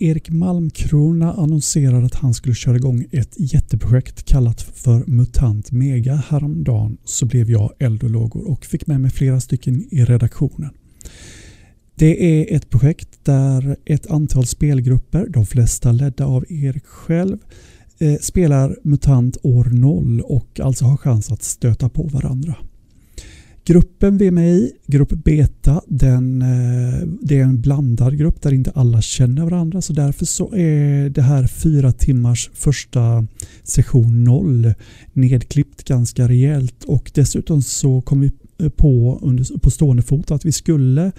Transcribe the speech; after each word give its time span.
När 0.00 0.06
Erik 0.06 0.30
Malmkrona 0.30 1.32
annonserade 1.32 2.06
att 2.06 2.14
han 2.14 2.34
skulle 2.34 2.54
köra 2.54 2.76
igång 2.76 3.04
ett 3.12 3.34
jätteprojekt 3.36 4.22
kallat 4.22 4.62
för 4.62 5.04
MUTANT 5.06 5.72
Mega 5.72 6.14
häromdagen 6.14 6.96
så 7.04 7.26
blev 7.26 7.50
jag 7.50 7.72
eld 7.78 8.02
och 8.04 8.10
lågor 8.10 8.50
och 8.50 8.66
fick 8.66 8.86
med 8.86 9.00
mig 9.00 9.10
flera 9.10 9.40
stycken 9.40 9.88
i 9.90 10.04
redaktionen. 10.04 10.70
Det 11.94 12.40
är 12.40 12.56
ett 12.56 12.70
projekt 12.70 13.08
där 13.24 13.76
ett 13.84 14.10
antal 14.10 14.46
spelgrupper, 14.46 15.26
de 15.28 15.46
flesta 15.46 15.92
ledda 15.92 16.26
av 16.26 16.44
Erik 16.48 16.86
själv, 16.86 17.38
eh, 17.98 18.16
spelar 18.20 18.76
MUTANT 18.82 19.36
år 19.42 19.64
0 19.64 20.20
och 20.20 20.60
alltså 20.60 20.84
har 20.84 20.96
chans 20.96 21.32
att 21.32 21.42
stöta 21.42 21.88
på 21.88 22.02
varandra. 22.02 22.56
Gruppen 23.68 24.18
vi 24.18 24.26
är 24.26 24.30
med 24.30 24.54
i, 24.54 24.72
grupp 24.86 25.24
beta, 25.24 25.82
den, 25.86 26.42
eh, 26.42 27.08
det 27.22 27.38
är 27.38 27.42
en 27.42 27.60
blandad 27.60 28.18
grupp 28.18 28.42
där 28.42 28.54
inte 28.54 28.70
alla 28.70 29.02
känner 29.02 29.44
varandra 29.44 29.82
så 29.82 29.92
därför 29.92 30.26
så 30.26 30.54
är 30.54 31.10
det 31.10 31.22
här 31.22 31.46
fyra 31.46 31.92
timmars 31.92 32.50
första 32.54 33.26
session 33.62 34.24
0 34.24 34.74
nedklippt 35.12 35.84
ganska 35.84 36.28
rejält 36.28 36.84
och 36.84 37.10
dessutom 37.14 37.62
så 37.62 38.00
kom 38.00 38.20
vi 38.20 38.32
på, 38.76 39.18
under, 39.22 39.58
på 39.58 39.70
stående 39.70 40.02
fot 40.02 40.30
att 40.30 40.44
vi 40.44 40.52
skulle 40.52 41.12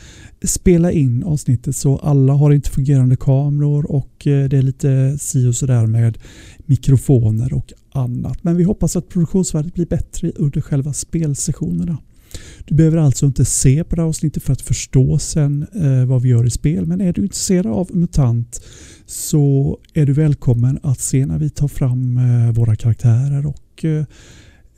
spela 0.43 0.91
in 0.91 1.23
avsnittet 1.23 1.75
så 1.75 1.97
alla 1.97 2.33
har 2.33 2.51
inte 2.51 2.69
fungerande 2.69 3.15
kameror 3.15 3.91
och 3.91 4.27
eh, 4.27 4.49
det 4.49 4.57
är 4.57 4.61
lite 4.61 5.17
si 5.19 5.47
och 5.47 5.55
sådär 5.55 5.87
med 5.87 6.17
mikrofoner 6.65 7.53
och 7.53 7.73
annat. 7.91 8.43
Men 8.43 8.57
vi 8.57 8.63
hoppas 8.63 8.95
att 8.95 9.09
produktionsvärdet 9.09 9.73
blir 9.73 9.85
bättre 9.85 10.31
under 10.35 10.61
själva 10.61 10.93
spelsessionerna. 10.93 11.97
Du 12.65 12.75
behöver 12.75 12.97
alltså 12.97 13.25
inte 13.25 13.45
se 13.45 13.83
på 13.83 13.95
det 13.95 14.01
här 14.01 14.09
avsnittet 14.09 14.43
för 14.43 14.53
att 14.53 14.61
förstå 14.61 15.19
sen 15.19 15.67
eh, 15.75 16.05
vad 16.05 16.21
vi 16.21 16.29
gör 16.29 16.45
i 16.45 16.49
spel. 16.49 16.85
Men 16.85 17.01
är 17.01 17.13
du 17.13 17.21
intresserad 17.21 17.67
av 17.67 17.95
MUTANT 17.95 18.61
så 19.05 19.77
är 19.93 20.05
du 20.05 20.13
välkommen 20.13 20.79
att 20.83 20.99
se 20.99 21.25
när 21.25 21.37
vi 21.37 21.49
tar 21.49 21.67
fram 21.67 22.17
eh, 22.17 22.51
våra 22.51 22.75
karaktärer 22.75 23.47
och 23.47 23.85
eh, 23.85 24.03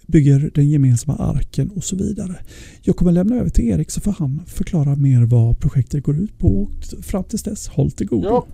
bygger 0.08 0.52
den 0.54 0.70
gemensamma 0.70 1.18
arken 1.18 1.72
och 1.76 1.84
så 1.84 1.96
vidare. 1.96 2.36
Jag 2.82 2.96
kommer 2.96 3.12
lämna 3.12 3.36
över 3.36 3.50
till 3.50 3.70
Erik 3.70 3.92
så 3.92 4.02
får 4.02 4.16
han 4.20 4.42
förklara 4.48 4.96
mer 4.96 5.26
vad 5.26 5.60
projektet 5.60 6.04
går 6.04 6.18
ut 6.18 6.38
på 6.38 6.48
och 6.48 7.04
fram 7.06 7.24
tills 7.24 7.44
dess, 7.44 7.68
håll 7.68 7.92
till 7.92 8.08
godo. 8.08 8.28
Ja, 8.28 8.46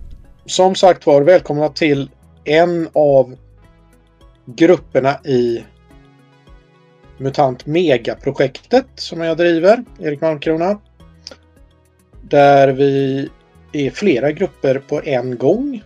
som 0.46 0.74
sagt 0.74 1.06
var, 1.06 1.22
välkomna 1.22 1.68
till 1.68 2.10
en 2.44 2.88
av 2.92 3.36
grupperna 4.56 5.18
i 5.24 5.64
MUTANT 7.18 7.66
Mega-projektet 7.66 8.86
som 8.94 9.20
jag 9.20 9.36
driver, 9.36 9.84
Erik 10.00 10.20
Malmkrona. 10.20 10.80
Där 12.22 12.68
vi 12.68 13.28
är 13.72 13.90
flera 13.90 14.32
grupper 14.32 14.78
på 14.78 15.02
en 15.04 15.38
gång. 15.38 15.82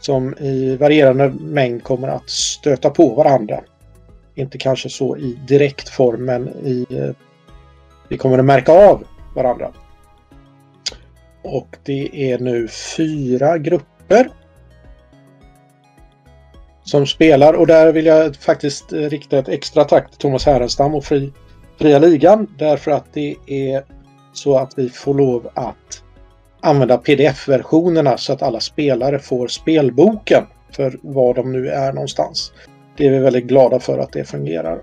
Som 0.00 0.34
i 0.38 0.76
varierande 0.76 1.28
mängd 1.40 1.82
kommer 1.82 2.08
att 2.08 2.30
stöta 2.30 2.90
på 2.90 3.14
varandra. 3.14 3.60
Inte 4.34 4.58
kanske 4.58 4.88
så 4.88 5.16
i 5.16 5.38
direkt 5.48 5.88
form 5.88 6.24
men 6.24 6.48
i, 6.48 6.86
eh, 6.90 7.10
vi 8.08 8.18
kommer 8.18 8.38
att 8.38 8.44
märka 8.44 8.72
av 8.72 9.04
varandra. 9.34 9.72
Och 11.42 11.76
det 11.84 12.32
är 12.32 12.38
nu 12.38 12.68
fyra 12.68 13.58
grupper 13.58 14.30
som 16.88 17.06
spelar 17.06 17.54
och 17.54 17.66
där 17.66 17.92
vill 17.92 18.06
jag 18.06 18.36
faktiskt 18.36 18.92
eh, 18.92 18.98
rikta 18.98 19.38
ett 19.38 19.48
extra 19.48 19.84
tack 19.84 20.10
till 20.10 20.18
Thomas 20.18 20.46
Härenstam 20.46 20.94
och 20.94 21.04
Fri, 21.04 21.32
Fria 21.78 21.98
Ligan 21.98 22.54
därför 22.58 22.90
att 22.90 23.12
det 23.12 23.36
är 23.46 23.84
så 24.32 24.58
att 24.58 24.78
vi 24.78 24.88
får 24.88 25.14
lov 25.14 25.50
att 25.54 26.02
använda 26.60 26.98
pdf-versionerna 26.98 28.16
så 28.16 28.32
att 28.32 28.42
alla 28.42 28.60
spelare 28.60 29.18
får 29.18 29.48
spelboken 29.48 30.42
för 30.72 30.98
var 31.02 31.34
de 31.34 31.52
nu 31.52 31.68
är 31.68 31.92
någonstans. 31.92 32.52
Det 32.96 33.06
är 33.06 33.10
vi 33.10 33.18
väldigt 33.18 33.44
glada 33.44 33.80
för 33.80 33.98
att 33.98 34.12
det 34.12 34.24
fungerar. 34.24 34.82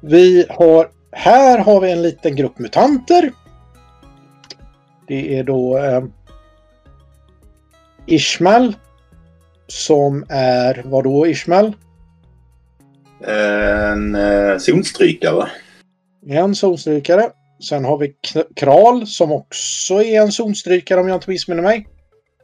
Vi 0.00 0.46
har, 0.48 0.90
här 1.12 1.58
har 1.58 1.80
vi 1.80 1.92
en 1.92 2.02
liten 2.02 2.36
grupp 2.36 2.58
mutanter. 2.58 3.32
Det 5.08 5.38
är 5.38 5.44
då 5.44 5.78
eh, 5.78 6.04
Ishmael 8.06 8.74
som 9.66 10.24
är, 10.28 10.82
vad 10.84 11.04
då 11.04 11.26
Ishmael? 11.26 11.72
En 13.20 14.14
eh, 14.14 14.58
zonstrykare. 14.58 15.48
En 16.26 16.54
zonstrykare. 16.54 17.30
Sen 17.68 17.84
har 17.84 17.98
vi 17.98 18.14
Kral 18.56 19.06
som 19.06 19.32
också 19.32 19.94
är 19.94 20.22
en 20.22 20.32
zonstrykare 20.32 21.00
om 21.00 21.08
jag 21.08 21.16
inte 21.16 21.30
missminner 21.30 21.62
mig. 21.62 21.88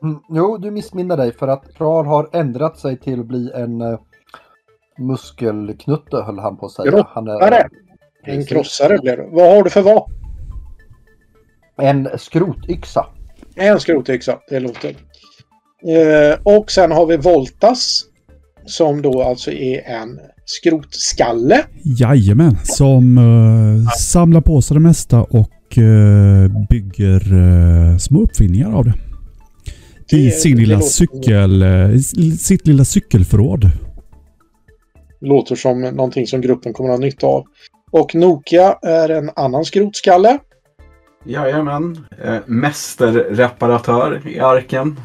Mm, 0.03 0.19
jo, 0.29 0.59
du 0.59 0.71
missminner 0.71 1.17
dig 1.17 1.33
för 1.33 1.49
att 1.49 1.75
Kral 1.75 2.07
har 2.07 2.31
ändrat 2.33 2.79
sig 2.79 2.99
till 2.99 3.21
att 3.21 3.27
bli 3.27 3.51
en 3.55 3.81
uh, 3.81 4.01
muskelknutte 4.99 6.17
höll 6.17 6.39
han 6.39 6.57
på 6.57 6.67
att 6.67 6.73
säga. 6.73 6.91
Krossare! 6.91 7.09
Han 7.15 7.53
är, 7.53 7.69
en 8.25 8.47
krossare 8.47 8.99
blev 8.99 9.17
det. 9.17 9.29
Vad 9.31 9.55
har 9.57 9.63
du 9.63 9.71
för 9.71 9.83
vapen? 9.83 10.15
En 11.77 12.19
skrotyxa. 12.19 13.07
En 13.57 13.81
skrotyxa, 13.81 14.39
det 14.49 14.61
låter. 14.61 14.97
Eh, 15.89 16.39
och 16.43 16.71
sen 16.71 16.93
har 16.93 17.07
vi 17.07 17.17
Voltas. 17.17 18.01
Som 18.67 19.03
då 19.03 19.23
alltså 19.23 19.53
är 19.53 19.81
en 19.81 20.21
skrotskalle. 20.45 21.65
Jajamän, 21.83 22.57
som 22.63 23.19
uh, 23.19 23.89
samlar 23.89 24.41
på 24.41 24.63
sig 24.63 24.75
det 24.75 24.81
mesta 24.81 25.23
och 25.23 25.79
uh, 25.79 26.67
bygger 26.69 27.35
uh, 27.35 27.97
små 27.99 28.23
uppfinningar 28.23 28.73
av 28.73 28.85
det. 28.85 28.95
det 30.11 30.17
I 30.17 30.31
sin 30.31 30.59
lilla 30.59 30.81
cykel, 30.81 31.65
sitt 32.39 32.67
lilla 32.67 32.85
cykelförråd. 32.85 33.71
Låter 35.21 35.55
som 35.55 35.81
någonting 35.81 36.27
som 36.27 36.41
gruppen 36.41 36.73
kommer 36.73 36.91
att 36.91 36.99
ha 36.99 37.05
nytta 37.05 37.27
av. 37.27 37.45
Och 37.93 38.15
Nokia 38.15 38.79
är 38.83 39.09
en 39.09 39.31
annan 39.37 39.65
skrotskalle. 39.65 40.39
Jajamän. 41.25 41.99
Eh, 42.25 42.37
mästerreparatör 42.47 44.29
i 44.29 44.41
arken. 44.41 45.01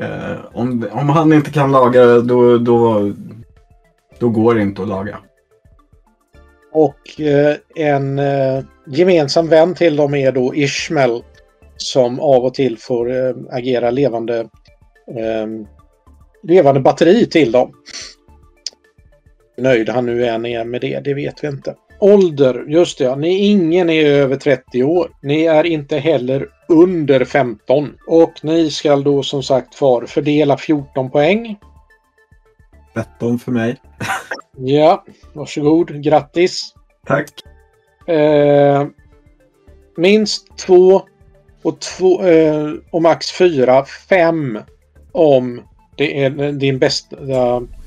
Eh, 0.00 0.38
om, 0.52 0.88
om 0.92 1.08
han 1.08 1.32
inte 1.32 1.50
kan 1.50 1.72
laga 1.72 2.06
det, 2.06 2.22
då, 2.22 2.58
då, 2.58 3.12
då 4.18 4.28
går 4.28 4.54
det 4.54 4.62
inte 4.62 4.82
att 4.82 4.88
laga. 4.88 5.18
Och 6.72 7.20
eh, 7.20 7.56
en 7.74 8.18
eh, 8.18 8.64
gemensam 8.86 9.48
vän 9.48 9.74
till 9.74 9.96
dem 9.96 10.14
är 10.14 10.32
då 10.32 10.54
Ishmael 10.54 11.22
som 11.76 12.20
av 12.20 12.44
och 12.44 12.54
till 12.54 12.78
får 12.78 13.10
eh, 13.10 13.34
agera 13.50 13.90
levande, 13.90 14.38
eh, 15.16 15.46
levande 16.42 16.80
batteri 16.80 17.26
till 17.26 17.52
dem. 17.52 17.72
Hur 19.56 19.62
nöjd 19.62 19.88
han 19.88 20.06
nu 20.06 20.26
än 20.26 20.46
är 20.46 20.64
med 20.64 20.80
det, 20.80 21.00
det 21.00 21.14
vet 21.14 21.44
vi 21.44 21.48
inte. 21.48 21.74
Ålder, 22.00 22.64
just 22.68 22.98
det. 22.98 23.16
Ni, 23.16 23.38
ingen 23.38 23.90
är 23.90 24.04
över 24.04 24.36
30 24.36 24.82
år. 24.82 25.10
Ni 25.22 25.44
är 25.44 25.64
inte 25.64 25.98
heller 25.98 26.48
under 26.68 27.24
15. 27.24 27.94
Och 28.06 28.32
ni 28.42 28.70
ska 28.70 28.96
då 28.96 29.22
som 29.22 29.42
sagt 29.42 29.80
var 29.80 30.06
fördela 30.06 30.56
14 30.56 31.10
poäng. 31.10 31.58
13 32.94 33.38
för 33.38 33.52
mig. 33.52 33.76
ja, 34.56 35.04
varsågod. 35.32 36.02
Grattis. 36.02 36.74
Tack. 37.06 37.30
Eh, 38.06 38.86
minst 39.96 40.58
två 40.58 41.02
och, 41.62 41.80
två, 41.80 42.22
eh, 42.24 42.72
och 42.90 43.02
max 43.02 43.32
fyra. 43.32 43.84
Fem 43.84 44.58
om 45.12 45.62
det 45.96 46.24
är 46.24 46.52
din 46.52 46.78
bästa 46.78 47.16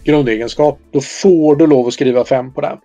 grundegenskap. 0.04 0.80
Då 0.92 1.02
får 1.02 1.56
du 1.56 1.68
lov 1.68 1.88
att 1.88 1.94
skriva 1.94 2.26
fem 2.26 2.54
på 2.54 2.62
den. 2.62 2.78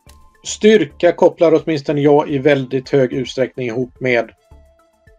Styrka 0.44 1.12
kopplar 1.12 1.62
åtminstone 1.62 2.00
jag 2.00 2.28
i 2.28 2.38
väldigt 2.38 2.90
hög 2.90 3.12
utsträckning 3.12 3.66
ihop 3.66 4.00
med 4.00 4.30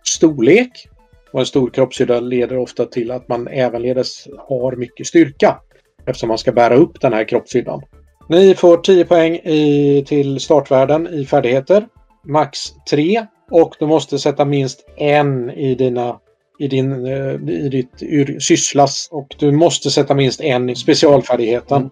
storlek. 0.03 0.87
Och 1.31 1.39
en 1.39 1.45
stor 1.45 1.69
kroppshydda 1.69 2.19
leder 2.19 2.57
ofta 2.57 2.85
till 2.85 3.11
att 3.11 3.27
man 3.27 3.47
ävenledes 3.47 4.27
har 4.37 4.75
mycket 4.75 5.07
styrka. 5.07 5.59
Eftersom 6.05 6.27
man 6.27 6.37
ska 6.37 6.51
bära 6.51 6.75
upp 6.75 7.01
den 7.01 7.13
här 7.13 7.23
kroppshyddan. 7.23 7.81
Ni 8.29 8.55
får 8.55 8.77
10 8.77 9.05
poäng 9.05 9.35
i, 9.35 10.03
till 10.07 10.39
startvärden 10.39 11.07
i 11.07 11.25
färdigheter. 11.25 11.87
Max 12.23 12.59
3. 12.89 13.25
Och 13.51 13.75
du 13.79 13.85
måste 13.85 14.19
sätta 14.19 14.45
minst 14.45 14.85
en 14.97 15.49
i 15.49 15.75
dina 15.75 16.19
i, 16.59 16.67
din, 16.67 17.05
eh, 17.05 17.33
i 17.49 17.69
ditt 17.69 17.93
ur, 18.01 18.39
sysslas 18.39 19.09
och 19.11 19.35
du 19.39 19.51
måste 19.51 19.91
sätta 19.91 20.13
minst 20.13 20.41
en 20.41 20.69
i 20.69 20.75
specialfärdigheten. 20.75 21.77
Mm. 21.77 21.91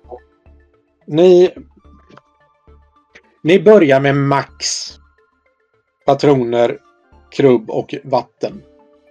Ni 1.08 1.50
ni 3.44 3.60
börjar 3.60 4.00
med 4.00 4.16
max 4.16 4.66
patroner, 6.06 6.78
krubb 7.36 7.70
och 7.70 7.96
vatten. 8.04 8.62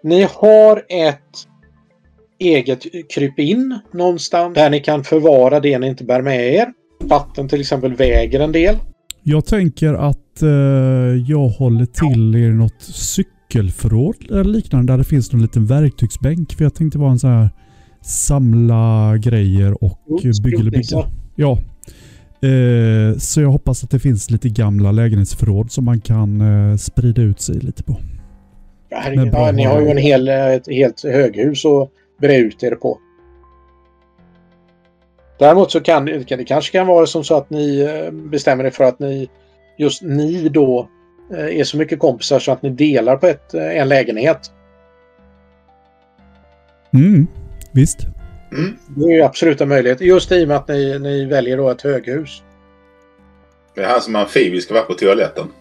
Ni 0.03 0.29
har 0.31 0.77
ett 0.89 1.19
eget 2.39 2.83
krypin 3.15 3.79
någonstans 3.93 4.55
där 4.55 4.71
ni 4.71 4.81
kan 4.81 5.05
förvara 5.05 5.61
det 5.61 5.79
ni 5.79 5.87
inte 5.87 6.05
bär 6.05 6.23
med 6.23 6.55
er. 6.55 6.73
Vatten 7.01 7.49
till 7.49 7.61
exempel 7.61 7.95
väger 7.95 8.41
en 8.41 8.53
del. 8.53 8.77
Jag 9.23 9.47
tänker 9.47 9.95
att 9.95 10.43
eh, 10.43 10.49
jag 11.29 11.49
håller 11.49 11.87
till 11.87 12.37
i 12.37 12.49
något 12.49 12.83
cykel 12.83 13.33
nyckelförråd 13.55 14.17
eller 14.31 14.45
liknande 14.45 14.93
där 14.93 14.99
det 14.99 15.05
finns 15.05 15.33
någon 15.33 15.43
liten 15.43 15.67
verktygsbänk? 15.67 16.53
För 16.53 16.65
jag 16.65 16.75
tänkte 16.75 16.99
vara 16.99 17.11
en 17.11 17.19
sån 17.19 17.31
här 17.31 17.51
samla 18.01 19.17
grejer 19.17 19.85
och 19.85 19.99
Jo, 20.07 20.33
bygga 20.43 20.59
eller 20.59 20.71
bygga. 20.71 21.07
Ja. 21.37 21.59
Eh, 22.43 23.19
så 23.19 23.41
jag 23.41 23.49
hoppas 23.49 23.85
att 23.85 23.91
det 23.91 23.99
finns 23.99 24.31
lite 24.31 24.49
gamla 24.49 24.93
lägenhetsförråd 24.93 25.73
som 25.73 25.85
man 25.85 26.01
kan 26.01 26.41
eh, 26.41 26.77
sprida 26.77 27.23
ut 27.23 27.41
sig 27.41 27.55
lite 27.55 27.83
på. 27.83 27.97
Ja, 28.89 28.99
herregud, 29.03 29.35
ja, 29.35 29.53
ni 29.53 29.65
har 29.65 29.81
ju 29.81 29.89
en 29.89 29.97
hel, 29.97 30.29
ett 30.29 30.69
helt 30.69 31.05
höghus 31.05 31.65
att 31.65 31.91
bre 32.21 32.37
ut 32.37 32.63
er 32.63 32.75
på. 32.75 32.99
Däremot 35.39 35.71
så 35.71 35.81
kan 35.81 36.05
det, 36.05 36.45
kanske 36.45 36.73
kan 36.73 36.87
vara 36.87 37.07
som 37.07 37.25
så 37.25 37.37
att 37.37 37.51
ni 37.51 37.81
eh, 37.81 38.11
bestämmer 38.11 38.65
er 38.65 38.71
för 38.71 38.85
att 38.85 38.99
ni 38.99 39.29
just 39.79 40.03
ni 40.03 40.49
då 40.49 40.89
eh, 41.31 41.59
är 41.61 41.65
så 41.65 41.77
mycket 41.77 41.99
kompisar 41.99 42.39
så 42.39 42.53
att 42.53 42.63
ni 42.63 42.71
delar 42.71 43.17
på 43.17 43.27
ett, 43.27 43.55
eh, 43.55 43.81
en 43.81 43.89
lägenhet. 43.89 44.39
Mm, 46.95 47.27
visst. 47.73 48.07
Mm. 48.53 48.77
Det 48.87 49.05
är 49.05 49.17
ju 49.17 49.23
absolut 49.23 49.61
en 49.61 49.69
möjlighet. 49.69 50.01
Just 50.01 50.33
i 50.33 50.45
och 50.45 50.49
med 50.49 50.57
att 50.57 50.69
ni, 50.69 50.99
ni 50.99 51.25
väljer 51.25 51.57
då 51.57 51.71
ett 51.71 51.83
höghus. 51.83 52.43
Det 53.75 53.81
är 53.81 53.89
han 53.89 54.01
som 54.01 54.17
amfibi 54.17 54.61
ska 54.61 54.75
vara 54.75 54.85
på 54.85 54.95
toaletten. 54.95 55.47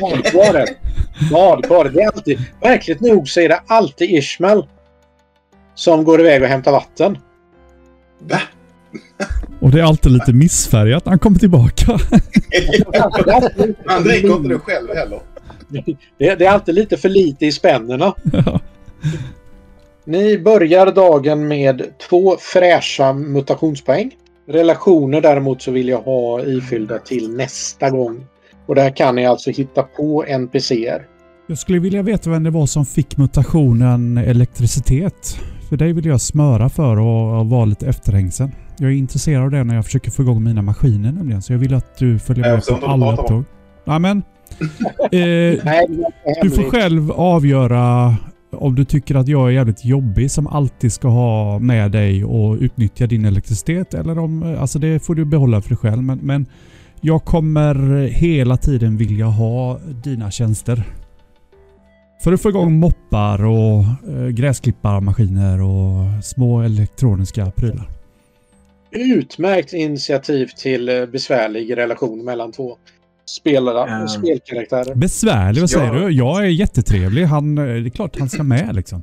Badkaret. 0.00 0.76
Badkaret. 1.30 1.94
Det 1.94 2.00
är 2.00 2.06
alltid, 2.06 2.38
verkligt 2.60 3.00
nog 3.00 3.28
så 3.28 3.40
är 3.40 3.48
det 3.48 3.60
alltid 3.66 4.10
Ishmael 4.10 4.66
som 5.74 6.04
går 6.04 6.20
iväg 6.20 6.42
och 6.42 6.48
hämtar 6.48 6.72
vatten. 6.72 7.18
Va? 8.18 8.40
Och 9.60 9.70
det 9.70 9.80
är 9.80 9.84
alltid 9.84 10.12
lite 10.12 10.32
missfärgat 10.32 11.04
när 11.04 11.10
han 11.10 11.18
kommer 11.18 11.38
tillbaka. 11.38 11.86
Han 13.86 14.02
dricker 14.02 14.36
inte 14.36 14.48
det 14.48 14.58
själv 14.58 14.88
heller. 14.94 15.20
Det, 15.68 16.34
det 16.34 16.46
är 16.46 16.50
alltid 16.50 16.74
lite 16.74 16.96
för 16.96 17.08
lite 17.08 17.46
i 17.46 17.52
spännena. 17.52 18.14
Ni 20.08 20.38
börjar 20.38 20.92
dagen 20.92 21.48
med 21.48 21.82
två 22.08 22.36
fräscha 22.38 23.12
mutationspoäng. 23.12 24.10
Relationer 24.48 25.20
däremot 25.20 25.62
så 25.62 25.70
vill 25.70 25.88
jag 25.88 25.98
ha 25.98 26.42
ifyllda 26.42 26.98
till 26.98 27.36
nästa 27.36 27.90
gång. 27.90 28.26
Och 28.66 28.74
där 28.74 28.96
kan 28.96 29.14
ni 29.14 29.26
alltså 29.26 29.50
hitta 29.50 29.82
på 29.82 30.24
NPCer. 30.24 31.06
Jag 31.46 31.58
skulle 31.58 31.78
vilja 31.78 32.02
veta 32.02 32.30
vem 32.30 32.44
det 32.44 32.50
var 32.50 32.66
som 32.66 32.86
fick 32.86 33.16
mutationen 33.16 34.18
elektricitet. 34.18 35.36
För 35.68 35.76
det 35.76 35.92
vill 35.92 36.06
jag 36.06 36.20
smöra 36.20 36.68
för 36.68 36.96
och 36.98 37.46
vara 37.46 37.64
lite 37.64 37.86
efterhängsen. 37.86 38.52
Jag 38.78 38.90
är 38.90 38.94
intresserad 38.94 39.42
av 39.42 39.50
det 39.50 39.64
när 39.64 39.74
jag 39.74 39.84
försöker 39.84 40.10
få 40.10 40.22
igång 40.22 40.44
mina 40.44 40.62
maskiner 40.62 41.12
nämligen. 41.12 41.42
Så 41.42 41.52
jag 41.52 41.58
vill 41.58 41.74
att 41.74 41.98
du 41.98 42.18
följer 42.18 42.52
med 42.52 42.80
på 42.80 42.86
alla 42.86 43.06
pratar 43.06 43.34
om. 43.34 43.44
tåg. 43.44 43.44
Ja, 43.84 43.98
men, 43.98 44.18
eh, 44.18 44.22
Nej, 45.10 45.60
det 45.64 46.30
är 46.30 46.42
du 46.42 46.50
får 46.50 46.62
själv 46.62 47.10
avgöra 47.12 48.16
om 48.56 48.74
du 48.74 48.84
tycker 48.84 49.14
att 49.14 49.28
jag 49.28 49.48
är 49.48 49.52
jävligt 49.52 49.84
jobbig 49.84 50.30
som 50.30 50.46
alltid 50.46 50.92
ska 50.92 51.08
ha 51.08 51.58
med 51.58 51.90
dig 51.92 52.24
och 52.24 52.56
utnyttja 52.60 53.06
din 53.06 53.24
elektricitet. 53.24 53.94
Eller 53.94 54.18
om, 54.18 54.42
eh, 54.42 54.62
alltså 54.62 54.78
det 54.78 55.00
får 55.00 55.14
du 55.14 55.24
behålla 55.24 55.62
för 55.62 55.68
dig 55.68 55.78
själv. 55.78 56.02
Men, 56.02 56.18
men 56.18 56.46
jag 57.00 57.24
kommer 57.24 58.06
hela 58.06 58.56
tiden 58.56 58.96
vilja 58.96 59.26
ha 59.26 59.78
dina 59.78 60.30
tjänster. 60.30 60.84
För 62.24 62.32
att 62.32 62.42
få 62.42 62.48
igång 62.48 62.78
moppar 62.78 63.44
och 63.44 63.84
eh, 64.14 64.28
gräsklipparmaskiner 64.28 65.62
och 65.62 66.24
små 66.24 66.60
elektroniska 66.60 67.50
prylar. 67.50 67.88
Utmärkt 68.90 69.72
initiativ 69.72 70.46
till 70.46 70.88
eh, 70.88 71.06
besvärlig 71.06 71.76
relation 71.76 72.24
mellan 72.24 72.52
två 72.52 72.76
spelare, 73.30 73.90
Mm. 73.90 74.08
spelkaraktärer. 74.08 74.94
Besvärlig, 74.94 75.60
vad 75.60 75.70
säger 75.70 75.94
Ja. 75.94 76.00
du? 76.00 76.10
Jag 76.10 76.38
är 76.44 76.48
jättetrevlig. 76.48 77.24
Han, 77.24 77.58
eh, 77.58 77.64
det 77.64 77.70
är 77.72 77.88
klart 77.90 78.18
han 78.18 78.28
ska 78.28 78.42
med 78.42 78.74
liksom. 78.74 79.02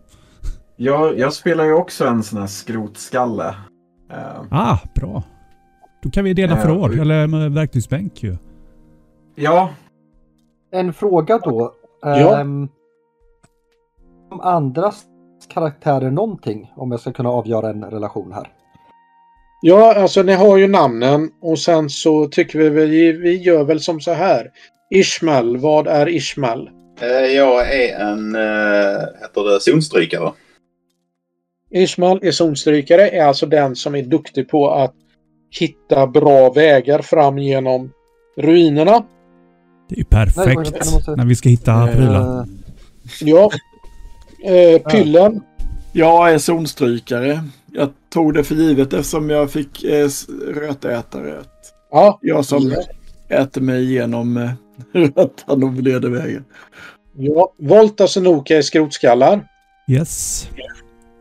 Jag, 0.76 1.20
jag 1.20 1.34
spelar 1.34 1.64
ju 1.66 1.74
också 1.74 2.06
en 2.08 2.24
sån 2.24 2.40
här 2.40 2.48
skrotskalle. 2.48 3.56
Eh, 4.12 4.42
Ah, 4.52 4.78
bra. 4.96 5.24
Då 6.04 6.10
kan 6.10 6.24
vi 6.24 6.34
dela 6.34 6.56
Ja, 6.56 6.62
förråd, 6.62 7.00
eller 7.00 7.28
med 7.28 7.52
verktygsbänk 7.52 8.24
ju. 8.24 8.38
ja, 9.36 9.70
En 10.72 10.94
fråga 10.94 11.38
då. 11.38 11.74
Ja. 12.02 12.40
Ehm, 12.40 12.68
om 14.32 14.40
andras 14.42 15.04
karaktärer 15.54 16.12
någonting 16.12 16.72
om 16.76 16.92
jag 16.92 17.00
ska 17.00 17.12
kunna 17.14 17.30
avgöra 17.30 17.70
en 17.70 17.84
relation 17.84 18.32
här? 18.34 18.48
Ja, 19.66 19.94
alltså 19.96 20.24
ni 20.24 20.34
har 20.34 20.58
ju 20.58 20.68
namnen 20.68 21.30
och 21.42 21.60
sen 21.60 21.90
så 21.90 22.28
tycker 22.28 22.60
vi 22.60 22.70
väl, 22.70 22.90
vi 23.18 23.36
gör 23.42 23.64
väl 23.64 23.80
som 23.80 24.02
så 24.02 24.12
här. 24.14 24.48
Ishmael, 24.90 25.58
vad 25.58 25.88
är 25.88 26.10
Ishmael? 26.10 26.70
Eh, 27.02 27.08
Jag 27.10 27.74
är 27.74 28.00
en, 28.00 28.36
eh, 28.36 29.02
heter 29.22 29.54
det, 29.54 29.60
zonstrykare. 29.62 30.32
Ishmael 31.72 32.20
är 32.22 32.32
zonstrykare, 32.32 33.10
är 33.10 33.26
alltså 33.26 33.46
den 33.46 33.76
som 33.76 33.96
är 33.96 34.02
duktig 34.04 34.50
på 34.50 34.72
att 34.72 34.94
hitta 35.60 36.08
bra 36.08 36.50
vägar 36.52 37.02
fram 37.02 37.38
genom 37.38 37.92
ruinerna. 38.38 39.04
Det 39.90 39.96
är 39.96 39.98
ju 39.98 40.06
Nej, 40.12 40.26
perfekt 40.26 41.08
när 41.18 41.26
vi 41.26 41.36
ska 41.36 41.50
hitta 41.50 41.88
prylar. 41.88 42.40
Eh, 42.40 42.46
Ja. 43.22 43.50
Eh, 44.46 44.82
pyllen. 44.82 45.42
Jag 45.94 46.34
är 46.34 46.38
zonstrykare. 46.38 47.44
Jag 47.74 47.90
tog 48.14 48.34
det 48.34 48.44
för 48.44 48.56
givet 48.56 48.94
eftersom 48.94 49.30
jag 49.30 49.52
fick 49.52 49.84
eh, 49.84 50.08
rötätare. 50.56 51.36
Ja. 51.92 52.20
Jag 52.22 52.46
som 52.46 52.74
äter 53.30 53.62
mig 53.62 53.84
igenom 53.84 54.38
eh, 54.38 54.50
rötan 55.16 55.64
och 55.64 55.74
leder 55.74 56.10
vägen. 56.10 56.46
ja. 57.18 57.54
Volta 57.60 58.08
Sonoka 58.08 58.58
är 58.58 58.62
skrotskallar. 58.62 59.48
Yes. 59.88 60.48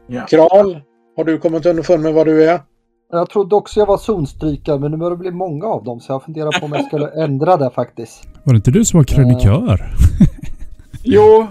ja. 0.07 0.27
Kral. 0.27 0.81
Har 1.17 1.25
du 1.25 1.39
kommit 1.39 1.67
underfund 1.67 2.03
med 2.03 2.15
vad 2.15 2.27
du 2.27 2.45
är? 2.45 2.61
Jag 3.13 3.31
trodde 3.31 3.57
också 3.57 3.81
jag 3.81 3.87
var 3.87 3.99
zonstrykare 3.99 4.79
men 4.79 4.91
nu 4.91 4.97
börjar 4.97 5.11
det 5.11 5.17
bli 5.17 5.31
många 5.31 5.67
av 5.67 5.85
dem 5.85 6.01
så 6.01 6.13
jag 6.13 6.23
funderar 6.23 6.61
på 6.61 6.67
om 6.67 6.73
jag 6.73 6.85
skulle 6.85 7.09
ändra 7.25 7.57
det 7.57 7.71
faktiskt. 7.71 8.29
Var 8.45 8.53
det 8.53 8.57
inte 8.57 8.71
du 8.71 8.85
som 8.85 8.99
var 8.99 9.05
krönikör? 9.05 9.95
Jo, 11.05 11.47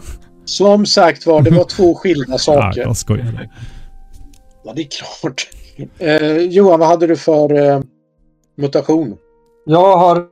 Som 0.45 0.85
sagt 0.85 1.25
var, 1.25 1.41
det 1.41 1.51
var 1.51 1.63
två 1.63 1.95
skilda 1.95 2.25
Ja, 2.31 2.37
saker. 2.37 2.81
jag 2.81 2.97
skojar. 2.97 3.49
Ja, 4.63 4.73
det 4.73 4.81
är 4.81 4.87
klart. 4.87 5.49
Eh, 5.99 6.37
Johan, 6.37 6.79
vad 6.79 6.89
hade 6.89 7.07
du 7.07 7.15
för 7.15 7.53
eh, 7.53 7.81
mutation? 8.55 9.17
Jag 9.65 9.97
har 9.97 10.27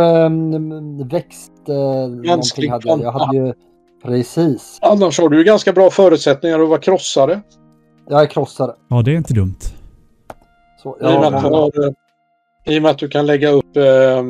ehm, 0.00 1.08
växt 1.08 1.52
eh, 1.68 2.70
hade 2.70 2.88
jag. 2.88 3.00
Jag 3.00 3.12
hade 3.12 3.36
ju 3.36 3.54
precis. 4.02 4.78
Annars 4.82 5.20
har 5.20 5.28
du 5.28 5.38
ju 5.38 5.44
ganska 5.44 5.72
bra 5.72 5.90
förutsättningar 5.90 6.60
att 6.60 6.68
vara 6.68 6.80
krossare. 6.80 7.40
Jag 8.08 8.22
är 8.22 8.26
krossare. 8.26 8.74
Ja, 8.88 9.02
det 9.02 9.12
är 9.12 9.16
inte 9.16 9.34
dumt. 9.34 9.58
Så, 10.82 10.88
I, 10.88 10.92
och 10.92 11.04
med 11.04 11.12
ja, 11.12 11.36
att 11.36 11.42
du 11.42 11.48
har, 11.48 11.86
eh, 11.86 12.74
I 12.74 12.78
och 12.78 12.82
med 12.82 12.90
att 12.90 12.98
du 12.98 13.08
kan 13.08 13.26
lägga 13.26 13.48
upp 13.48 13.76
eh, 13.76 14.22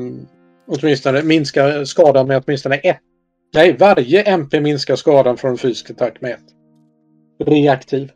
åtminstone 0.67 1.23
minska 1.23 1.87
skadan 1.87 2.27
med 2.27 2.43
åtminstone 2.47 2.77
ett. 2.77 2.99
Nej, 3.55 3.77
varje 3.81 4.23
MP 4.23 4.61
minskar 4.61 4.97
skadan 4.97 5.37
från 5.37 5.51
en 5.51 5.59
fysisk 5.59 5.91
attack 5.91 6.21
med 6.21 6.31
ett. 6.31 6.41
Reaktiv. 7.47 8.13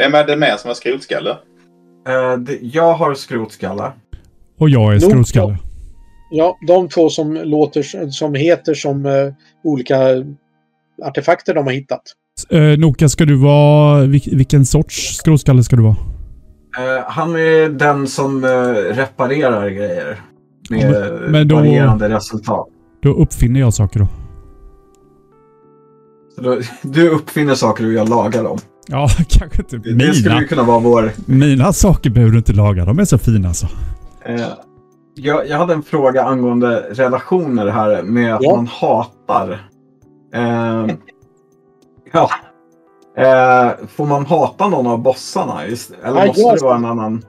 Vem 0.00 0.14
är 0.14 0.26
det 0.26 0.36
mer 0.36 0.56
som 0.56 0.68
har 0.68 0.74
skrotskalle? 0.74 1.30
Eh, 2.08 2.38
det, 2.38 2.58
jag 2.62 2.92
har 2.92 3.14
skrotskalle. 3.14 3.92
Och 4.58 4.70
jag 4.70 4.94
är 4.94 5.00
Nog- 5.00 5.10
skrotskalle. 5.10 5.58
Ja, 6.30 6.58
de 6.66 6.88
två 6.88 7.08
som 7.10 7.34
låter 7.34 8.10
som 8.10 8.34
heter 8.34 8.74
som 8.74 9.06
eh, 9.06 9.12
olika 9.64 9.98
artefakter 11.02 11.54
de 11.54 11.66
har 11.66 11.72
hittat. 11.72 12.02
Eh, 12.50 12.60
Noka, 12.78 13.08
ska 13.08 13.24
du 13.24 13.36
vara... 13.36 14.02
vil- 14.04 14.36
Vilken 14.36 14.66
sorts 14.66 15.16
skrotskalle 15.16 15.62
ska 15.62 15.76
du 15.76 15.82
vara? 15.82 15.96
Eh, 16.78 17.04
han 17.06 17.30
är 17.36 17.68
den 17.68 18.06
som 18.06 18.44
eh, 18.44 18.50
reparerar 18.74 19.68
grejer. 19.68 20.20
Med 20.70 20.80
Ja, 20.80 20.90
men- 20.90 21.32
men 21.32 21.48
då- 21.48 21.56
varierande 21.56 22.08
resultat. 22.08 22.66
Då 23.02 23.08
uppfinner 23.14 23.60
jag 23.60 23.74
saker 23.74 24.00
då, 24.00 24.06
du 26.82 27.08
uppfinner 27.08 27.54
saker 27.54 27.86
och 27.86 27.92
jag 27.92 28.08
lagar 28.08 28.44
dem. 28.44 28.58
Ja, 28.90 29.08
kanske 29.28 29.58
inte 29.62 29.76
Det, 29.78 29.94
det 29.94 30.14
skulle 30.14 30.28
mina. 30.30 30.40
ju 30.42 30.46
kunna 30.48 30.62
vara 30.62 30.78
vår... 30.78 31.12
Mina 31.26 31.72
saker 31.72 32.10
behöver 32.10 32.32
du 32.32 32.38
inte 32.38 32.52
laga. 32.52 32.84
De 32.84 32.98
är 32.98 33.04
så 33.04 33.18
fina 33.18 33.48
alltså. 33.48 33.66
Eh, 34.24 34.40
jag, 35.14 35.48
jag 35.48 35.58
hade 35.58 35.74
en 35.74 35.82
fråga 35.82 36.22
angående 36.24 36.80
relationer 36.90 37.66
här 37.66 38.02
med 38.02 38.34
att 38.34 38.42
Ja. 38.42 38.56
man 38.56 38.66
hatar. 38.66 39.66
Eh, 40.34 40.86
ja. 42.12 42.30
Eh, 43.16 43.72
får 43.88 44.06
man 44.06 44.26
hata 44.26 44.68
någon 44.68 44.86
av 44.86 45.02
bossarna? 45.02 45.66
Just, 45.66 45.92
eller 46.04 46.26
måste 46.26 46.42
det 46.54 46.62
vara 46.64 46.76
en 46.76 46.84
annan? 46.84 47.24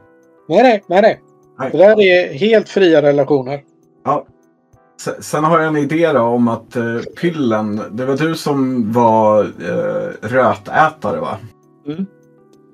Nej, 0.50 0.64
nej, 0.64 0.84
nej, 0.90 1.02
nej. 1.02 1.20
Nej. 1.60 1.70
Det 1.72 1.78
där 1.78 2.02
är 2.02 2.34
helt 2.34 2.70
fria 2.70 3.02
relationer. 3.02 3.60
Ja. 4.06 4.26
Sen, 5.20 5.44
har 5.44 5.60
jag 5.60 5.68
en 5.68 5.78
idé 5.78 6.12
då 6.14 6.20
om 6.22 6.48
att 6.48 6.76
eh, 6.76 6.98
Pyllen, 7.22 7.82
det 7.92 8.06
var 8.06 8.18
du 8.18 8.36
som 8.36 8.92
var 8.92 9.44
eh, 9.44 10.28
rötätare 10.28 11.20
va? 11.20 11.38
Mm. 11.88 12.06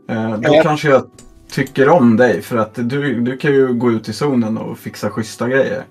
Eh, 0.09 0.39
då 0.39 0.53
Ja. 0.55 0.63
kanske 0.63 0.89
jag 0.89 1.03
tycker 1.49 1.89
om 1.89 2.17
dig 2.17 2.41
för 2.41 2.57
att 2.57 2.75
du, 2.75 3.21
du 3.21 3.37
kan 3.37 3.53
ju 3.53 3.73
gå 3.73 3.91
ut 3.91 4.09
i 4.09 4.13
zonen 4.13 4.57
och 4.57 4.77
fixa 4.77 5.09
schyssta 5.09 5.47
grejer. 5.49 5.83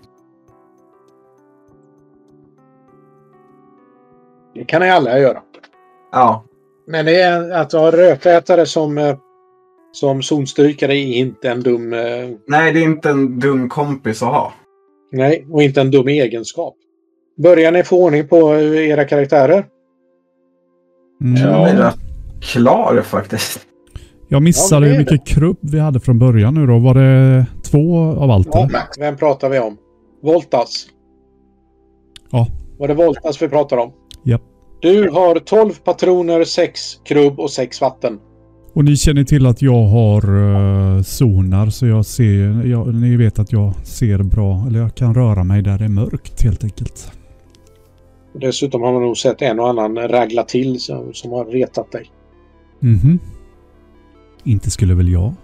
Det 4.54 4.64
kan 4.64 4.82
ni 4.82 4.90
alla 4.90 5.18
göra. 5.18 5.38
Ja. 6.12 6.44
Men 6.86 7.04
det 7.06 7.20
är, 7.20 7.50
att 7.50 7.72
ha 7.72 7.90
rötätare 7.92 8.66
som, 8.66 8.98
eh, 8.98 9.16
som 9.92 10.22
zonstrykare 10.22 10.92
är 10.96 11.14
inte 11.16 11.50
en 11.50 11.62
dum... 11.62 11.92
eh, 11.92 12.28
Nej, 12.46 12.72
det 12.72 12.78
är 12.80 12.84
inte 12.84 13.10
en 13.10 13.38
dum 13.38 13.68
kompis 13.68 14.22
att 14.22 14.28
ha. 14.28 14.52
Nej, 15.12 15.46
och 15.50 15.62
inte 15.62 15.80
en 15.80 15.90
dum 15.90 16.08
egenskap. 16.08 16.74
Börjar 17.42 17.72
ni 17.72 17.84
få 17.84 18.04
ordning 18.04 18.28
på 18.28 18.54
eh, 18.54 18.88
era 18.88 19.04
karaktärer? 19.04 19.66
Mm. 21.20 21.42
Jag 21.42 21.68
är 21.68 21.92
klar 22.40 23.02
faktiskt. 23.02 23.66
Jag 24.28 24.42
missade 24.42 24.86
Ja, 24.86 24.92
hur 24.92 24.98
mycket 24.98 25.26
krubb 25.26 25.58
vi 25.60 25.78
hade 25.78 26.00
från 26.00 26.18
början 26.18 26.54
nu 26.54 26.66
då. 26.66 26.78
Var 26.78 26.94
det 26.94 27.46
två 27.62 27.98
av 27.98 28.30
allt? 28.30 28.48
Ja. 28.52 28.68
Vem 28.98 29.16
pratar 29.16 29.50
vi 29.50 29.58
om? 29.58 29.76
Voltas? 30.22 30.86
Ja. 32.30 32.46
Var 32.78 32.88
det 32.88 32.94
Voltas 32.94 33.42
vi 33.42 33.48
pratar 33.48 33.76
om? 33.76 33.92
Japp. 34.24 34.42
Du 34.80 35.10
har 35.10 35.38
12 35.38 35.72
patroner, 35.84 36.44
6 36.44 36.80
krubb 37.04 37.40
och 37.40 37.50
6 37.50 37.80
vatten. 37.80 38.18
Och 38.76 38.84
ni 38.84 38.96
känner 38.96 39.24
till 39.24 39.46
att 39.46 39.62
jag 39.62 39.82
har 39.82 40.30
uh, 40.30 41.02
sonar 41.02 41.70
så 41.70 41.86
jag 41.86 42.06
ser, 42.06 42.66
jag, 42.66 42.94
ni 42.94 43.16
vet 43.16 43.38
att 43.38 43.52
jag 43.52 43.74
ser 43.84 44.18
bra, 44.18 44.64
eller 44.68 44.78
jag 44.78 44.94
kan 44.94 45.14
röra 45.14 45.44
mig 45.44 45.62
där 45.62 45.78
det 45.78 45.84
är 45.84 45.88
mörkt 45.88 46.42
helt 46.42 46.64
enkelt. 46.64 47.12
Dessutom 48.32 48.82
har 48.82 48.92
man 48.92 49.02
nog 49.02 49.16
sett 49.16 49.42
en 49.42 49.60
och 49.60 49.68
annan 49.68 50.08
ragla 50.08 50.42
till 50.42 50.80
som, 50.80 51.14
som 51.14 51.32
har 51.32 51.44
retat 51.44 51.92
dig. 51.92 52.10
Mhm. 52.80 53.18
Inte 54.44 54.70
skulle 54.70 54.94
väl 54.94 55.08
jag? 55.08 55.34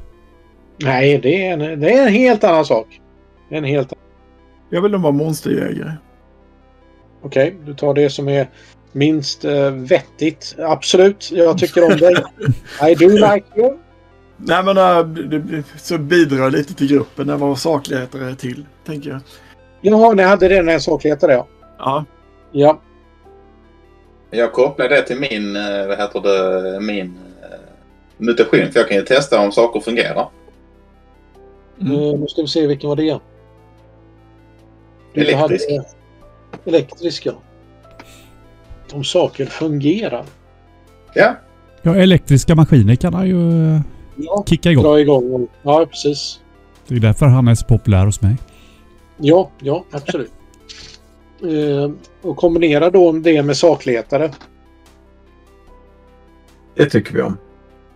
Nej, 0.82 1.18
det 1.18 1.46
är 1.46 1.52
en, 1.52 1.80
det 1.80 1.92
är 1.92 2.06
en 2.06 2.12
helt 2.12 2.44
annan 2.44 2.64
sak. 2.64 3.00
En 3.48 3.64
helt 3.64 3.92
Jag 4.70 4.82
vill 4.82 4.92
nog 4.92 5.00
vara 5.00 5.12
monsterjägare. 5.12 5.92
Okej, 7.22 7.56
du 7.66 7.74
tar 7.74 7.94
det 7.94 8.10
som 8.10 8.28
är 8.28 8.48
minst 8.92 9.44
eh, 9.44 9.70
vettigt. 9.70 10.54
Absolut, 10.58 11.30
jag 11.32 11.58
tycker 11.58 11.84
om 11.84 11.96
dig. 11.96 12.14
I 12.90 12.94
do 12.94 13.08
like 13.08 13.44
you. 13.56 13.78
Nej 14.36 14.62
men 14.64 14.76
äh, 14.76 15.04
det, 15.06 15.62
så 15.76 15.98
bidrar 15.98 16.50
lite 16.50 16.74
till 16.74 16.88
gruppen 16.88 17.26
när 17.26 17.36
vad 17.36 17.58
sakligheter 17.58 18.18
är 18.30 18.34
till, 18.34 18.66
tänker 18.86 19.10
jag. 19.10 19.20
Jaha, 19.80 20.12
ni 20.14 20.22
hade 20.22 20.48
redan 20.48 20.68
en 20.68 20.80
sakletare 20.80 21.32
ja. 21.32 21.46
Ja. 21.78 22.04
Ja, 22.52 22.78
Jag 24.30 24.52
kopplar 24.52 24.88
det 24.88 25.02
till 25.02 25.18
min, 25.20 25.56
eh, 25.56 25.86
vad 25.86 25.98
heter 25.98 26.20
det, 26.20 26.80
min 26.80 27.18
eh, 27.42 27.58
mutation. 28.16 28.72
För 28.72 28.80
jag 28.80 28.88
kan 28.88 28.96
ju 28.96 29.02
testa 29.02 29.40
om 29.40 29.52
saker 29.52 29.80
fungerar. 29.80 30.28
Mm. 31.80 31.92
eh, 31.92 32.18
nu 32.18 32.26
ska 32.28 32.42
vi 32.42 32.48
se 32.48 32.66
vilken 32.66 32.88
var 32.88 32.96
det. 32.96 33.18
Du 35.14 35.20
Elektrisk. 35.20 35.70
hade- 35.70 35.84
Elektrisk 36.64 37.26
ja. 37.26 37.32
Om 38.92 39.04
saker 39.04 39.46
fungerar. 39.46 40.24
Ja, 41.14 41.36
Ja, 41.82 41.96
elektriska 41.96 42.54
maskiner 42.54 42.94
kan 42.94 43.14
han 43.14 43.28
ju 43.28 43.66
eh, 43.74 43.80
Ja, 44.16 44.44
kicka 44.48 44.70
igång. 44.70 44.84
dra 44.84 45.00
igång. 45.00 45.48
Ja, 45.62 45.86
precis. 45.90 46.40
Det 46.88 46.94
är 46.94 47.00
därför 47.00 47.26
han 47.26 47.48
är 47.48 47.54
så 47.54 47.66
populär 47.66 48.06
hos 48.06 48.20
mig. 48.22 48.36
Ja, 49.18 49.50
ja, 49.60 49.84
absolut. 49.90 50.32
Eh, 51.42 51.90
och 52.22 52.36
kombinera 52.36 52.90
då 52.90 53.12
det 53.12 53.42
med 53.42 53.56
sakletare. 53.56 54.30
Det 56.74 56.86
tycker 56.86 57.14
vi 57.14 57.22
om. 57.22 57.38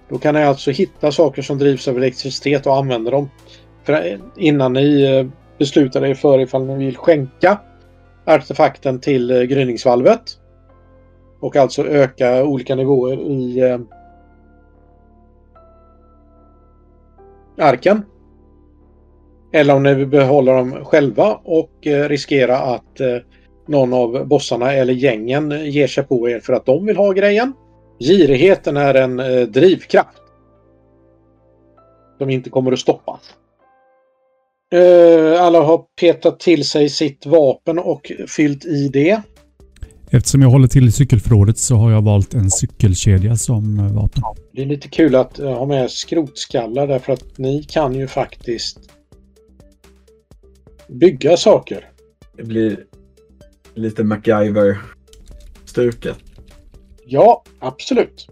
Då 0.09 0.19
kan 0.19 0.35
ni 0.35 0.43
alltså 0.43 0.71
hitta 0.71 1.13
saker 1.13 1.43
som 1.43 1.59
drivs 1.59 1.89
av 1.89 1.97
elektricitet 1.97 2.67
och 2.67 2.77
använda 2.77 3.11
dem. 3.11 3.31
För 3.85 3.93
eh, 3.93 4.19
innan 4.37 4.73
ni 4.73 5.03
eh, 5.03 5.27
beslutar 5.59 6.05
er 6.05 6.15
för 6.15 6.39
ifall 6.41 6.67
ni 6.67 6.85
vill 6.85 6.97
skänka 6.97 7.59
artefakten 8.25 9.01
till 9.01 9.47
gryningsvalvet. 9.49 10.23
Och 11.41 11.57
alltså 11.57 11.87
öka 11.87 12.45
olika 12.45 12.75
nivåer 12.75 13.17
i 13.19 13.61
eh, 13.61 13.79
arken. 17.59 18.03
Eller 19.53 19.75
om 19.75 19.83
ni 19.83 19.95
vill 19.95 20.07
behålla 20.07 20.53
dem 20.53 20.85
själva 20.85 21.41
och 21.45 21.87
eh, 21.87 22.09
riskera 22.09 22.59
att 22.59 23.01
eh, 23.01 23.17
någon 23.67 23.93
av 23.93 24.27
bossarna 24.27 24.73
eller 24.73 24.93
gängen 24.93 25.51
ger 25.51 25.87
sig 25.87 26.05
på 26.05 26.29
er 26.29 26.41
för 26.41 26.53
att 26.53 26.67
de 26.67 26.87
vill 26.87 26.97
ha 26.97 27.13
grejen. 27.13 27.53
Girigheten 27.99 28.77
är 28.77 28.95
en 28.95 29.21
eh, 29.21 29.43
drivkraft. 29.43 30.23
Som 32.19 32.31
inte 32.31 32.51
kommer 32.51 32.73
att 32.73 32.79
stoppas. 32.79 33.35
Eh, 34.73 35.43
alla 35.43 35.61
har 35.61 35.85
petat 36.01 36.41
till 36.41 36.65
sig 36.65 36.89
sitt 36.89 37.27
vapen 37.27 37.79
och 37.79 38.13
fyllt 38.29 38.65
i 38.65 38.89
det. 38.89 39.23
Eftersom 40.11 40.43
jag 40.43 40.49
håller 40.49 40.69
till 40.69 40.89
i 40.89 40.93
cykelförrådet 40.93 41.59
så 41.59 41.77
har 41.77 41.91
jag 41.91 42.03
valt 42.03 42.35
en 42.35 42.51
cykelkedja 42.51 43.37
som 43.37 43.79
eh, 43.79 43.93
vapen. 43.93 44.23
Det 44.53 44.63
är 44.63 44.67
lite 44.67 44.89
kul 44.89 45.15
att 45.15 45.39
eh, 45.39 45.53
ha 45.53 45.67
med 45.67 45.91
skrotskallar 45.91 46.87
därför 46.87 47.13
att 47.13 47.39
ni 47.39 47.63
kan 47.63 47.95
ju 47.95 48.07
faktiskt 48.07 48.79
bygga 50.89 51.37
saker. 51.37 51.91
Det 52.37 52.43
blir 52.43 52.85
lite 53.75 54.05
MacGyver-stuket. 54.05 56.17
Ja, 57.07 57.43
absolut. 57.59 58.29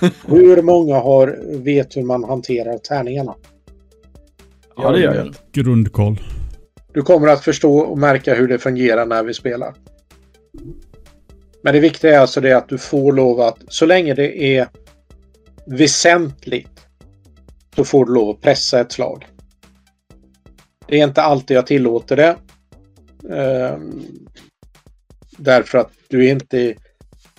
hur 0.26 0.62
många 0.62 0.94
har, 0.94 1.58
vet 1.58 1.96
hur 1.96 2.02
man 2.02 2.24
hanterar 2.24 2.78
tärningarna? 2.78 3.34
Ja, 4.76 4.90
det 4.90 5.00
gör 5.00 5.14
jag. 5.14 5.34
Grundkoll. 5.52 6.20
Du 6.92 7.02
kommer 7.02 7.28
att 7.28 7.44
förstå 7.44 7.78
och 7.78 7.98
märka 7.98 8.34
hur 8.34 8.48
det 8.48 8.58
fungerar 8.58 9.06
när 9.06 9.24
vi 9.24 9.34
spelar. 9.34 9.74
Men 11.62 11.74
det 11.74 11.80
viktiga 11.80 12.14
är 12.14 12.18
alltså 12.18 12.40
det 12.40 12.52
att 12.52 12.68
du 12.68 12.78
får 12.78 13.12
lov 13.12 13.40
att, 13.40 13.58
så 13.68 13.86
länge 13.86 14.14
det 14.14 14.56
är 14.56 14.68
väsentligt, 15.66 16.86
så 17.76 17.84
får 17.84 18.04
du 18.04 18.14
lov 18.14 18.30
att 18.30 18.40
pressa 18.40 18.80
ett 18.80 18.92
slag. 18.92 19.26
Det 20.86 21.00
är 21.00 21.04
inte 21.04 21.22
alltid 21.22 21.56
jag 21.56 21.66
tillåter 21.66 22.16
det. 22.16 22.36
Ehm, 23.34 24.02
därför 25.38 25.78
att 25.78 25.90
du 26.08 26.26
är 26.26 26.30
inte 26.30 26.74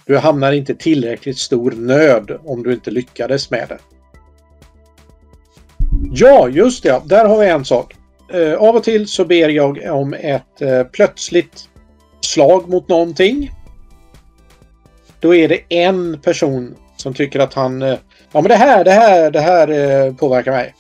du 0.06 0.18
hamnar 0.18 0.52
inte 0.52 0.72
i 0.72 0.76
tillräckligt 0.76 1.38
stor 1.38 1.72
nöd 1.72 2.40
om 2.44 2.64
du 2.64 2.74
inte 2.74 2.92
lyckades 2.92 3.52
med 3.52 3.66
det. 3.70 3.78
Ja, 6.12 6.50
just 6.50 6.84
det. 6.84 7.02
Där 7.06 7.26
har 7.26 7.40
vi 7.40 7.48
en 7.48 7.66
sak. 7.66 7.96
Eh, 8.34 8.54
av 8.54 8.76
och 8.76 8.84
till 8.84 9.08
så 9.08 9.26
ber 9.26 9.50
jag 9.50 9.80
om 9.92 10.14
ett 10.14 10.62
eh, 10.62 10.84
plötsligt 10.84 11.70
slag 12.22 12.70
mot 12.70 12.88
någonting. 12.88 13.52
Då 15.20 15.36
är 15.36 15.48
det 15.48 15.62
en 15.70 16.20
person 16.20 16.76
som 16.98 17.14
tycker 17.14 17.40
att 17.40 17.54
han... 17.54 17.82
Eh, 17.82 17.98
ja, 18.32 18.42
men 18.42 18.44
det 18.44 18.56
här, 18.56 18.84
det 18.84 18.92
här, 18.92 19.32
det 19.32 19.40
här 19.40 19.68
eh, 19.70 20.16
påverkar 20.16 20.52
mig. 20.52 20.76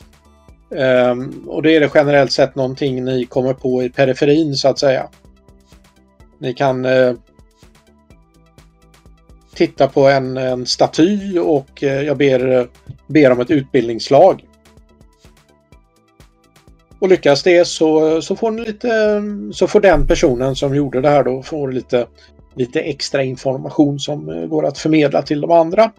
Um, 0.72 1.44
och 1.48 1.64
det 1.64 1.76
är 1.76 1.80
det 1.80 1.92
generellt 1.94 2.32
sett 2.32 2.56
någonting 2.56 3.06
ni 3.06 3.26
kommer 3.26 3.54
på 3.54 3.84
i 3.84 3.90
periferin 3.90 4.56
så 4.56 4.68
att 4.68 4.80
säga. 4.80 5.10
Ni 6.40 6.54
kan 6.54 6.86
uh, 6.86 7.16
titta 9.56 9.88
på 9.88 10.08
en, 10.08 10.38
en 10.38 10.66
staty 10.66 11.40
och 11.40 11.84
uh, 11.84 12.02
jag 12.04 12.18
ber, 12.18 12.68
ber 13.08 13.32
om 13.32 13.40
ett 13.40 13.52
utbildningsslag. 13.52 14.46
Och 17.00 17.10
lyckas 17.10 17.44
det 17.44 17.68
så, 17.68 18.22
så 18.22 18.36
får 18.36 18.52
ni 18.52 18.66
lite, 18.66 19.22
så 19.54 19.68
får 19.68 19.82
den 19.82 20.08
personen 20.08 20.56
som 20.56 20.76
gjorde 20.76 21.02
det 21.02 21.10
här 21.10 21.24
då 21.24 21.44
får 21.44 21.72
lite, 21.72 22.08
lite 22.60 22.80
extra 22.80 23.24
information 23.24 24.00
som 24.00 24.30
eh, 24.30 24.46
går 24.46 24.66
att 24.66 24.78
förmedla 24.78 25.22
till 25.22 25.42
de 25.42 25.52
andra. 25.52 25.92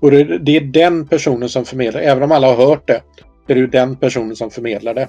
Och 0.00 0.10
det, 0.10 0.56
är 0.56 0.60
den 0.60 1.08
personen 1.08 1.48
som 1.48 1.64
förmedlar, 1.64 2.00
även 2.00 2.22
om 2.22 2.32
alla 2.32 2.46
har 2.46 2.66
hört 2.66 2.86
det, 2.86 3.02
det 3.46 3.52
är 3.52 3.54
det 3.54 3.60
ju 3.60 3.66
den 3.66 3.96
personen 3.96 4.36
som 4.36 4.50
förmedlar 4.50 4.94
det. 4.94 5.08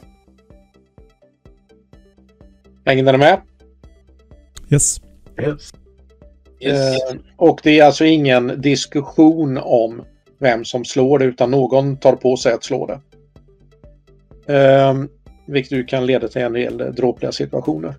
Hänger 2.86 3.12
ni 3.12 3.18
med? 3.18 3.42
Yes. 4.70 5.02
Yes. 5.42 5.74
yes. 6.60 7.02
Eh, 7.12 7.18
och 7.38 7.60
det 7.64 7.80
är 7.80 7.86
alltså 7.86 8.06
ingen 8.06 8.62
diskussion 8.62 9.58
om 9.58 10.02
vem 10.40 10.66
som 10.66 10.86
slår 10.86 11.20
det 11.20 11.26
utan 11.26 11.52
någon 11.52 11.98
tar 11.98 12.16
på 12.16 12.38
sig 12.38 12.54
att 12.54 12.64
slå 12.64 12.86
det. 12.86 13.00
Eh, 14.54 14.94
vilket 15.48 15.72
ju 15.72 15.84
kan 15.84 16.06
leda 16.06 16.28
till 16.28 16.42
en 16.42 16.54
del 16.54 16.78
dråpliga 16.78 17.32
situationer. 17.32 17.94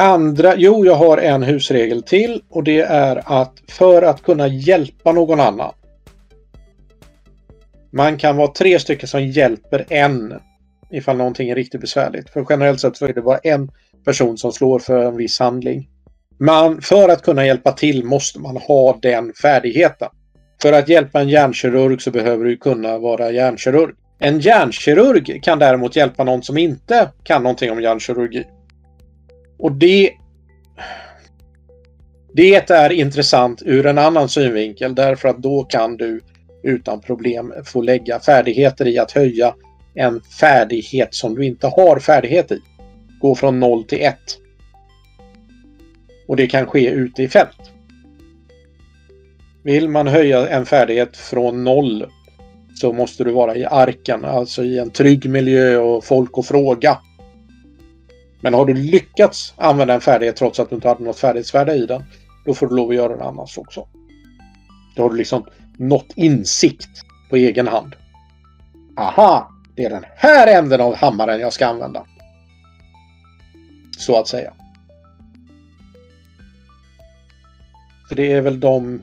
Andra, 0.00 0.54
jo 0.56 0.84
jag 0.86 0.94
har 0.94 1.18
en 1.18 1.42
husregel 1.42 2.02
till 2.02 2.42
och 2.50 2.64
det 2.64 2.80
är 2.80 3.40
att 3.40 3.52
för 3.68 4.02
att 4.02 4.22
kunna 4.22 4.46
hjälpa 4.46 5.12
någon 5.12 5.40
annan. 5.40 5.72
Man 7.92 8.16
kan 8.16 8.36
vara 8.36 8.48
tre 8.48 8.78
stycken 8.78 9.08
som 9.08 9.26
hjälper 9.26 9.86
en 9.88 10.34
ifall 10.90 11.16
någonting 11.16 11.50
är 11.50 11.54
riktigt 11.54 11.80
besvärligt. 11.80 12.30
För 12.30 12.46
generellt 12.50 12.80
sett 12.80 12.96
så 12.96 13.06
är 13.06 13.12
det 13.12 13.22
bara 13.22 13.38
en 13.38 13.70
person 14.04 14.38
som 14.38 14.52
slår 14.52 14.78
för 14.78 14.98
en 14.98 15.16
viss 15.16 15.40
handling. 15.40 15.88
Man, 16.38 16.80
för 16.80 17.08
att 17.08 17.22
kunna 17.22 17.46
hjälpa 17.46 17.72
till 17.72 18.04
måste 18.04 18.40
man 18.40 18.56
ha 18.56 18.98
den 19.02 19.32
färdigheten. 19.42 20.08
För 20.62 20.72
att 20.72 20.88
hjälpa 20.88 21.20
en 21.20 21.28
hjärnkirurg 21.28 22.02
så 22.02 22.10
behöver 22.10 22.44
du 22.44 22.56
kunna 22.56 22.98
vara 22.98 23.30
hjärnkirurg. 23.30 23.94
En 24.18 24.40
hjärnkirurg 24.40 25.42
kan 25.42 25.58
däremot 25.58 25.96
hjälpa 25.96 26.24
någon 26.24 26.42
som 26.42 26.58
inte 26.58 27.10
kan 27.24 27.42
någonting 27.42 27.70
om 27.70 27.80
hjärnkirurgi. 27.80 28.44
Och 29.60 29.72
det... 29.72 30.10
Det 32.32 32.70
är 32.70 32.92
intressant 32.92 33.62
ur 33.66 33.86
en 33.86 33.98
annan 33.98 34.28
synvinkel 34.28 34.94
därför 34.94 35.28
att 35.28 35.38
då 35.38 35.64
kan 35.64 35.96
du 35.96 36.20
utan 36.62 37.00
problem 37.00 37.52
få 37.64 37.82
lägga 37.82 38.20
färdigheter 38.20 38.88
i 38.88 38.98
att 38.98 39.12
höja 39.12 39.54
en 39.94 40.20
färdighet 40.20 41.14
som 41.14 41.34
du 41.34 41.44
inte 41.44 41.66
har 41.66 41.98
färdighet 41.98 42.52
i. 42.52 42.60
Gå 43.20 43.34
från 43.34 43.60
0 43.60 43.84
till 43.84 44.00
1. 44.00 44.16
Och 46.28 46.36
det 46.36 46.46
kan 46.46 46.66
ske 46.66 46.90
ute 46.90 47.22
i 47.22 47.28
fält. 47.28 47.72
Vill 49.62 49.88
man 49.88 50.06
höja 50.06 50.48
en 50.48 50.66
färdighet 50.66 51.16
från 51.16 51.64
0 51.64 52.06
så 52.74 52.92
måste 52.92 53.24
du 53.24 53.30
vara 53.30 53.56
i 53.56 53.64
arken, 53.64 54.24
alltså 54.24 54.64
i 54.64 54.78
en 54.78 54.90
trygg 54.90 55.30
miljö 55.30 55.76
och 55.76 56.04
folk 56.04 56.38
och 56.38 56.46
fråga. 56.46 56.98
Men 58.40 58.54
har 58.54 58.66
du 58.66 58.74
lyckats 58.74 59.54
använda 59.56 59.94
en 59.94 60.00
färdighet 60.00 60.36
trots 60.36 60.60
att 60.60 60.68
du 60.68 60.74
inte 60.74 60.88
hade 60.88 61.04
något 61.04 61.18
färdighetsvärde 61.18 61.74
i 61.74 61.86
den, 61.86 62.04
då 62.44 62.54
får 62.54 62.66
du 62.66 62.76
lov 62.76 62.88
att 62.88 62.94
göra 62.96 63.16
det 63.16 63.24
annars 63.24 63.58
också. 63.58 63.86
Då 64.96 65.02
har 65.02 65.10
du 65.10 65.16
liksom 65.16 65.46
nått 65.76 66.12
insikt 66.16 67.02
på 67.30 67.36
egen 67.36 67.68
hand. 67.68 67.96
Aha! 68.96 69.50
Det 69.76 69.84
är 69.84 69.90
den 69.90 70.04
här 70.16 70.58
änden 70.58 70.80
av 70.80 70.96
hammaren 70.96 71.40
jag 71.40 71.52
ska 71.52 71.66
använda. 71.66 72.06
Så 73.98 74.18
att 74.18 74.28
säga. 74.28 74.52
För 78.08 78.14
det 78.14 78.32
är 78.32 78.40
väl 78.40 78.60
de 78.60 79.02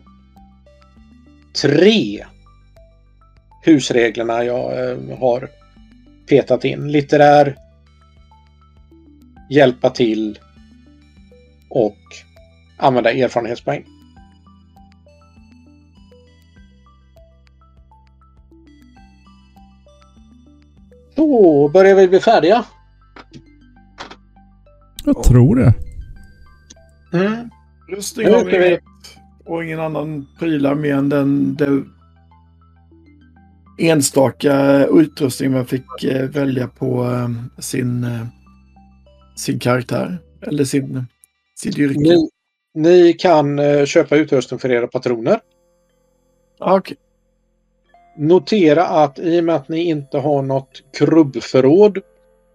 tre 1.62 2.26
husreglerna 3.64 4.44
jag 4.44 4.90
eh, 4.90 5.20
har 5.20 5.50
petat 6.30 6.66
in. 6.66 6.92
Litterär, 6.92 7.58
hjälpa 9.50 9.90
till 9.90 10.40
och 11.70 11.98
använda 12.78 13.12
erfarenhetspoäng. 13.12 13.86
Då 21.16 21.70
börjar 21.74 21.96
vi 21.96 22.08
bli 22.08 22.20
färdiga. 22.20 22.66
Jag 25.06 25.24
tror 25.24 25.56
det. 25.56 25.74
Mm. 27.14 27.50
Rustning 27.88 28.34
har 28.34 28.46
vi 28.46 28.80
och 29.46 29.64
ingen 29.64 29.80
annan 29.80 30.28
prylar 30.40 30.76
mer 30.76 30.96
än 30.96 31.10
den, 31.10 31.56
den 31.56 31.90
enstaka 33.78 34.86
utrustning 34.86 35.52
man 35.52 35.66
fick 35.66 36.04
eh, 36.04 36.30
välja 36.30 36.68
på 36.68 37.06
eh, 37.06 37.62
sin, 37.62 38.04
eh, 38.04 38.26
sin 39.38 39.60
karaktär. 39.60 40.18
Eller 40.42 40.64
sin, 40.64 41.06
sitt 41.56 41.78
yrke. 41.78 42.00
Ni, 42.00 42.30
ni 42.74 43.14
kan 43.14 43.60
eh, 43.60 43.86
köpa 43.86 44.16
utrustning 44.16 44.60
för 44.60 44.72
era 44.72 44.88
patroner. 44.88 45.40
Ah, 46.60 46.78
Okej. 46.78 46.98
Notera 48.18 48.88
att 48.88 49.20
i 49.20 49.40
och 49.40 49.44
med 49.44 49.56
att 49.56 49.70
ni 49.70 49.84
inte 49.84 50.18
har 50.18 50.42
något 50.42 50.84
krubbförråd 50.98 52.00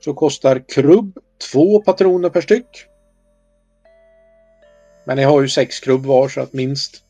så 0.00 0.14
kostar 0.14 0.64
krubb 0.68 1.18
två 1.52 1.82
patroner 1.82 2.28
per 2.28 2.40
styck. 2.40 2.86
Men 5.04 5.16
ni 5.16 5.22
har 5.22 5.42
ju 5.42 5.48
sex 5.48 5.80
krubb 5.80 6.06
var 6.06 6.28
så 6.28 6.40
att 6.40 6.52
minst. 6.52 7.04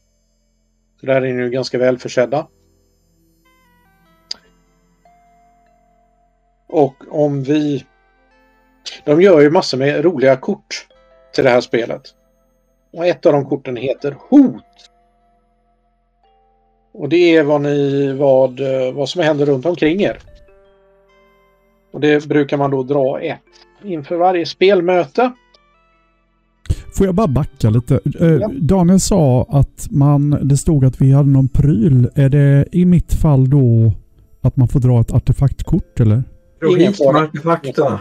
Så 1.00 1.06
där 1.06 1.22
är 1.22 1.32
ni 1.32 1.42
ju 1.42 1.50
ganska 1.50 1.78
väl 1.78 1.98
försedda. 1.98 2.46
Och 6.68 7.04
om 7.08 7.42
vi... 7.42 7.86
De 9.04 9.22
gör 9.22 9.40
ju 9.40 9.50
massor 9.50 9.78
med 9.78 10.04
roliga 10.04 10.36
kort 10.36 10.86
till 11.34 11.44
det 11.44 11.50
här 11.50 11.60
spelet. 11.60 12.02
Och 12.92 13.06
ett 13.06 13.26
av 13.26 13.32
de 13.32 13.44
korten 13.44 13.76
heter 13.76 14.16
Hot. 14.28 14.64
Och 16.94 17.08
det 17.08 17.36
är 17.36 17.42
vad, 17.42 17.60
ni, 17.60 18.12
vad, 18.12 18.60
eh, 18.60 18.92
vad 18.94 19.08
som 19.08 19.22
händer 19.22 19.46
runt 19.46 19.66
omkring 19.66 20.00
er. 20.02 20.18
Och 21.92 22.00
det 22.00 22.26
brukar 22.26 22.56
man 22.56 22.70
då 22.70 22.82
dra 22.82 23.20
ett 23.20 23.38
inför 23.84 24.16
varje 24.16 24.46
spelmöte. 24.46 25.32
Får 26.96 27.06
jag 27.06 27.14
bara 27.14 27.26
backa 27.26 27.70
lite? 27.70 28.00
Eh, 28.20 28.26
Ja. 28.26 28.50
Daniel 28.60 29.00
sa 29.00 29.46
att 29.48 29.86
man, 29.90 30.30
det 30.42 30.56
stod 30.56 30.84
att 30.84 31.00
vi 31.00 31.12
hade 31.12 31.28
någon 31.30 31.48
pryl. 31.48 32.10
Är 32.14 32.28
det 32.28 32.66
i 32.72 32.84
mitt 32.84 33.14
fall 33.14 33.50
då 33.50 33.92
att 34.40 34.56
man 34.56 34.68
får 34.68 34.80
dra 34.80 35.00
ett 35.00 35.12
artefaktkort 35.12 36.00
eller? 36.00 36.22
Ingen 36.78 36.92
fara. 36.92 37.18
artefakterna. 37.22 38.00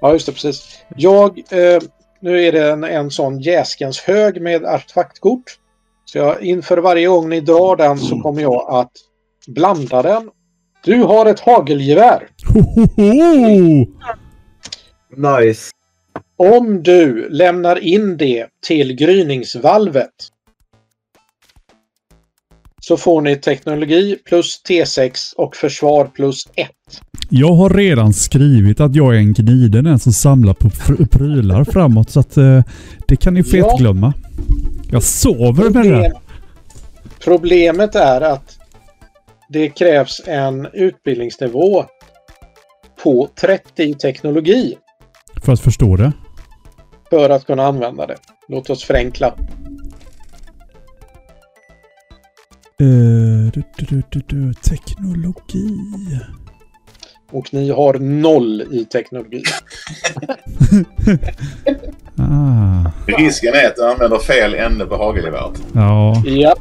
Ja, 0.00 0.12
just 0.12 0.26
det, 0.26 0.32
precis. 0.32 0.78
Jag, 0.96 1.38
eh, 1.38 1.82
nu 2.20 2.44
är 2.44 2.52
det 2.52 2.70
en, 2.70 2.84
en 2.84 3.10
sån 3.10 3.40
jäskens 3.40 4.00
hög 4.00 4.42
med 4.42 4.64
artefaktkort. 4.64 5.58
Så 6.04 6.18
jag, 6.18 6.42
inför 6.42 6.78
varje 6.78 7.08
gång 7.08 7.28
ni 7.28 7.40
drar 7.40 7.76
den 7.76 7.98
så 7.98 8.20
kommer 8.20 8.42
jag 8.42 8.66
att 8.70 8.92
blanda 9.46 10.02
den. 10.02 10.30
Du 10.84 11.02
har 11.02 11.26
ett 11.26 11.40
hagelgevär. 11.40 12.28
Hohoho! 12.54 13.86
Nice. 15.16 15.70
Om 16.36 16.82
du 16.82 17.28
lämnar 17.28 17.78
in 17.78 18.16
det 18.16 18.46
till 18.66 18.92
gryningsvalvet 18.92 20.10
så 22.80 22.96
får 22.96 23.20
ni 23.20 23.36
teknologi 23.36 24.16
plus 24.28 24.62
T6 24.68 25.34
och 25.36 25.56
försvar 25.56 26.04
plus 26.04 26.44
1. 26.54 26.68
Jag 27.28 27.52
har 27.52 27.70
redan 27.70 28.12
skrivit 28.14 28.80
att 28.80 28.94
jag 28.94 29.14
är 29.14 29.18
en 29.18 29.32
gniden, 29.32 29.86
en 29.86 29.98
som 29.98 30.12
samlar 30.12 30.54
på 30.54 30.68
pr- 30.68 31.08
prylar 31.08 31.64
framåt 31.64 32.10
så 32.10 32.20
att 32.20 32.36
eh, 32.36 32.62
det 33.08 33.16
kan 33.16 33.34
ni 33.34 33.40
Ja. 33.46 33.70
fetglömma. 33.70 34.12
Jag 34.90 35.02
sover 35.02 35.52
med 35.52 35.72
det 35.72 35.72
Problem, 35.72 36.00
där. 36.02 36.12
problemet 37.24 37.94
är 37.94 38.20
att 38.20 38.58
det 39.48 39.68
krävs 39.68 40.20
en 40.26 40.66
utbildningsnivå 40.72 41.84
på 43.02 43.28
30 43.40 43.82
i 43.82 43.94
teknologi 43.94 44.74
För 45.44 45.52
att 45.52 45.60
förstå 45.60 45.96
det. 45.96 46.12
för 47.10 47.30
att 47.30 47.46
kunna 47.46 47.62
använda 47.66 48.06
det. 48.06 48.16
Låt 48.48 48.70
oss 48.70 48.84
förenkla. 48.84 49.34
Eh, 52.80 52.86
du, 53.52 53.62
du, 53.76 53.86
du, 53.86 54.02
du, 54.10 54.22
du, 54.26 54.54
teknologi. 54.54 55.78
Och 57.32 57.54
ni 57.54 57.70
har 57.70 57.94
noll 57.98 58.62
i 58.70 58.84
teknologi. 58.84 59.42
Ah, 62.22 62.90
Risken 63.06 63.54
är 63.54 63.66
att 63.66 63.76
du 63.76 63.84
använder 63.84 64.18
fel 64.18 64.54
ände 64.54 64.86
på 64.86 64.96
hagelgeväret. 64.96 65.62
ja. 65.74 66.22
Ja, 66.26 66.54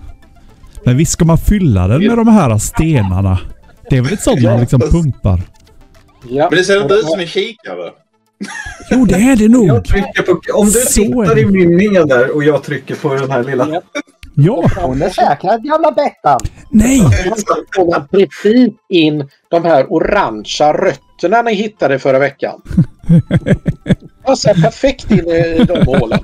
Men 0.86 0.97
visst 0.97 1.12
ska 1.12 1.25
man 1.25 1.38
fylla 1.38 1.88
den 1.88 2.08
med 2.08 2.17
de 2.17 2.27
här 2.27 2.58
stenarna? 2.58 3.39
Det 3.89 3.97
är 3.97 4.01
väl 4.01 4.13
ett 4.13 4.21
sånt 4.21 4.43
man 4.43 4.60
liksom 4.60 4.79
pumpar? 4.82 5.41
ja. 6.29 6.47
Men 6.49 6.60
det 6.60 6.63
ser 6.63 6.82
inte 6.82 6.93
ut 6.93 7.05
som 7.05 7.19
en 7.19 7.27
kikare. 7.27 7.91
Jo, 8.91 9.05
det 9.05 9.15
är 9.15 9.36
det 9.36 9.47
nog. 9.47 9.67
Jag 9.67 9.86
trycker 9.86 10.21
på... 10.23 10.41
Om 10.53 10.65
du 10.65 10.71
Så 10.71 11.01
är 11.01 11.05
tittar 11.05 11.39
i 11.39 11.45
mynningen 11.45 12.08
där 12.08 12.36
och 12.36 12.43
jag 12.43 12.63
trycker 12.63 12.95
på 12.95 13.13
den 13.13 13.32
här 13.32 13.43
lilla... 13.43 13.67
Ja. 13.69 13.82
Ja, 14.41 14.63
Hon 14.82 15.02
är 15.02 15.10
säkrad 15.10 15.63
gamla 15.63 15.91
Bettan. 15.91 16.39
nej. 16.69 16.99
får 17.75 17.91
man 17.91 18.08
precis 18.08 18.73
in 18.89 19.30
de 19.49 19.65
här 19.65 19.86
orangea 19.93 20.73
rötterna 20.73 21.41
ni 21.41 21.54
hittade 21.54 21.99
förra 21.99 22.19
veckan. 22.19 22.62
Passar 24.25 24.54
perfekt 24.54 25.12
in 25.12 25.19
i 25.30 25.65
de 25.67 25.86
hålen. 25.86 26.19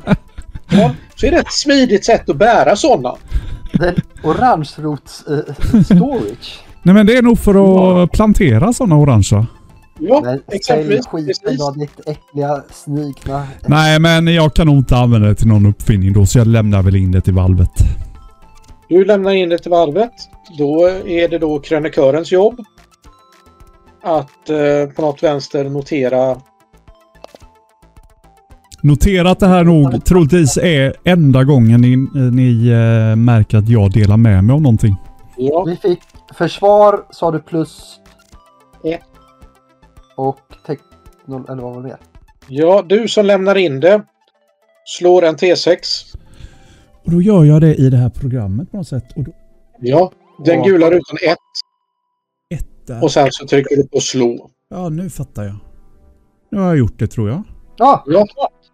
Ja, 0.69 0.91
så 1.15 1.25
är 1.27 1.31
det 1.31 1.37
ett 1.37 1.51
smidigt 1.53 2.05
sätt 2.05 2.29
att 2.29 2.37
bära 2.37 2.75
sådana. 2.75 3.15
Den 3.73 3.95
orangerots 4.23 5.23
eh, 5.27 5.83
storage. 5.83 6.59
Nej, 6.83 6.95
men 6.95 7.05
det 7.05 7.17
är 7.17 7.21
nog 7.21 7.39
för 7.39 8.03
att 8.03 8.11
plantera 8.11 8.73
sådana 8.73 8.95
orangea. 8.97 9.45
Ja, 9.99 10.21
Men 10.23 10.41
exempelvis. 10.51 11.07
skiten 11.07 11.57
då, 11.57 11.71
ditt 11.71 11.99
äckliga 12.07 12.63
snikna. 12.71 13.47
Nej, 13.67 13.99
men 13.99 14.27
jag 14.27 14.53
kan 14.53 14.67
nog 14.67 14.75
inte 14.77 14.95
använda 14.97 15.27
det 15.27 15.35
till 15.35 15.47
någon 15.47 15.65
uppfinning 15.65 16.13
då, 16.13 16.25
så 16.25 16.37
jag 16.37 16.47
lämnar 16.47 16.81
väl 16.81 16.95
in 16.95 17.11
det 17.11 17.21
till 17.21 17.33
valvet. 17.33 17.69
Du 18.89 19.05
lämnar 19.05 19.31
in 19.31 19.49
det 19.49 19.57
till 19.57 19.71
valvet. 19.71 20.11
Då 20.57 20.87
är 21.05 21.27
det 21.27 21.37
då 21.37 21.59
krönikörens 21.59 22.31
jobb 22.31 22.65
att 24.03 24.49
eh, 24.49 24.89
på 24.95 25.01
något 25.01 25.23
vänster 25.23 25.69
notera 25.69 26.41
Notera 28.81 29.29
att 29.29 29.39
det 29.39 29.47
här 29.47 29.63
nog 29.63 30.05
troligtvis 30.05 30.57
är 30.57 30.93
enda 31.03 31.43
gången 31.43 31.81
ni, 31.81 31.95
ni 32.31 32.67
eh, 32.67 33.15
märker 33.15 33.57
att 33.57 33.69
jag 33.69 33.91
delar 33.91 34.17
med 34.17 34.43
mig 34.43 34.53
av 34.53 34.61
någonting. 34.61 34.95
ja, 35.37 35.63
Vi 35.63 35.75
fick 35.75 35.99
försvar 36.37 37.05
sa 37.11 37.31
du 37.31 37.39
plus 37.39 37.99
Ett. 38.83 39.01
Och 40.15 40.39
teknol... 40.67 41.45
Eller 41.49 41.61
vad 41.61 41.75
var 41.75 41.83
det? 41.83 41.97
ja, 42.47 42.83
du 42.87 43.07
som 43.07 43.25
lämnar 43.25 43.55
in 43.55 43.79
det 43.79 44.03
slår 44.85 45.25
en 45.25 45.35
T6. 45.35 45.77
Och 47.05 47.11
då 47.11 47.21
gör 47.21 47.43
jag 47.43 47.61
det 47.61 47.75
i 47.75 47.89
det 47.89 47.97
här 47.97 48.09
programmet 48.09 48.71
på 48.71 48.77
något 48.77 48.87
sätt. 48.87 49.05
Och 49.15 49.23
då, 49.23 49.31
Ja, 49.79 50.11
den 50.45 50.63
gula 50.63 50.91
rutan 50.91 51.17
1 51.27 51.37
ett 52.49 52.67
där. 52.87 53.03
och 53.03 53.11
sen 53.11 53.27
så 53.31 53.47
trycker 53.47 53.75
du 53.75 53.87
på 53.87 53.99
slå. 53.99 54.49
Ja, 54.69 54.89
nu 54.89 55.09
fattar 55.09 55.43
jag. 55.43 55.55
Nu 56.51 56.59
har 56.59 56.67
jag 56.67 56.77
gjort 56.77 56.99
det 56.99 57.07
tror 57.07 57.29
jag. 57.29 57.43
Ja, 57.77 58.03
Ja, 58.07 58.25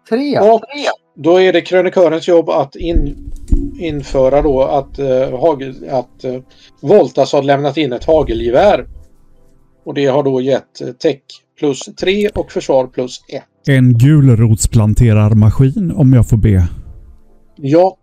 tre! 0.08 0.38
och 0.40 0.60
Då 1.16 1.40
är 1.40 1.52
det 1.52 1.60
krönikörens 1.60 2.28
jobb 2.28 2.48
att 2.48 2.76
in, 2.76 3.32
införa 3.78 4.42
då 4.42 4.62
att, 4.62 4.98
hagel, 5.40 5.88
att 5.90 6.24
uh, 6.24 6.40
Voltas 6.80 7.32
har 7.32 7.42
lämnat 7.42 7.76
in 7.76 7.92
ett 7.92 8.04
hagelgevär. 8.04 8.86
Och 9.84 9.94
det 9.94 10.06
har 10.06 10.22
då 10.22 10.40
gett 10.40 10.82
uh, 10.82 10.92
tech 10.92 11.20
plus 11.58 11.80
3 11.80 12.28
och 12.28 12.52
försvar 12.52 12.86
plus 12.86 13.24
1. 13.28 13.42
En 13.68 13.98
gulrotsplanterarmaskin 13.98 15.92
om 15.96 16.12
jag 16.12 16.28
får 16.28 16.36
be. 16.36 16.68
Ja. 17.56 17.96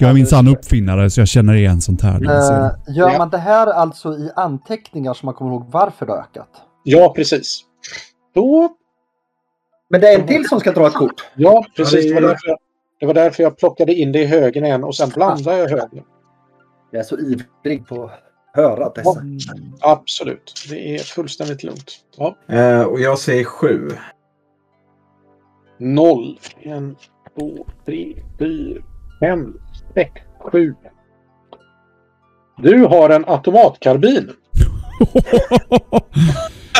Jag 0.00 0.10
är 0.10 0.14
minsann 0.14 0.48
uppfinnare 0.48 1.10
så 1.10 1.20
jag 1.20 1.28
känner 1.28 1.54
igen 1.54 1.80
sånt 1.80 2.02
här. 2.02 2.22
Uh, 2.22 2.96
gör 2.96 3.18
man 3.18 3.30
det 3.30 3.38
här 3.38 3.66
alltså 3.66 4.12
i 4.12 4.30
anteckningar 4.36 5.14
så 5.14 5.26
man 5.26 5.34
kommer 5.34 5.50
ihåg 5.50 5.66
varför 5.70 6.06
det 6.06 6.12
har 6.12 6.18
ökat? 6.18 6.48
Ja, 6.84 7.12
precis. 7.16 7.60
Då... 8.34 8.68
Men 9.90 10.00
det 10.00 10.08
är 10.08 10.20
en 10.20 10.26
till 10.26 10.48
som 10.48 10.60
ska 10.60 10.72
dra 10.72 10.86
ett 10.86 10.94
kort? 10.94 11.30
Ja, 11.34 11.64
precis. 11.76 12.08
Det 12.08 12.14
var 12.14 12.20
därför 12.20 12.48
jag, 12.48 12.58
det 13.00 13.06
var 13.06 13.14
därför 13.14 13.42
jag 13.42 13.58
plockade 13.58 13.94
in 13.94 14.12
det 14.12 14.18
i 14.18 14.26
högen 14.26 14.64
igen 14.64 14.84
och 14.84 14.96
sen 14.96 15.08
blandade 15.08 15.58
jag 15.58 15.68
högen. 15.68 16.04
Jag 16.90 17.00
är 17.00 17.04
så 17.04 17.18
ivrig 17.18 17.86
på 17.88 18.04
att 18.04 18.10
höra 18.52 18.88
dessa. 18.88 19.22
Ja, 19.80 19.92
absolut. 19.92 20.54
Det 20.70 20.94
är 20.94 20.98
fullständigt 20.98 21.62
lugnt. 21.62 21.92
Ja. 22.16 22.36
Uh, 22.52 22.82
och 22.82 23.00
jag 23.00 23.18
säger 23.18 23.44
sju. 23.44 23.88
Noll. 25.78 26.38
En, 26.62 26.96
två, 27.38 27.66
tre, 27.86 28.16
fyra, 28.38 28.82
fem, 29.20 29.60
sex, 29.94 30.10
sju. 30.52 30.74
Du 32.62 32.84
har 32.84 33.10
en 33.10 33.24
automatkarbin. 33.24 34.30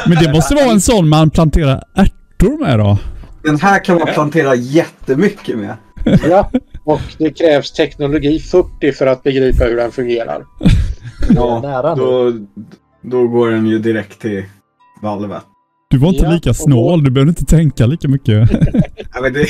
Men 0.07 0.25
det 0.25 0.33
måste 0.33 0.55
vara 0.55 0.71
en 0.71 0.81
sån 0.81 1.09
man 1.09 1.31
planterar 1.31 1.85
ärtor 1.95 2.59
med 2.59 2.79
då? 2.79 2.99
Den 3.43 3.61
här 3.61 3.85
kan 3.85 3.99
man 3.99 4.07
plantera 4.07 4.55
jättemycket 4.55 5.59
med. 5.59 5.77
Ja, 6.29 6.51
och 6.85 7.01
det 7.19 7.31
krävs 7.31 7.73
teknologi 7.73 8.39
40 8.39 8.93
för 8.93 9.07
att 9.07 9.23
begripa 9.23 9.65
hur 9.65 9.77
den 9.77 9.93
fungerar. 9.93 10.45
Ja, 11.35 11.95
då, 11.97 12.33
då 13.03 13.29
går 13.29 13.51
den 13.51 13.67
ju 13.67 13.79
direkt 13.79 14.21
till 14.21 14.45
valvet. 15.03 15.43
Du 15.91 15.99
var 15.99 16.09
inte 16.09 16.25
ja, 16.25 16.31
lika 16.31 16.55
snål, 16.55 17.05
du 17.05 17.11
behöver 17.11 17.29
inte 17.29 17.45
tänka 17.45 17.87
lika 17.87 18.09
mycket. 18.09 18.51
ja, 19.15 19.21
men 19.23 19.33
det... 19.33 19.47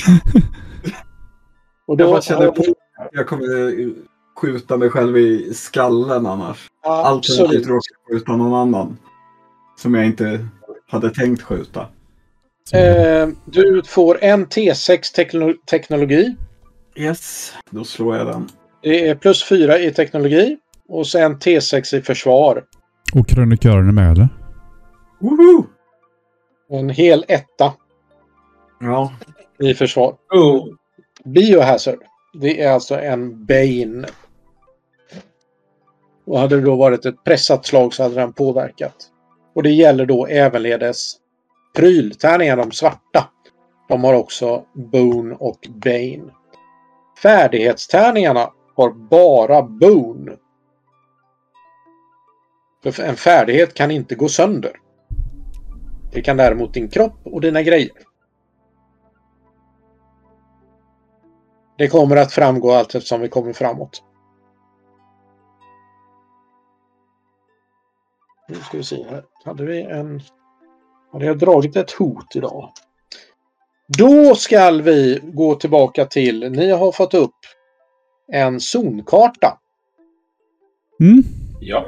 och 1.86 1.96
då, 1.96 2.04
jag 2.04 2.24
känner 2.24 2.46
på 2.50 2.64
jag 3.12 3.26
kommer 3.26 3.92
skjuta 4.40 4.76
mig 4.76 4.90
själv 4.90 5.16
i 5.18 5.54
skallen 5.54 6.26
annars. 6.26 6.68
Alternativt 6.86 7.66
råka 7.66 7.94
skjuta 8.10 8.36
någon 8.36 8.54
annan. 8.54 8.98
Som 9.76 9.94
jag 9.94 10.06
inte 10.06 10.46
hade 10.88 11.10
tänkt 11.10 11.42
skjuta. 11.42 11.80
Eh, 12.72 13.28
du 13.44 13.82
får 13.86 14.24
en 14.24 14.46
T6 14.46 15.14
tekno 15.14 15.54
teknologi. 15.70 16.36
Yes, 16.96 17.54
då 17.70 17.84
slår 17.84 18.16
jag 18.16 18.26
den. 18.26 18.48
Det 18.82 19.08
är 19.08 19.14
plus 19.14 19.44
fyra 19.44 19.78
i 19.78 19.90
teknologi. 19.90 20.56
Och 20.88 21.06
sen 21.06 21.36
T6 21.36 21.94
i 21.94 22.02
försvar. 22.02 22.64
Och 23.14 23.28
krönikören 23.28 23.88
är 23.88 23.92
med 23.92 24.12
eller? 24.12 24.28
Woho! 25.20 25.66
En 26.70 26.88
hel 26.88 27.24
etta. 27.28 27.72
Ja. 28.80 29.12
I 29.58 29.74
försvar. 29.74 30.14
Oh. 30.34 30.66
Biohazard. 31.24 31.98
Det 32.32 32.62
är 32.62 32.70
alltså 32.70 32.94
en 33.00 33.46
Bane. 33.46 34.08
Och 36.24 36.38
hade 36.38 36.56
det 36.56 36.62
då 36.62 36.76
varit 36.76 37.06
ett 37.06 37.24
pressat 37.24 37.66
slag 37.66 37.94
så 37.94 38.02
hade 38.02 38.14
den 38.14 38.32
påverkat. 38.32 38.94
Och 39.54 39.62
det 39.62 39.70
gäller 39.70 40.06
då 40.06 40.26
ävenledes 40.26 41.16
pryltärningar, 41.76 42.56
de 42.56 42.72
svarta. 42.72 43.28
De 43.88 44.04
har 44.04 44.14
också 44.14 44.64
Bone 44.74 45.34
och 45.38 45.58
Bane. 45.70 46.32
Färdighetstärningarna 47.22 48.50
har 48.76 48.90
bara 48.90 49.62
Bone. 49.62 50.36
För 52.82 53.02
en 53.02 53.16
färdighet 53.16 53.74
kan 53.74 53.90
inte 53.90 54.14
gå 54.14 54.28
sönder. 54.28 54.72
Det 56.12 56.22
kan 56.22 56.36
däremot 56.36 56.74
din 56.74 56.88
kropp 56.88 57.20
och 57.24 57.40
dina 57.40 57.62
grejer. 57.62 57.90
Det 61.80 61.88
kommer 61.88 62.16
att 62.16 62.32
framgå 62.32 62.72
allt 62.72 62.94
eftersom 62.94 63.20
vi 63.20 63.28
kommer 63.28 63.52
framåt. 63.52 64.02
Nu 68.48 68.54
ska 68.54 68.76
vi 68.76 68.84
se 68.84 69.04
här. 69.10 69.24
Hade 69.44 69.64
vi 69.64 69.82
en... 69.82 70.22
Hade 71.12 71.24
jag 71.24 71.38
dragit 71.38 71.76
ett 71.76 71.90
hot 71.90 72.36
idag? 72.36 72.72
Då 73.98 74.34
ska 74.34 74.70
vi 74.70 75.20
gå 75.22 75.54
tillbaka 75.54 76.04
till... 76.04 76.50
Ni 76.50 76.70
har 76.70 76.92
fått 76.92 77.14
upp 77.14 77.36
en 78.32 78.60
zonkarta. 78.60 79.58
Mm. 81.00 81.22
Ja. 81.60 81.86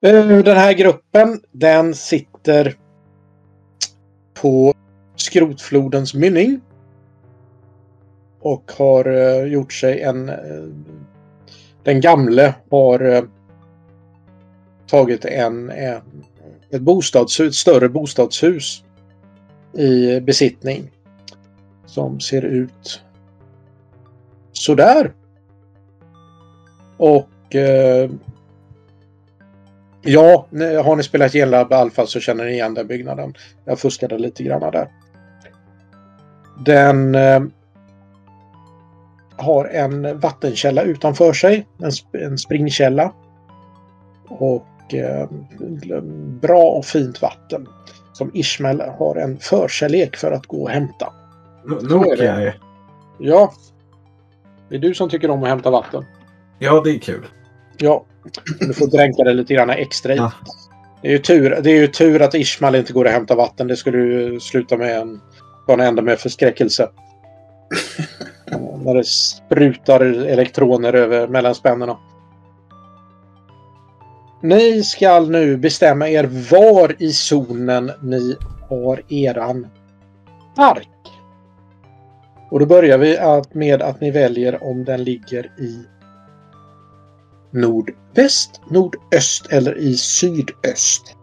Den 0.00 0.56
här 0.56 0.72
gruppen 0.72 1.40
den 1.52 1.94
sitter 1.94 2.76
på 4.34 4.74
skrotflodens 5.16 6.14
mynning. 6.14 6.60
Och 8.48 8.72
har 8.78 9.04
eh, 9.04 9.44
gjort 9.44 9.72
sig 9.72 10.02
en... 10.02 10.28
Eh, 10.28 10.36
den 11.82 12.00
gamle 12.00 12.54
har 12.70 13.00
eh, 13.00 13.22
tagit 14.86 15.24
en, 15.24 15.70
en, 15.70 16.02
ett 16.70 16.82
bostadshus, 16.82 17.48
ett 17.48 17.54
större 17.54 17.88
bostadshus 17.88 18.84
i 19.72 20.20
besittning. 20.20 20.90
Som 21.86 22.20
ser 22.20 22.42
ut 22.42 23.02
sådär. 24.52 25.12
Och 26.96 27.54
eh, 27.54 28.10
ja, 30.02 30.46
har 30.84 30.96
ni 30.96 31.02
spelat 31.02 31.32
Genlab 31.32 31.72
Alpha 31.72 32.06
så 32.06 32.20
känner 32.20 32.44
ni 32.44 32.52
igen 32.52 32.74
den 32.74 32.86
byggnaden. 32.86 33.34
Jag 33.64 33.78
fuskade 33.78 34.18
lite 34.18 34.42
grann 34.42 34.60
där. 34.60 34.88
Den 36.64 37.14
eh, 37.14 37.40
har 39.38 39.64
en 39.64 40.20
vattenkälla 40.20 40.82
utanför 40.82 41.32
sig. 41.32 41.66
En, 41.82 42.20
en 42.20 42.38
springkälla. 42.38 43.12
Och 44.28 44.94
eh, 44.94 45.28
bra 46.40 46.62
och 46.62 46.84
fint 46.84 47.22
vatten. 47.22 47.66
Som 48.12 48.30
Ismael 48.34 48.80
har 48.80 49.16
en 49.16 49.38
förkärlek 49.38 50.16
för 50.16 50.32
att 50.32 50.46
gå 50.46 50.62
och 50.62 50.70
hämta. 50.70 51.12
Nokia? 51.64 52.52
Ja. 53.18 53.52
Det 54.68 54.74
är 54.74 54.78
du 54.78 54.94
som 54.94 55.10
tycker 55.10 55.30
om 55.30 55.42
att 55.42 55.48
hämta 55.48 55.70
vatten. 55.70 56.04
Ja, 56.58 56.80
det 56.84 56.90
är 56.90 56.98
kul. 56.98 57.26
Ja. 57.76 58.04
Du 58.60 58.74
får 58.74 58.86
dränka 58.86 59.24
det 59.24 59.34
lite 59.34 59.54
grann 59.54 59.70
extra 59.70 60.14
i. 60.14 60.16
Ja. 60.16 60.32
Det 61.02 61.08
är, 61.08 61.12
ju 61.12 61.18
tur, 61.18 61.58
det 61.62 61.70
är 61.70 61.80
ju 61.80 61.86
tur 61.86 62.22
att 62.22 62.34
Ismael 62.34 62.74
inte 62.74 62.92
går 62.92 63.04
och 63.04 63.10
hämtar 63.10 63.36
vatten. 63.36 63.66
Det 63.66 63.76
skulle 63.76 63.98
ju 63.98 64.40
sluta 64.40 64.76
med 64.76 64.98
en, 64.98 65.20
en 65.68 65.80
ända 65.80 66.02
med 66.02 66.18
förskräckelse. 66.18 66.88
När 68.88 68.94
det 68.94 69.04
sprutar 69.04 70.00
elektroner 70.00 70.92
över 70.92 71.28
mellanspännena. 71.28 71.98
Ni 74.42 74.82
ska 74.82 75.20
nu 75.20 75.56
bestämma 75.56 76.08
er 76.08 76.24
var 76.50 77.02
i 77.02 77.12
zonen 77.12 77.92
ni 78.02 78.36
har 78.68 79.12
eran 79.12 79.66
park. 80.56 80.88
Och 82.50 82.60
då 82.60 82.66
börjar 82.66 82.98
vi 82.98 83.18
med 83.52 83.82
att 83.82 84.00
ni 84.00 84.10
väljer 84.10 84.64
om 84.64 84.84
den 84.84 85.04
ligger 85.04 85.44
i 85.58 85.84
nordväst, 87.50 88.60
nordöst 88.70 89.46
eller 89.50 89.78
i 89.78 89.96
sydöst. 89.96 91.16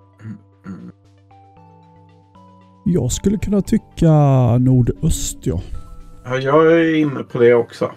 Jag 2.86 3.12
skulle 3.12 3.38
kunna 3.38 3.62
tycka 3.62 4.12
nordöst, 4.58 5.38
ja. 5.41 5.60
Ja, 6.25 6.38
jag 6.38 6.71
är 6.71 6.95
inne 6.95 7.23
på 7.23 7.39
det 7.39 7.53
också. 7.53 7.91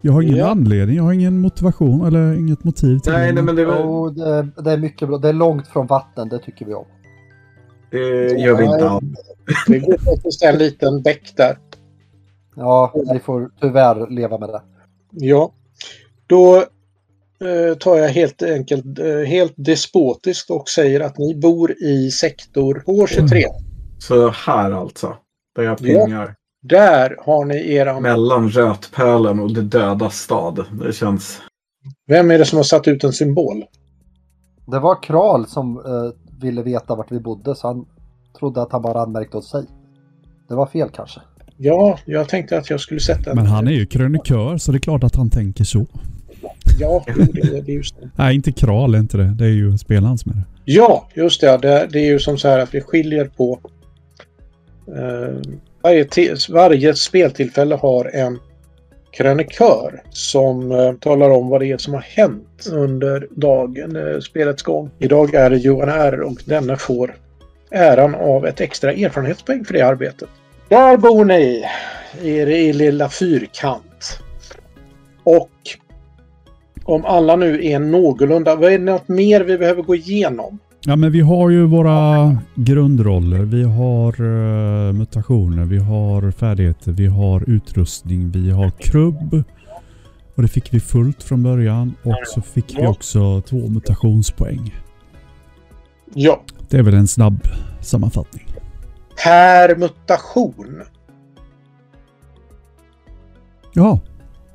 Jag 0.00 0.12
har 0.12 0.22
ingen 0.22 0.36
Ja. 0.36 0.46
anledning, 0.48 0.96
jag 0.96 1.02
har 1.04 1.12
ingen 1.12 1.38
motivation 1.40 2.06
eller 2.06 2.34
inget 2.38 2.64
motiv 2.64 2.98
till 2.98 3.12
Nej, 3.12 3.26
det. 3.26 3.32
nej 3.32 3.42
men 3.42 3.56
det, 3.56 3.64
var- 3.64 3.80
Jo, 3.80 4.10
det, 4.10 4.48
det 4.62 4.70
är 4.72 4.78
mycket 4.78 5.08
bra. 5.08 5.18
Det 5.18 5.28
är 5.28 5.32
långt 5.32 5.68
från 5.68 5.86
vatten, 5.86 6.28
det 6.28 6.38
tycker 6.38 6.66
vi 6.66 6.74
om. 6.74 6.86
det 7.90 7.98
gör 8.40 8.56
vi 8.56 8.64
inte 8.64 8.88
alls. 8.88 9.04
Det 9.66 9.78
går 9.78 9.98
faktiskt 10.14 10.42
en 10.42 10.58
liten 10.58 11.02
bäck 11.02 11.32
där. 11.36 11.58
Ja, 12.56 12.92
vi 13.12 13.18
får 13.18 13.50
tyvärr 13.60 14.10
leva 14.10 14.38
med 14.38 14.48
det. 14.48 14.62
Ja. 15.10 15.52
Då 16.26 16.56
eh, 16.56 17.74
tar 17.80 17.96
jag 17.96 18.08
helt 18.08 18.42
enkelt 18.42 18.98
eh, 18.98 19.06
helt 19.26 19.52
despotiskt 19.56 20.50
och 20.50 20.68
säger 20.68 21.00
att 21.00 21.18
ni 21.18 21.34
bor 21.34 21.70
i 21.82 22.10
sektor 22.10 22.82
H23. 22.86 23.42
Så 23.98 24.28
här 24.30 24.70
alltså. 24.70 25.16
Där 25.56 25.62
jag 25.62 25.78
pingar. 25.78 26.34
Där 26.68 27.16
har 27.20 27.44
ni 27.44 27.72
era... 27.74 28.00
Mellan 28.00 28.48
Rötpölen 28.48 29.40
och 29.40 29.54
det 29.54 29.62
döda 29.62 30.10
stad. 30.10 30.64
Det 30.84 30.92
känns... 30.92 31.40
Vem 32.06 32.30
är 32.30 32.38
det 32.38 32.44
som 32.44 32.56
har 32.56 32.62
satt 32.64 32.88
ut 32.88 33.04
en 33.04 33.12
symbol? 33.12 33.64
Det 34.66 34.78
var 34.78 35.02
Kral 35.02 35.46
som 35.46 35.76
eh, 35.76 36.40
ville 36.40 36.62
veta 36.62 36.94
vart 36.94 37.12
vi 37.12 37.20
bodde 37.20 37.54
så 37.54 37.66
han 37.66 37.84
trodde 38.38 38.62
att 38.62 38.72
han 38.72 38.82
bara 38.82 39.02
anmärkte 39.02 39.36
åt 39.36 39.44
sig. 39.44 39.64
Det 40.48 40.54
var 40.54 40.66
fel 40.66 40.88
kanske. 40.94 41.20
Ja, 41.56 41.98
jag 42.04 42.28
tänkte 42.28 42.58
att 42.58 42.70
jag 42.70 42.80
skulle 42.80 43.00
sätta... 43.00 43.34
Men 43.34 43.46
han 43.46 43.66
är 43.68 43.72
ju 43.72 43.86
krönikör 43.86 44.58
så 44.58 44.72
det 44.72 44.78
är 44.78 44.80
klart 44.80 45.04
att 45.04 45.16
han 45.16 45.30
tänker 45.30 45.64
så. 45.64 45.86
Ja, 46.80 47.04
det 47.06 47.70
är 47.70 47.70
just 47.70 48.00
det. 48.00 48.10
Nej, 48.16 48.34
inte 48.34 48.52
Kral 48.52 48.94
är 48.94 48.98
inte 48.98 49.16
det. 49.16 49.34
Det 49.34 49.44
är 49.44 49.48
ju 49.48 49.78
spelaren 49.78 50.18
som 50.18 50.32
är 50.32 50.36
det. 50.36 50.44
Ja, 50.64 51.08
just 51.14 51.40
det. 51.40 51.58
det. 51.62 51.88
Det 51.92 51.98
är 51.98 52.06
ju 52.06 52.18
som 52.18 52.38
så 52.38 52.48
här 52.48 52.58
att 52.58 52.74
vi 52.74 52.80
skiljer 52.80 53.24
på... 53.24 53.60
Eh, 54.88 55.40
varje, 55.84 56.36
varje 56.48 56.94
speltillfälle 56.94 57.74
har 57.74 58.04
en 58.14 58.38
krönikör 59.10 60.02
som 60.10 60.72
eh, 60.72 60.92
talar 60.92 61.30
om 61.30 61.48
vad 61.48 61.60
det 61.60 61.66
är 61.66 61.78
som 61.78 61.94
har 61.94 62.00
hänt 62.00 62.66
under 62.72 63.28
dagen, 63.30 63.96
eh, 63.96 64.18
spelets 64.20 64.62
gång. 64.62 64.90
Idag 64.98 65.34
är 65.34 65.50
det 65.50 65.56
Johan 65.56 65.88
R 65.88 66.20
och 66.20 66.42
denne 66.44 66.76
får 66.76 67.16
äran 67.70 68.14
av 68.14 68.46
ett 68.46 68.60
extra 68.60 68.92
erfarenhetspoäng 68.92 69.64
för 69.64 69.74
det 69.74 69.82
arbetet. 69.82 70.28
Där 70.68 70.96
bor 70.96 71.24
ni 71.24 71.64
i 72.22 72.38
er 72.38 72.72
lilla 72.72 73.08
fyrkant. 73.08 74.18
Och 75.24 75.50
om 76.84 77.04
alla 77.04 77.36
nu 77.36 77.66
är 77.66 77.78
någorlunda, 77.78 78.56
vad 78.56 78.72
är 78.72 78.78
det 78.78 78.84
något 78.84 79.08
mer 79.08 79.40
vi 79.40 79.58
behöver 79.58 79.82
gå 79.82 79.94
igenom? 79.94 80.58
Ja, 80.86 80.96
men 80.96 81.12
vi 81.12 81.20
har 81.20 81.50
ju 81.50 81.66
våra 81.66 82.36
grundroller. 82.54 83.38
Vi 83.38 83.62
har 83.62 84.20
eh, 84.20 84.92
mutationer, 84.92 85.64
vi 85.64 85.78
har 85.78 86.30
färdigheter, 86.30 86.92
vi 86.92 87.06
har 87.06 87.50
utrustning, 87.50 88.30
vi 88.30 88.50
har 88.50 88.70
krubb. 88.70 89.42
Och 90.34 90.42
det 90.42 90.48
fick 90.48 90.74
vi 90.74 90.80
fullt 90.80 91.22
från 91.22 91.42
början 91.42 91.94
och 92.02 92.16
så 92.26 92.40
fick 92.42 92.78
vi 92.78 92.86
också 92.86 93.40
två 93.40 93.68
mutationspoäng. 93.68 94.74
Ja, 96.14 96.42
Det 96.68 96.78
är 96.78 96.82
väl 96.82 96.94
en 96.94 97.08
snabb 97.08 97.38
sammanfattning. 97.80 98.46
per 99.24 99.76
mutation. 99.76 100.82
Ja, 103.72 104.00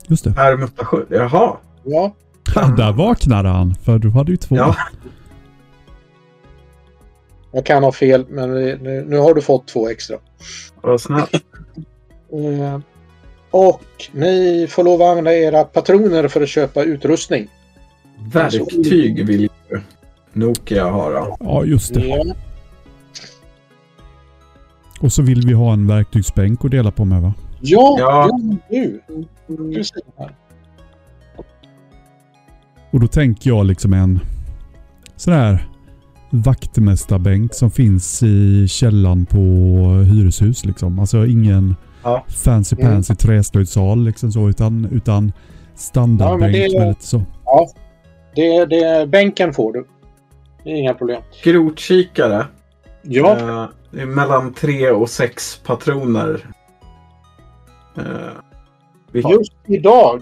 just 0.08 0.24
det. 0.24 0.34
Per 0.34 0.58
mutation. 0.58 1.06
Jaha. 1.10 1.58
Ja, 1.84 2.16
Ha, 2.56 2.68
där 2.78 2.92
vaknade 2.94 3.50
han, 3.50 3.76
för 3.76 4.00
du 4.00 4.10
hade 4.12 4.32
ju 4.32 4.38
två. 4.38 4.56
Ja. 4.56 4.76
Jag 7.52 7.66
kan 7.66 7.84
ha 7.84 7.92
fel, 7.92 8.26
men 8.30 8.50
nu, 8.54 9.06
nu 9.08 9.18
har 9.18 9.34
du 9.34 9.42
fått 9.42 9.68
två 9.68 9.90
extra. 9.90 10.18
Vad 10.82 11.02
snällt. 11.02 11.32
Eh, 12.34 12.80
och 13.52 13.82
ni 14.12 14.68
får 14.70 14.84
lov 14.84 15.02
att 15.02 15.08
använda 15.08 15.34
era 15.34 15.64
patroner 15.64 16.28
för 16.28 16.42
att 16.42 16.50
köpa 16.50 16.84
utrustning. 16.84 17.48
Verktyg 18.34 19.26
vill 19.26 19.42
ju 19.42 19.50
Nokia 20.34 20.90
ha 20.90 21.10
då. 21.10 21.38
Ja, 21.40 21.66
just 21.66 21.94
det. 21.94 22.08
Ja, 22.08 22.36
Och 25.02 25.12
så 25.12 25.22
vill 25.22 25.48
vi 25.48 25.54
ha 25.54 25.74
en 25.74 25.88
verktygsbänk 25.88 26.66
att 26.66 26.72
dela 26.72 26.92
på 26.92 27.06
med 27.06 27.22
va? 27.22 27.34
ja, 27.62 27.96
Ja. 28.00 28.40
här. 30.18 30.36
Och 32.92 33.00
då 33.00 33.08
tänker 33.08 33.50
jag 33.50 33.66
liksom 33.66 33.94
en 33.94 34.20
sån 35.16 35.34
här 35.34 35.68
vaktmästarbänk 36.30 37.54
som 37.54 37.72
finns 37.72 38.24
i 38.24 38.68
källan 38.68 39.26
på 39.26 39.38
hyreshus 40.14 40.66
liksom. 40.66 41.00
Alltså 41.00 41.26
ingen 41.26 41.76
Ja. 42.04 42.26
fancy 42.28 42.76
Mm. 42.80 42.92
pansy 42.94 43.16
träslöjdssal 43.16 44.04
liksom 44.04 44.32
så 44.32 44.50
utan, 44.50 44.86
utan 44.92 45.32
standardbänk 45.76 46.56
Ja, 46.56 46.80
men 46.80 46.88
det 46.90 47.02
så. 47.02 47.26
Det, 48.36 48.66
det, 48.66 49.08
bänken 49.10 49.54
får 49.54 49.74
du. 49.74 49.86
Det 50.64 50.70
är 50.70 50.76
inga 50.76 50.94
problem. 50.94 51.22
Skrotkikare. 51.32 52.46
Ja, 53.02 53.70
Eh, 53.98 54.06
mellan 54.06 54.54
tre 54.54 54.92
och 54.92 55.10
sex 55.10 55.62
patroner. 55.66 56.46
Eh, 57.98 58.04
vi 59.12 59.22
har. 59.22 59.32
just 59.34 59.54
idag 59.68 60.22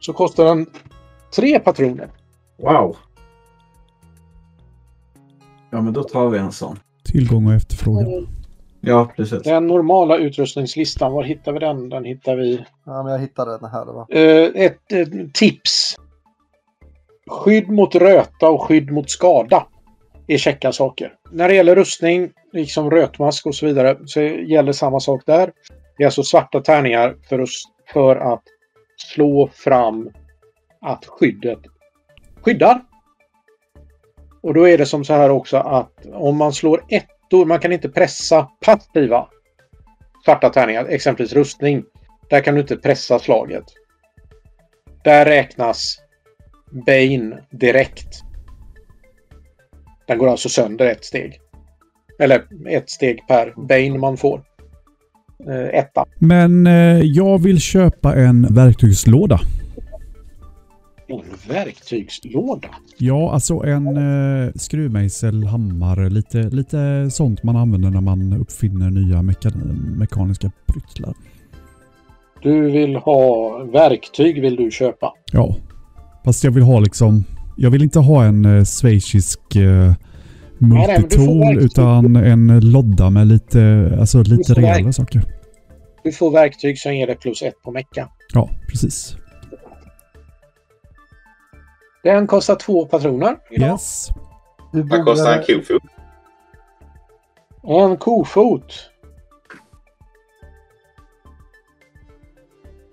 så 0.00 0.12
kostar 0.12 0.44
den 0.44 0.66
tre 1.36 1.58
patroner. 1.58 2.08
Wow. 2.58 2.96
Ja, 5.72 5.80
men 5.80 5.92
då 5.92 6.04
tar 6.04 6.28
vi 6.28 6.38
en 6.38 6.52
sån. 6.52 6.78
Tillgång 7.04 7.46
och 7.46 7.52
efterfrågan. 7.52 8.28
Ja, 8.80 9.12
precis. 9.16 9.42
Den 9.42 9.66
normala 9.66 10.16
utrustningslistan, 10.16 11.12
var 11.12 11.22
hittar 11.22 11.52
vi 11.52 11.58
den? 11.58 11.88
Den 11.88 12.04
hittar 12.04 12.36
vi 12.36 12.64
Ja, 12.84 13.02
men 13.02 13.12
jag 13.12 13.18
hittade 13.18 13.58
den 13.58 13.70
här. 13.70 13.86
Det 13.86 13.92
var. 13.92 14.06
Eh, 14.10 14.64
ett 14.64 14.92
eh, 14.92 15.06
tips. 15.34 15.96
Skydd 17.30 17.68
mot 17.68 17.94
röta 17.94 18.50
och 18.50 18.62
skydd 18.62 18.90
mot 18.90 19.10
skada 19.10 19.66
är 20.26 20.38
checka 20.38 20.72
saker. 20.72 21.12
När 21.30 21.48
det 21.48 21.54
gäller 21.54 21.76
rustning, 21.76 22.30
liksom 22.52 22.90
rötmask 22.90 23.46
och 23.46 23.54
så 23.54 23.66
vidare, 23.66 23.98
så 24.04 24.20
gäller 24.20 24.72
samma 24.72 25.00
sak 25.00 25.22
där. 25.26 25.52
Det 25.96 26.02
är 26.02 26.06
alltså 26.06 26.22
svarta 26.22 26.60
tärningar 26.60 27.16
för 27.28 27.38
att, 27.38 27.48
för 27.92 28.16
att 28.16 28.42
slå 28.96 29.50
fram 29.52 30.10
att 30.80 31.06
skyddet 31.06 31.58
skyddar. 32.42 32.80
Och 34.42 34.54
då 34.54 34.68
är 34.68 34.78
det 34.78 34.86
som 34.86 35.04
så 35.04 35.14
här 35.14 35.30
också 35.30 35.56
att 35.56 36.06
om 36.12 36.36
man 36.36 36.52
slår 36.52 36.84
ettor, 36.88 37.46
man 37.46 37.58
kan 37.58 37.72
inte 37.72 37.88
pressa 37.88 38.48
passiva 38.64 39.28
svarta 40.24 40.48
tärningar, 40.50 40.84
exempelvis 40.84 41.32
rustning. 41.32 41.84
Där 42.30 42.40
kan 42.40 42.54
du 42.54 42.60
inte 42.60 42.76
pressa 42.76 43.18
slaget. 43.18 43.64
Där 45.04 45.24
räknas 45.24 45.98
Bane 46.86 47.42
direkt. 47.50 48.20
Den 50.06 50.18
går 50.18 50.28
alltså 50.28 50.48
sönder 50.48 50.86
ett 50.86 51.04
steg. 51.04 51.40
Eller 52.18 52.44
ett 52.68 52.90
steg 52.90 53.26
per 53.28 53.54
Bane 53.56 53.98
man 53.98 54.16
får. 54.16 54.42
Eh, 55.48 55.78
etta. 55.78 56.04
Men 56.18 56.66
eh, 56.66 57.00
jag 57.00 57.42
vill 57.42 57.60
köpa 57.60 58.14
en 58.14 58.54
verktygslåda. 58.54 59.40
Verktygslåda. 61.48 62.68
Ja, 62.98 63.32
alltså 63.32 63.54
en 63.54 63.86
eh, 63.96 64.52
skruvmejsel, 64.54 65.44
hammare, 65.44 66.10
lite, 66.10 66.42
lite 66.42 67.10
sånt 67.10 67.42
man 67.42 67.56
använder 67.56 67.90
när 67.90 68.00
man 68.00 68.32
uppfinner 68.32 68.90
nya 68.90 69.16
meka- 69.16 69.96
mekaniska 69.98 70.50
pryttlar. 70.66 71.14
Du 72.42 72.70
vill 72.70 72.96
ha 72.96 73.58
verktyg 73.72 74.40
vill 74.42 74.56
du 74.56 74.70
köpa. 74.70 75.12
Ja, 75.32 75.56
fast 76.24 76.44
jag 76.44 76.50
vill 76.50 76.62
ha 76.62 76.80
liksom... 76.80 77.24
Jag 77.56 77.70
vill 77.70 77.82
inte 77.82 77.98
ha 77.98 78.24
en 78.24 78.44
eh, 78.44 78.64
schweizisk 78.64 79.56
eh, 79.56 79.92
multitool 80.58 81.58
utan 81.58 82.16
en 82.16 82.60
lodda 82.72 83.10
med 83.10 83.26
lite, 83.26 83.92
alltså 84.00 84.22
lite 84.22 84.54
rejäla 84.54 84.92
saker. 84.92 85.22
Du 86.04 86.12
får 86.12 86.30
verktyg 86.30 86.78
som 86.78 86.96
ger 86.96 87.06
dig 87.06 87.16
plus 87.16 87.42
ett 87.42 87.62
på 87.64 87.70
mecka. 87.70 88.08
Ja, 88.34 88.50
precis. 88.68 89.16
Den 92.02 92.26
kostar 92.26 92.54
två 92.56 92.86
patroner. 92.86 93.36
Yes. 93.50 94.08
Du 94.72 94.82
Vad 94.82 95.04
kostar 95.04 95.38
en 95.38 95.44
kofot? 95.44 95.82
En 97.62 97.96
kofot. 97.96 98.90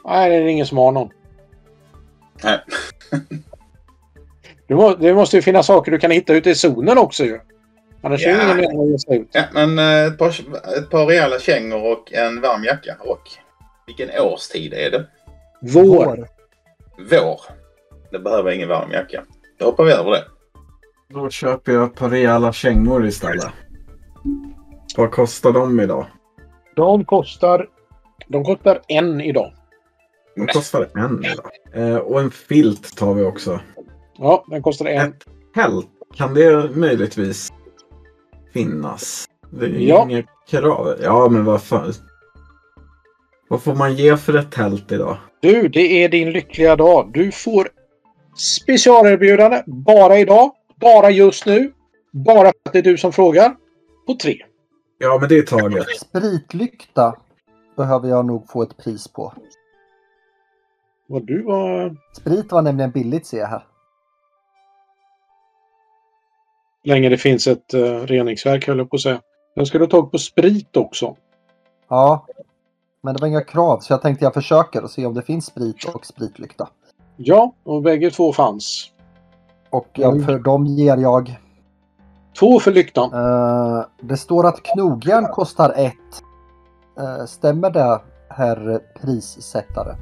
Nej, 0.05 0.29
det 0.29 0.35
är 0.35 0.47
ingen 0.47 0.65
som 0.65 0.77
har 0.77 0.91
någon. 0.91 1.09
Nej. 2.43 2.59
Du 4.67 4.75
må, 4.75 4.95
det 4.95 5.13
måste 5.13 5.35
ju 5.35 5.41
finnas 5.41 5.65
saker 5.65 5.91
du 5.91 5.99
kan 5.99 6.11
hitta 6.11 6.33
ute 6.33 6.49
i 6.49 6.55
zonen 6.55 6.97
också 6.97 7.23
ju. 7.25 7.39
Annars 8.01 8.25
är 8.25 8.31
det 8.31 8.37
Ja. 8.37 8.43
ingen 8.43 8.57
mening 8.57 8.81
att 8.81 8.89
ge 8.89 8.99
sig 8.99 9.17
ut. 9.17 9.29
Ja, 9.31 9.43
men 9.53 9.79
eh, 9.79 10.05
ett 10.05 10.17
par, 10.17 10.29
ett 10.77 10.89
par 10.89 11.05
rejäla 11.05 11.39
kängor 11.39 11.91
och 11.91 12.13
en 12.13 12.41
varm 12.41 12.63
jacka. 12.63 12.97
Och 12.99 13.21
vilken 13.87 14.09
årstid 14.21 14.73
är 14.73 14.91
det? 14.91 15.05
Vår. 15.61 16.27
Vår. 17.11 17.39
Det 18.11 18.19
behöver 18.19 18.51
ingen 18.51 18.69
varm 18.69 18.91
jacka. 18.91 19.23
Då 19.59 19.65
hoppar 19.65 19.83
vi 19.83 19.91
över 19.91 20.11
det. 20.11 20.23
Då 21.13 21.29
köper 21.29 21.71
jag 21.71 21.83
ett 21.83 21.95
par 21.95 22.09
rejäla 22.09 22.53
kängor 22.53 23.05
istället. 23.07 23.45
Vad 24.97 25.11
kostar 25.11 25.51
de 25.51 25.79
idag? 25.79 26.05
De 26.75 27.05
kostar... 27.05 27.67
De 28.27 28.43
kostar 28.43 28.81
en 28.87 29.21
idag. 29.21 29.53
De 30.35 30.47
kostar 30.47 30.87
en 30.95 31.25
idag. 31.25 31.51
Eh, 31.73 31.97
och 31.97 32.19
en 32.21 32.31
filt 32.31 32.97
tar 32.97 33.13
vi 33.13 33.23
också. 33.23 33.59
Ja, 34.17 34.45
den 34.47 34.61
kostar 34.61 34.85
en. 34.85 35.09
Ett 35.09 35.23
tält, 35.55 35.87
kan 36.15 36.33
det 36.33 36.75
möjligtvis 36.75 37.49
finnas? 38.53 39.25
Det 39.51 39.65
är 39.65 39.69
Ja. 39.69 40.03
inget 40.03 40.25
krav. 40.49 40.95
Ja, 41.03 41.27
men 41.29 41.45
vad 41.45 41.63
fan. 41.63 41.93
Vad 43.49 43.61
får 43.63 43.75
man 43.75 43.95
ge 43.95 44.17
för 44.17 44.37
ett 44.37 44.51
tält 44.51 44.91
idag? 44.91 45.17
Du, 45.41 45.67
det 45.67 46.03
är 46.03 46.09
din 46.09 46.31
lyckliga 46.31 46.75
dag. 46.75 47.09
Du 47.13 47.31
får 47.31 47.69
specialerbjudande 48.35 49.63
bara 49.67 50.19
idag. 50.19 50.51
Bara 50.75 51.09
just 51.09 51.45
nu. 51.45 51.73
Bara 52.11 52.41
för 52.41 52.49
att 52.65 52.73
det 52.73 52.79
är 52.79 52.83
du 52.83 52.97
som 52.97 53.13
frågar. 53.13 53.55
På 54.07 54.15
tre. 54.15 54.37
Ja, 54.97 55.17
men 55.19 55.29
det 55.29 55.37
är 55.37 55.41
taget. 55.41 55.85
Spritlykta 55.99 57.15
behöver 57.77 58.09
jag 58.09 58.25
nog 58.25 58.49
få 58.49 58.63
ett 58.63 58.77
pris 58.77 59.07
på. 59.07 59.33
Vad 61.07 61.27
du 61.27 61.43
var... 61.43 61.95
Sprit 62.17 62.51
var 62.51 62.61
nämligen 62.61 62.91
billigt 62.91 63.25
ser 63.25 63.37
jag 63.37 63.47
här. 63.47 63.63
länge 66.83 67.09
det 67.09 67.17
finns 67.17 67.47
ett 67.47 67.73
uh, 67.73 67.99
reningsverk 67.99 68.67
höll 68.67 68.77
jag 68.77 68.89
på 68.89 68.95
att 68.95 69.01
säga. 69.01 69.21
Ska 69.65 69.77
du 69.77 69.83
ha 69.83 69.91
tag 69.91 70.11
på 70.11 70.17
sprit 70.17 70.77
också. 70.77 71.15
Ja. 71.87 72.25
Men 73.01 73.15
det 73.15 73.21
var 73.21 73.27
inga 73.27 73.41
krav 73.41 73.79
så 73.79 73.93
jag 73.93 74.01
tänkte 74.01 74.25
jag 74.25 74.33
försöker 74.33 74.83
och 74.83 74.91
se 74.91 75.05
om 75.05 75.13
det 75.13 75.21
finns 75.21 75.45
sprit 75.45 75.85
och 75.85 76.05
spritlykta. 76.05 76.69
Ja, 77.21 77.53
och 77.63 77.81
bägge 77.81 78.11
två 78.11 78.33
fanns. 78.33 78.91
Och 79.69 79.87
jag, 79.93 80.25
för 80.25 80.39
dem 80.39 80.65
ger 80.65 80.97
jag... 80.97 81.39
Två 82.39 82.59
för 82.59 82.71
lyktan. 82.71 83.13
eh, 83.13 83.85
det 84.01 84.17
står 84.17 84.47
att 84.47 84.63
knogjärn 84.63 85.27
kostar 85.27 85.73
ett. 85.75 85.93
Eh, 86.99 87.25
stämmer 87.25 87.69
det, 87.69 88.01
herr 88.29 88.79
prissättare? 89.01 89.95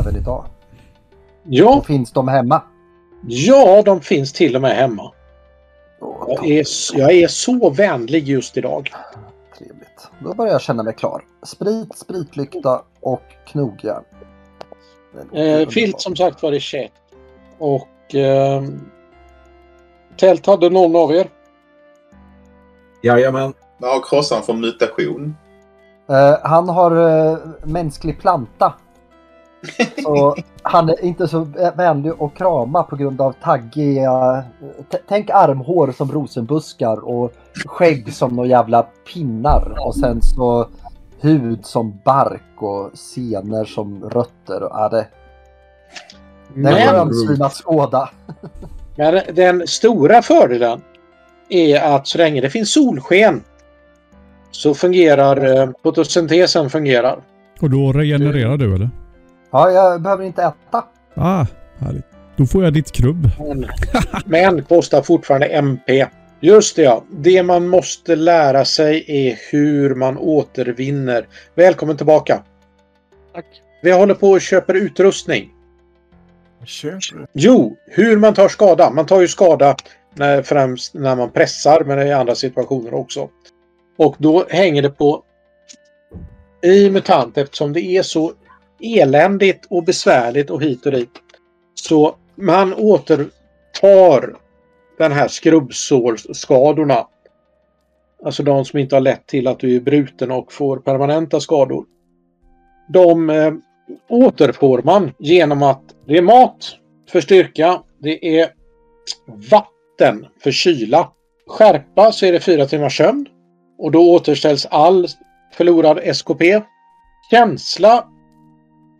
Även 0.00 0.16
idag? 0.16 0.44
Ja, 1.44 1.76
Och 1.76 1.86
finns 1.86 2.12
de 2.12 2.28
hemma? 2.28 2.62
ja, 3.26 3.82
de 3.82 4.00
finns 4.00 4.32
till 4.32 4.56
och 4.56 4.62
med 4.62 4.76
hemma. 4.76 5.12
Jag 6.28 6.46
är, 6.50 6.64
jag 6.94 7.12
är 7.12 7.28
så 7.28 7.70
vänlig 7.70 8.28
just 8.28 8.56
idag. 8.56 8.90
Trevligt. 9.58 10.08
Då 10.24 10.34
börjar 10.34 10.52
jag 10.52 10.60
känna 10.60 10.82
mig 10.82 10.94
klar. 10.94 11.24
Sprit, 11.42 11.98
spritlykta 11.98 12.82
och 13.00 13.22
knogjärn. 13.46 14.04
Eh, 15.32 15.68
filt 15.68 16.00
som 16.00 16.16
sagt 16.16 16.42
var 16.42 16.50
det 16.50 16.60
käkt. 16.60 16.94
Och 17.58 18.14
eh, 18.14 18.62
tält 20.16 20.46
hade 20.46 20.70
någon 20.70 20.96
av 20.96 21.12
er. 21.12 21.28
Jajamän. 23.02 23.52
Har 23.80 24.08
krossan 24.08 24.42
för 24.42 24.52
mutation? 24.52 25.36
Eh, 26.08 26.36
han 26.42 26.68
har 26.68 26.96
eh, 27.30 27.38
mänsklig 27.64 28.20
planta. 28.20 28.74
Så 30.02 30.36
han 30.62 30.88
är 30.88 31.04
inte 31.04 31.28
så 31.28 31.46
vänlig 31.76 32.12
att 32.20 32.34
krama 32.34 32.82
på 32.82 32.96
grund 32.96 33.20
av 33.20 33.32
taggiga... 33.32 34.44
T- 34.92 34.98
tänk 35.08 35.30
armhår 35.30 35.92
som 35.92 36.12
rosenbuskar 36.12 37.08
och 37.08 37.32
skägg 37.66 38.14
som 38.14 38.36
några 38.36 38.48
jävla 38.48 38.82
pinnar. 39.12 39.76
Och 39.86 39.94
sen 39.94 40.22
så 40.22 40.68
hud 41.22 41.66
som 41.66 42.00
bark 42.04 42.62
och 42.62 42.98
senor 42.98 43.64
som 43.64 44.10
rötter. 44.10 44.62
Och, 44.62 44.70
ja, 44.72 44.88
det, 44.88 45.06
det 46.54 46.68
är 46.68 46.92
Men, 46.92 46.94
ömsyn 46.94 47.42
att 47.42 47.54
skåda. 47.54 48.10
men 48.96 49.20
den 49.34 49.66
stora 49.66 50.22
fördelen 50.22 50.80
är 51.48 51.80
att 51.96 52.06
så 52.08 52.18
länge 52.18 52.40
det 52.40 52.50
finns 52.50 52.72
solsken 52.72 53.42
så 54.50 54.74
fungerar 54.74 55.60
eh, 55.60 55.70
fotosyntesen 55.82 56.70
fungerar. 56.70 57.18
Och 57.60 57.70
då 57.70 57.92
regenererar 57.92 58.56
du 58.56 58.74
eller? 58.74 58.90
Ja, 59.50 59.70
jag 59.70 60.02
behöver 60.02 60.24
inte 60.24 60.42
äta. 60.42 60.84
Ah, 61.14 61.46
härligt. 61.78 62.04
Då 62.36 62.46
får 62.46 62.64
jag 62.64 62.72
ditt 62.72 62.92
krubb. 62.92 63.30
Men, 63.38 63.66
men 64.26 64.64
kostar 64.64 65.02
fortfarande 65.02 65.46
MP. 65.46 66.06
Just 66.44 66.76
det 66.76 66.82
ja. 66.82 67.04
Det 67.10 67.42
man 67.42 67.68
måste 67.68 68.16
lära 68.16 68.64
sig 68.64 69.04
är 69.08 69.38
hur 69.50 69.94
man 69.94 70.18
återvinner. 70.18 71.26
Välkommen 71.54 71.96
tillbaka. 71.96 72.42
Tack. 73.34 73.46
Vi 73.82 73.92
håller 73.92 74.14
på 74.14 74.30
och 74.30 74.40
köper 74.40 74.74
utrustning. 74.74 75.50
Köper. 76.64 77.26
Jo, 77.32 77.76
hur 77.86 78.16
man 78.16 78.34
tar 78.34 78.48
skada. 78.48 78.90
Man 78.90 79.06
tar 79.06 79.20
ju 79.20 79.28
skada 79.28 79.76
när, 80.14 80.42
främst 80.42 80.94
när 80.94 81.16
man 81.16 81.30
pressar, 81.30 81.84
men 81.84 82.06
i 82.06 82.12
andra 82.12 82.34
situationer 82.34 82.94
också. 82.94 83.28
Och 83.96 84.16
då 84.18 84.46
hänger 84.48 84.82
det 84.82 84.90
på 84.90 85.22
i 86.62 86.90
MUTANT 86.90 87.38
eftersom 87.38 87.72
det 87.72 87.80
är 87.80 88.02
så 88.02 88.32
eländigt 88.80 89.66
och 89.70 89.84
besvärligt 89.84 90.50
och 90.50 90.62
hit 90.62 90.86
och 90.86 90.92
dit. 90.92 91.12
Så 91.74 92.16
man 92.34 92.74
återtar 92.74 94.41
den 95.02 95.12
här 95.12 95.28
skrubbsårsskadorna. 95.28 97.06
Alltså 98.24 98.42
de 98.42 98.64
som 98.64 98.78
inte 98.78 98.96
har 98.96 99.00
lett 99.00 99.26
till 99.26 99.46
att 99.46 99.60
du 99.60 99.76
är 99.76 99.80
bruten 99.80 100.30
och 100.30 100.52
får 100.52 100.76
permanenta 100.76 101.40
skador. 101.40 101.84
De 102.88 103.30
eh, 103.30 103.52
återfår 104.08 104.82
man 104.84 105.12
genom 105.18 105.62
att 105.62 105.82
det 106.06 106.16
är 106.16 106.22
mat 106.22 106.76
för 107.10 107.20
styrka, 107.20 107.82
det 107.98 108.38
är 108.40 108.48
vatten 109.50 110.26
för 110.42 110.50
kyla. 110.50 111.08
Skärpa 111.46 112.12
så 112.12 112.26
är 112.26 112.32
det 112.32 112.40
fyra 112.40 112.66
timmars 112.66 112.96
sömn. 112.96 113.26
Och 113.78 113.90
då 113.90 114.14
återställs 114.14 114.66
all 114.66 115.06
förlorad 115.52 115.98
SKP. 116.02 116.62
Känsla, 117.30 118.06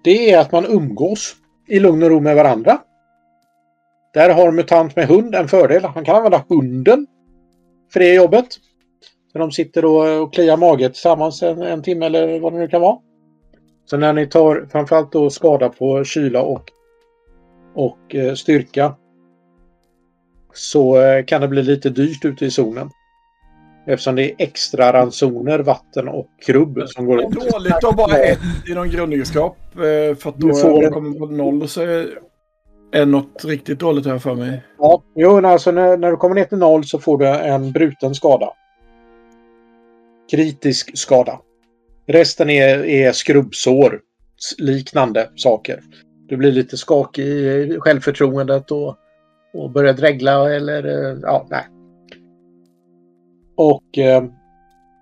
det 0.05 0.31
är 0.31 0.39
att 0.39 0.53
man 0.53 0.67
umgås 0.67 1.35
i 1.69 1.81
lugn 1.81 2.03
och 2.03 2.11
ro 2.11 2.21
med 2.21 2.37
varandra. 2.37 2.79
Där 4.15 4.31
har 4.31 4.53
MUTANT 4.53 4.97
med 4.97 5.09
hund 5.09 5.35
en 5.35 5.49
fördel. 5.49 5.85
Han 5.85 6.05
kan 6.05 6.17
använda 6.17 6.45
hunden 6.49 7.07
för 7.93 8.01
det 8.01 8.15
jobbet. 8.15 8.47
Så 9.33 9.39
de 9.39 9.53
sitter 9.53 9.85
och, 9.85 10.23
och 10.23 10.35
kliar 10.35 10.57
mage 10.57 10.89
tillsammans 10.89 11.43
en, 11.43 11.63
en 11.63 11.83
timme 11.83 12.07
eller 12.07 12.41
vad 12.41 12.53
det 12.53 12.59
nu 12.59 12.69
kan 12.69 12.81
vara. 12.81 12.99
Så 13.85 13.97
när 13.97 14.13
ni 14.13 14.27
tar 14.27 14.69
framförallt 14.73 15.13
då 15.13 15.31
skada 15.31 15.69
på 15.69 16.05
kyla 16.05 16.43
och, 16.43 16.63
och 17.75 18.15
eh, 18.15 18.35
styrka 18.35 18.95
så 20.55 21.01
eh, 21.01 21.25
kan 21.25 21.41
det 21.41 21.49
bli 21.49 21.63
lite 21.63 21.91
dyrt 21.91 22.25
ute 22.25 22.45
i 22.47 22.51
zonen. 22.51 22.91
Eftersom 23.87 24.15
det 24.17 24.31
är 24.31 24.35
extra 24.39 24.93
ransoner, 24.93 25.59
vatten 25.59 26.09
och 26.09 26.27
krubb 26.47 26.83
som 26.87 27.07
går 27.07 27.21
ut. 27.21 27.31
dåligt 27.31 27.85
att 27.85 27.97
bara 27.97 28.17
ett 28.19 28.39
i 28.69 28.75
någon 28.75 28.91
grundegenskap. 28.91 29.57
eh, 29.75 30.17
För 30.17 30.29
att 30.29 30.37
då 30.37 30.47
Du 30.47 30.55
får 30.55 30.91
kommer 30.91 31.19
på 31.19 31.27
noll 31.27 31.69
så 31.69 31.81
är 31.83 32.07
är 32.93 33.07
något 33.07 33.45
riktigt 33.45 33.79
dåligt 33.79 34.07
här 34.07 34.19
för 34.19 34.35
mig. 34.35 34.63
Ja, 34.79 35.03
jo, 35.15 35.47
alltså 35.47 35.71
när, 35.71 35.97
när 35.97 36.11
du 36.11 36.17
kommer 36.17 36.35
ner 36.35 36.45
till 36.45 36.59
noll 36.59 36.85
så 36.85 36.99
får 36.99 37.19
du 37.19 37.27
en 37.27 37.73
bruten 37.73 38.15
skada. 38.15 38.53
Kritisk 40.31 40.99
skada. 40.99 41.41
Resten 42.07 42.51
är, 42.51 42.85
är 42.85 43.13
skrubbsår. 43.13 44.01
Liknande 44.59 45.29
saker. 45.37 45.81
Du 46.29 46.37
blir 46.37 46.53
lite 46.53 46.77
skakig 46.77 47.27
i 47.27 47.77
självförtroendet 47.81 48.71
och, 48.71 48.97
och 49.55 49.71
börjar 49.71 49.93
dregla 49.93 50.55
eller 50.55 50.85
eh, 50.85 51.19
ja, 51.23 51.47
nej. 51.51 51.65
Och 53.57 53.99
eh, 53.99 54.25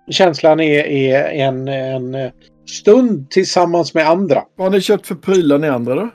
känslan 0.09 0.59
är, 0.59 0.83
är 0.83 1.23
en, 1.23 1.67
en 1.67 2.31
stund 2.69 3.29
tillsammans 3.29 3.93
med 3.93 4.09
andra. 4.09 4.43
Vad 4.55 4.65
har 4.65 4.71
ni 4.71 4.81
köpt 4.81 5.07
för 5.07 5.15
prylar 5.15 5.57
ni 5.57 5.67
andra 5.67 5.95
då? 5.95 6.09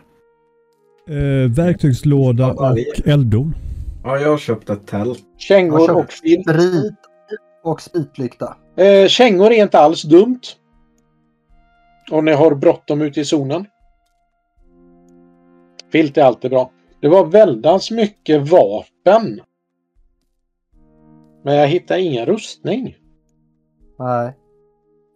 Eh, 1.09 1.51
verktygslåda 1.51 2.53
och 2.53 2.79
elddon. 3.07 3.55
Ja, 4.05 4.19
jag 4.19 4.31
har 4.31 4.39
köpt 4.39 4.71
ett 4.71 4.87
tält. 4.87 5.25
Kängor 5.37 5.97
och 5.97 6.13
filt. 6.13 6.51
Sprit 6.51 6.95
och 7.63 7.81
spritlykta. 7.81 8.57
Eh, 8.77 9.09
kängor 9.09 9.53
är 9.53 9.63
inte 9.63 9.79
alls 9.79 10.03
dumt. 10.03 10.41
Om 12.11 12.25
ni 12.25 12.33
har 12.33 12.55
bråttom 12.55 13.01
ute 13.03 13.21
i 13.21 13.25
zonen. 13.25 13.67
Filt 15.93 16.17
är 16.17 16.23
alltid 16.23 16.51
bra. 16.51 16.71
Det 17.01 17.09
var 17.09 17.27
väldans 17.27 17.91
mycket 17.91 18.51
vapen. 18.51 19.41
Men 21.45 21.55
jag 21.55 21.67
hittar 21.67 21.99
ingen 21.99 22.27
rustning. 22.27 22.97
Nej, 23.99 24.33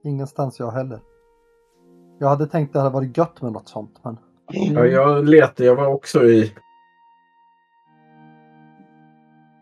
ingenstans 0.05 0.59
jag 0.59 0.70
heller. 0.70 1.01
Jag 2.18 2.28
hade 2.28 2.47
tänkt 2.47 2.68
att 2.68 2.72
det 2.72 2.78
hade 2.78 2.95
varit 2.95 3.16
gött 3.16 3.43
med 3.43 3.53
något 3.53 3.68
sånt, 3.68 3.99
men 4.03 4.18
Ja, 4.53 4.86
jag 4.86 5.28
letade. 5.28 5.64
Jag 5.64 5.74
var 5.76 5.86
också 5.86 6.24
i... 6.24 6.53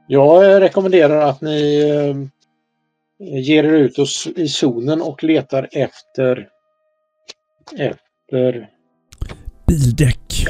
Jag 0.07 0.53
eh, 0.55 0.61
rekommenderar 0.61 1.21
att 1.21 1.41
ni 1.41 1.81
eh, 1.81 2.17
ger 3.41 3.65
er 3.65 3.73
ut 3.73 3.99
oss 3.99 4.29
i 4.37 4.49
zonen 4.49 5.03
och 5.03 5.25
letar 5.25 5.69
efter 5.73 6.49
efter 7.79 8.69
Bildäck. 9.67 10.47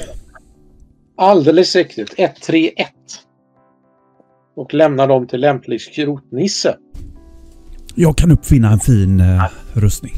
alldeles 1.17 1.77
riktigt 1.77 2.15
131 2.19 2.89
och 4.57 4.75
lämnar 4.75 5.09
dem 5.09 5.27
till 5.27 5.41
lämplig 5.41 5.81
skrotnisse. 5.81 6.77
Jag 7.95 8.17
kan 8.17 8.31
uppfinna 8.33 8.73
en 8.73 8.79
fin 8.79 9.21
eh, 9.21 9.45
rustning. 9.73 10.13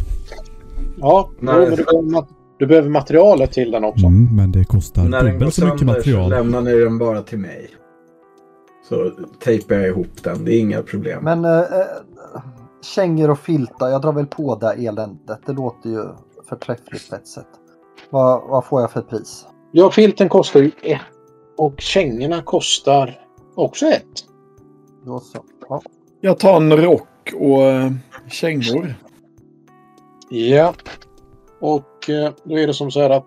Ja, 0.98 1.30
Nej. 1.40 1.54
men 1.68 1.76
du, 1.76 2.02
mat- 2.02 2.28
du 2.60 2.66
behöver 2.66 2.88
materialet 2.88 3.52
till 3.52 3.70
den 3.70 3.84
också. 3.84 4.06
Mm, 4.06 4.36
men 4.36 4.52
det 4.52 4.64
kostar 4.64 5.04
När 5.04 5.24
den 5.24 5.38
går 5.38 5.50
så 5.50 5.64
mycket 5.64 5.78
sönder 5.78 5.94
så 5.94 5.98
material. 5.98 6.30
lämnar 6.30 6.60
ni 6.60 6.74
den 6.74 6.98
bara 6.98 7.22
till 7.22 7.38
mig. 7.38 7.70
Så 8.88 9.10
tejpar 9.44 9.74
jag 9.74 9.86
ihop 9.86 10.22
den. 10.22 10.44
Det 10.44 10.54
är 10.54 10.60
inga 10.60 10.82
problem. 10.82 11.24
Men 11.24 11.44
äh, 11.44 11.62
kängor 12.94 13.30
och 13.30 13.38
filtar, 13.38 13.88
jag 13.88 14.02
drar 14.02 14.12
väl 14.12 14.26
på 14.26 14.54
det 14.54 14.72
eländet. 14.72 15.40
Det 15.46 15.52
låter 15.52 15.90
ju 15.90 16.04
förträffligt 16.48 17.10
på 17.10 17.16
ett 17.16 17.26
sätt. 17.26 17.46
Vad, 18.10 18.48
vad 18.48 18.64
får 18.64 18.80
jag 18.80 18.90
för 18.90 19.02
pris? 19.02 19.46
Ja, 19.72 19.90
filten 19.90 20.28
kostar 20.28 20.60
ju 20.60 20.70
ett 20.82 21.00
och 21.56 21.80
kängorna 21.80 22.42
kostar 22.42 23.18
också 23.54 23.86
ett. 23.86 24.24
Då 25.04 25.20
så. 25.20 25.44
Ja. 25.68 25.82
Jag 26.20 26.38
tar 26.38 26.56
en 26.56 26.76
rock 26.76 27.32
och 27.34 27.62
eh, 27.62 27.92
kängor. 28.30 28.94
Ja. 30.30 30.74
Och 31.60 32.10
eh, 32.10 32.32
då 32.44 32.58
är 32.58 32.66
det 32.66 32.74
som 32.74 32.90
så 32.90 33.00
här 33.00 33.10
att 33.10 33.26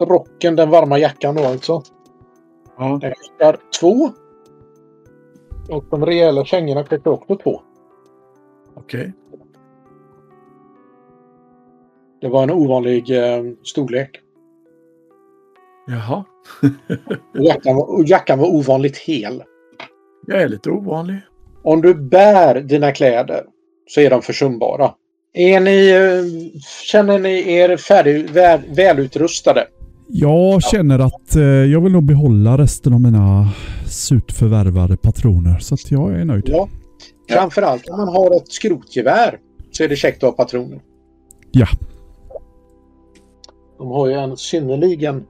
rocken, 0.00 0.56
den 0.56 0.70
varma 0.70 0.98
jackan 0.98 1.34
då 1.34 1.44
alltså, 1.44 1.82
Ja. 2.78 2.98
den 3.02 3.12
kostar 3.14 3.56
två. 3.80 4.10
Och 5.68 5.84
de 5.90 6.06
rejäla 6.06 6.44
kängorna 6.44 6.84
kostar 6.84 7.10
också 7.10 7.36
två. 7.36 7.60
Okej. 8.74 9.12
Det 12.20 12.28
var 12.28 12.42
en 12.42 12.50
ovanlig 12.50 13.10
eh, 13.10 13.44
storlek. 13.62 14.20
Jaha. 15.86 16.24
Och 17.34 17.44
jackan, 17.44 17.76
var, 17.76 17.94
och 17.94 18.04
jackan 18.04 18.38
var 18.38 18.48
ovanligt 18.48 18.96
hel. 18.96 19.42
Jag 20.26 20.42
är 20.42 20.48
lite 20.48 20.70
ovanlig. 20.70 21.16
Om 21.62 21.82
du 21.82 21.94
bär 21.94 22.60
dina 22.60 22.92
kläder 22.92 23.46
så 23.86 24.00
är 24.00 24.10
de 24.10 24.22
försumbara. 24.22 24.94
Är 25.40 25.60
ni, 25.60 25.90
eh, 25.90 26.60
känner 26.84 27.18
ni 27.18 27.52
er 27.52 27.76
färdig, 27.76 28.30
väl, 28.30 28.60
välutrustade? 28.68 29.66
Jag 30.08 30.62
känner 30.62 30.98
att 30.98 31.36
eh, 31.36 31.42
jag 31.42 31.80
vill 31.80 31.92
nog 31.92 32.02
behålla 32.04 32.58
resten 32.58 32.92
av 32.92 33.00
mina 33.00 33.48
surt 33.86 34.32
förvärvade 34.32 34.96
patroner. 34.96 35.58
Så 35.58 35.74
att 35.74 35.90
jag 35.90 36.12
är 36.20 36.24
nöjd. 36.24 36.44
Ja. 36.46 36.68
Framförallt 37.30 37.88
om 37.88 37.96
man 37.96 38.08
har 38.08 38.36
ett 38.36 38.52
skrotgevär 38.52 39.38
så 39.72 39.84
är 39.84 39.88
det 39.88 39.96
käckt 39.96 40.22
att 40.24 40.30
ha 40.30 40.44
patroner. 40.44 40.80
Ja. 41.52 41.66
De 43.78 43.88
har 43.88 44.06
ju 44.08 44.14
en 44.14 44.36
synnerligen 44.36 45.24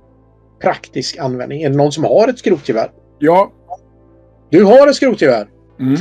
praktisk 0.62 1.18
användning. 1.18 1.62
Är 1.62 1.70
det 1.70 1.76
någon 1.76 1.92
som 1.92 2.04
har 2.04 2.28
ett 2.28 2.38
skrotgevär? 2.38 2.90
Ja. 3.18 3.52
Du 4.50 4.64
har 4.64 4.88
ett 4.88 4.96
skrotgevär 4.96 5.48
Mm. 5.80 5.96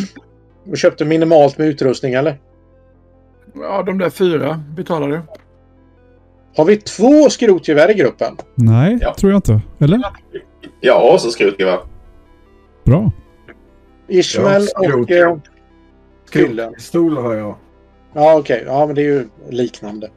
och 0.69 0.77
köpte 0.77 1.05
minimalt 1.05 1.57
med 1.57 1.67
utrustning 1.67 2.13
eller? 2.13 2.39
Ja, 3.61 3.83
de 3.83 3.97
där 3.97 4.09
fyra 4.09 4.63
betalar 4.75 5.07
du. 5.07 5.21
Har 6.55 6.65
vi 6.65 6.77
två 6.77 7.29
skrotgevär 7.29 7.91
i 7.91 7.93
gruppen? 7.93 8.37
Nej, 8.55 8.97
Ja. 9.01 9.13
tror 9.13 9.31
jag 9.31 9.37
inte. 9.37 9.61
Eller? 9.79 10.01
Jag 10.81 10.99
har 10.99 11.13
också 11.13 11.29
skrotgevär. 11.29 11.79
Bra. 12.83 13.11
Ismael 14.07 14.67
Ja, 14.75 14.83
skrot. 14.83 15.03
och 15.05 15.11
eh, 15.11 15.37
Kryllen. 16.31 16.73
Stol 16.77 17.17
har 17.17 17.33
jag. 17.35 17.55
Ja, 18.13 18.35
okej. 18.39 18.63
Ja, 18.67 18.85
men 18.85 18.95
det 18.95 19.01
är 19.01 19.05
ju 19.05 19.27
liknande. 19.49 20.09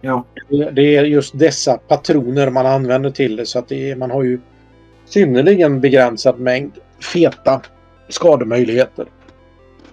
Ja. 0.00 0.24
Det- 0.48 0.70
Det 0.70 0.96
är 0.96 1.04
just 1.04 1.38
dessa 1.38 1.76
patroner 1.78 2.50
man 2.50 2.66
använder 2.66 3.10
till 3.10 3.36
det. 3.36 3.46
Så 3.46 3.58
att 3.58 3.68
det 3.68 3.90
är, 3.90 3.96
man 3.96 4.10
har 4.10 4.22
ju 4.22 4.40
synnerligen 5.06 5.80
begränsad 5.80 6.40
mängd 6.40 6.72
feta 7.12 7.60
skademöjligheter. 8.08 9.06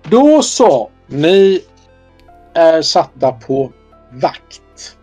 Då 0.03 0.41
så. 0.41 0.89
Ni 1.07 1.61
är 2.53 2.81
satta 2.81 3.31
på 3.31 3.71
vakt. 4.11 4.97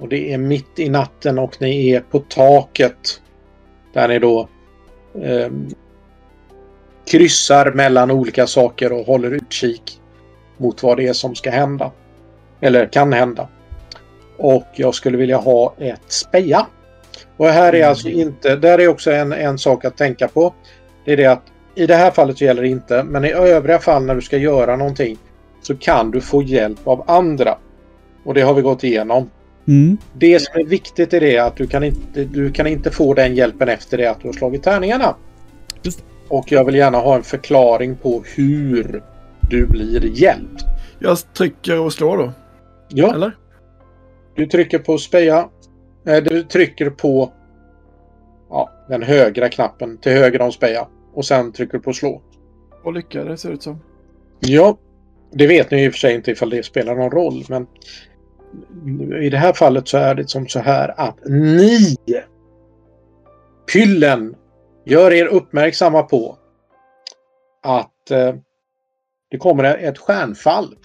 Och 0.00 0.08
det 0.08 0.32
är 0.32 0.38
mitt 0.38 0.78
i 0.78 0.88
natten 0.88 1.38
och 1.38 1.56
ni 1.60 1.90
är 1.90 2.00
på 2.00 2.18
taket. 2.18 3.22
Där 3.92 4.08
ni 4.08 4.18
då 4.18 4.48
eh, 5.22 5.50
kryssar 7.10 7.72
mellan 7.72 8.10
olika 8.10 8.46
saker 8.46 8.92
och 8.92 9.06
håller 9.06 9.30
utkik 9.30 10.00
mot 10.56 10.82
vad 10.82 10.96
det 10.96 11.08
är 11.08 11.12
som 11.12 11.34
ska 11.34 11.50
hända. 11.50 11.92
Eller 12.60 12.86
kan 12.86 13.12
hända. 13.12 13.48
Och 14.36 14.66
jag 14.74 14.94
skulle 14.94 15.18
vilja 15.18 15.36
ha 15.36 15.74
ett 15.78 16.12
speja. 16.12 16.66
Och 17.36 17.46
här 17.46 17.74
är 17.74 17.86
alltså 17.86 18.08
inte, 18.08 18.56
där 18.56 18.78
är 18.78 18.88
också 18.88 19.12
en, 19.12 19.32
en 19.32 19.58
sak 19.58 19.84
att 19.84 19.96
tänka 19.96 20.28
på. 20.28 20.54
Det 21.04 21.12
är 21.12 21.16
det 21.16 21.26
att 21.26 21.42
i 21.74 21.86
det 21.86 21.94
här 21.94 22.10
fallet 22.10 22.38
så 22.38 22.44
gäller 22.44 22.62
det 22.62 22.68
inte, 22.68 23.02
men 23.02 23.24
i 23.24 23.32
övriga 23.32 23.78
fall 23.78 24.04
när 24.04 24.14
du 24.14 24.20
ska 24.20 24.36
göra 24.36 24.76
någonting 24.76 25.18
så 25.60 25.76
kan 25.76 26.10
du 26.10 26.20
få 26.20 26.42
hjälp 26.42 26.88
av 26.88 27.04
andra. 27.06 27.58
Och 28.24 28.34
det 28.34 28.40
har 28.40 28.54
vi 28.54 28.62
gått 28.62 28.84
igenom. 28.84 29.30
Mm. 29.68 29.98
Det 30.14 30.40
som 30.42 30.60
är 30.60 30.64
viktigt 30.64 31.14
är 31.14 31.20
det 31.20 31.38
att 31.38 31.56
du 31.56 31.66
kan 31.66 31.84
inte, 31.84 32.24
du 32.24 32.52
kan 32.52 32.66
inte 32.66 32.90
få 32.90 33.14
den 33.14 33.34
hjälpen 33.34 33.68
efter 33.68 33.98
det 33.98 34.06
att 34.06 34.20
du 34.20 34.28
har 34.28 34.32
slagit 34.32 34.62
tärningarna. 34.62 35.14
Just. 35.82 36.04
Och 36.28 36.52
jag 36.52 36.64
vill 36.64 36.74
gärna 36.74 36.98
ha 36.98 37.16
en 37.16 37.22
förklaring 37.22 37.96
på 37.96 38.22
hur 38.36 39.02
du 39.50 39.66
blir 39.66 40.04
hjälpt. 40.04 40.64
Jag 40.98 41.32
trycker 41.34 41.80
och 41.80 41.92
slår 41.92 42.18
då. 42.18 42.32
Ja, 42.88 43.14
Eller? 43.14 43.36
du 44.34 44.46
trycker 44.46 44.78
på 44.78 44.98
speja. 44.98 45.48
Eh, 46.06 46.22
Du 46.22 46.42
trycker 46.42 46.90
på 46.90 47.32
ja, 48.50 48.70
den 48.88 49.02
högra 49.02 49.48
knappen 49.48 49.98
till 49.98 50.12
höger 50.12 50.40
om 50.40 50.52
speja. 50.52 50.88
Och 51.14 51.24
sen 51.24 51.52
trycker 51.52 51.72
du 51.72 51.84
på 51.84 51.92
slå. 51.92 52.22
Och 52.84 52.92
lyckades 52.92 53.40
ser 53.40 53.48
det 53.48 53.54
ut 53.54 53.62
som. 53.62 53.80
Ja, 54.40 54.78
det 55.30 55.46
vet 55.46 55.70
ni 55.70 55.84
i 55.84 55.88
och 55.88 55.92
för 55.92 55.98
sig 55.98 56.14
inte 56.14 56.30
ifall 56.30 56.50
det 56.50 56.62
spelar 56.62 56.94
någon 56.94 57.10
roll. 57.10 57.44
Men 57.48 57.66
i 59.22 59.30
det 59.30 59.36
här 59.36 59.52
fallet 59.52 59.88
så 59.88 59.98
är 59.98 60.14
det 60.14 60.28
som 60.28 60.48
så 60.48 60.58
här 60.58 60.94
att 61.00 61.18
ni 61.24 61.96
Pyllen 63.72 64.36
gör 64.84 65.12
er 65.12 65.26
uppmärksamma 65.26 66.02
på 66.02 66.38
att 67.62 68.10
eh, 68.10 68.34
det 69.30 69.38
kommer 69.38 69.64
ett 69.64 69.98
stjärnfall. 69.98 70.76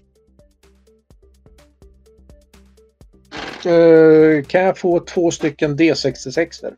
Eh, 3.65 4.43
kan 4.43 4.61
jag 4.61 4.77
få 4.77 4.99
två 4.99 5.31
stycken 5.31 5.77
D66? 5.77 6.63
-er? 6.63 6.73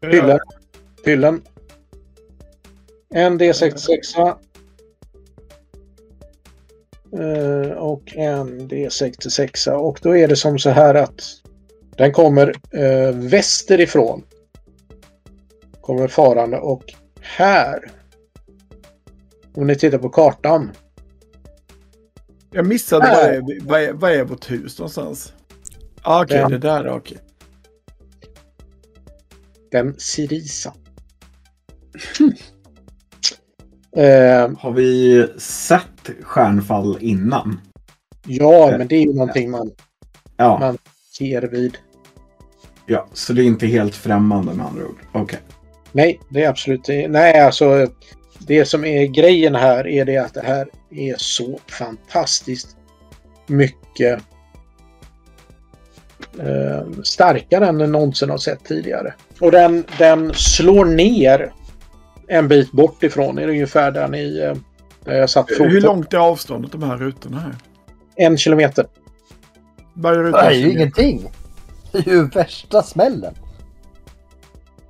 Pyllen. 0.00 0.38
Pyllen. 1.04 1.42
En 3.14 3.40
D66. 3.40 4.36
Eh, 7.18 7.70
och 7.70 8.16
en 8.16 8.68
D66. 8.68 9.70
Och 9.70 9.98
då 10.02 10.16
är 10.16 10.28
det 10.28 10.36
som 10.36 10.58
så 10.58 10.70
här 10.70 10.94
att 10.94 11.22
den 11.96 12.12
kommer 12.12 12.54
eh, 12.70 13.14
västerifrån. 13.14 14.24
Kommer 15.80 16.08
farande 16.08 16.58
och 16.58 16.84
här. 17.20 17.90
Om 19.54 19.66
ni 19.66 19.76
tittar 19.76 19.98
på 19.98 20.08
kartan. 20.08 20.70
Jag 22.50 22.66
missade 22.66 23.08
vad 23.08 23.24
är, 23.24 23.60
vad, 23.62 23.82
är, 23.82 23.92
vad 23.92 24.12
är 24.12 24.24
vårt 24.24 24.50
hus 24.50 24.78
någonstans? 24.78 25.32
Ah, 26.02 26.22
Okej, 26.22 26.36
Ja. 26.36 26.48
det 26.48 26.58
där 26.58 26.84
är 26.84 26.90
okej. 26.90 27.18
Den 29.70 29.94
Sirisa. 29.98 30.74
Eh, 33.96 34.50
Har 34.58 34.70
vi 34.72 35.26
sett 35.38 36.10
stjärnfall 36.22 36.98
innan? 37.00 37.60
ja, 38.26 38.74
men 38.78 38.88
det 38.88 38.96
är 38.96 39.00
ju 39.00 39.12
någonting 39.14 39.50
man 39.50 39.70
Ja, 40.36 40.58
Men- 40.60 40.78
ser 41.18 41.42
vid. 41.42 41.78
ja 42.86 43.08
så 43.12 43.32
det 43.32 43.42
är 43.42 43.46
inte 43.46 43.66
helt 43.66 43.94
främmande 43.96 44.54
med 44.54 44.66
andra 44.66 44.84
ord. 44.86 44.96
Okej. 45.12 45.38
Nej, 45.92 46.20
det 46.28 46.44
är 46.44 46.48
absolut 46.48 46.88
Nej, 47.08 47.40
alltså 47.40 47.86
det 48.38 48.64
som 48.64 48.84
är 48.84 49.06
grejen 49.06 49.54
här 49.54 49.86
är 49.86 50.04
det 50.04 50.16
att 50.18 50.34
det 50.34 50.42
här 50.44 50.68
är 50.90 51.14
så 51.18 51.58
fantastiskt 51.66 52.76
mycket 53.46 54.22
eh, 56.38 56.86
starkare 57.04 57.66
än 57.66 57.78
den 57.78 57.92
någonsin 57.92 58.30
har 58.30 58.38
sett 58.38 58.64
tidigare. 58.64 59.14
Och 59.40 59.52
den, 59.52 59.84
den 59.98 60.34
slår 60.34 60.84
ner 60.84 61.52
en 62.28 62.48
bit 62.48 62.72
bort 62.72 63.02
ifrån 63.02 63.38
er, 63.38 63.48
ungefär 63.48 63.90
där 63.90 64.08
ni 64.08 64.38
eh, 64.38 64.54
där 65.04 65.14
jag 65.14 65.30
satt 65.30 65.50
Hur 65.50 65.56
foten. 65.56 65.82
långt 65.82 66.14
är 66.14 66.18
avståndet 66.18 66.72
de 66.72 66.82
här 66.82 66.96
rutorna 66.96 67.40
här? 67.40 67.54
En 68.16 68.38
kilometer. 68.38 68.86
Varje 69.94 70.18
Det 70.18 70.24
ruta 70.28 70.50
är 70.50 70.50
ju 70.50 70.70
ingenting. 70.72 71.30
Det 71.92 71.98
är 71.98 72.12
ju 72.12 72.28
värsta 72.28 72.82
smällen. 72.82 73.34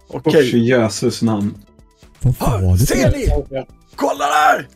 Och 0.09 0.27
Okej. 0.27 0.57
i 0.57 0.59
Jesus 0.59 1.23
namn. 1.23 1.55
Det? 2.21 2.87
Ser 2.87 3.13
ni? 3.13 3.67
Kolla 3.97 4.25
där! 4.25 4.69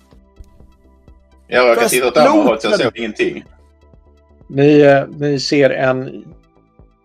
Ja, 1.49 1.63
jag 1.67 1.79
Fast 1.79 1.91
titta 1.91 2.09
åt 2.09 2.17
andra 2.17 2.31
hållet 2.31 2.63
så 2.63 2.69
jag 2.69 2.81
såg 2.81 2.97
ingenting. 2.97 3.45
Ni, 4.49 4.81
eh, 4.81 5.07
ni 5.09 5.41
ser 5.41 5.71
en 5.71 6.25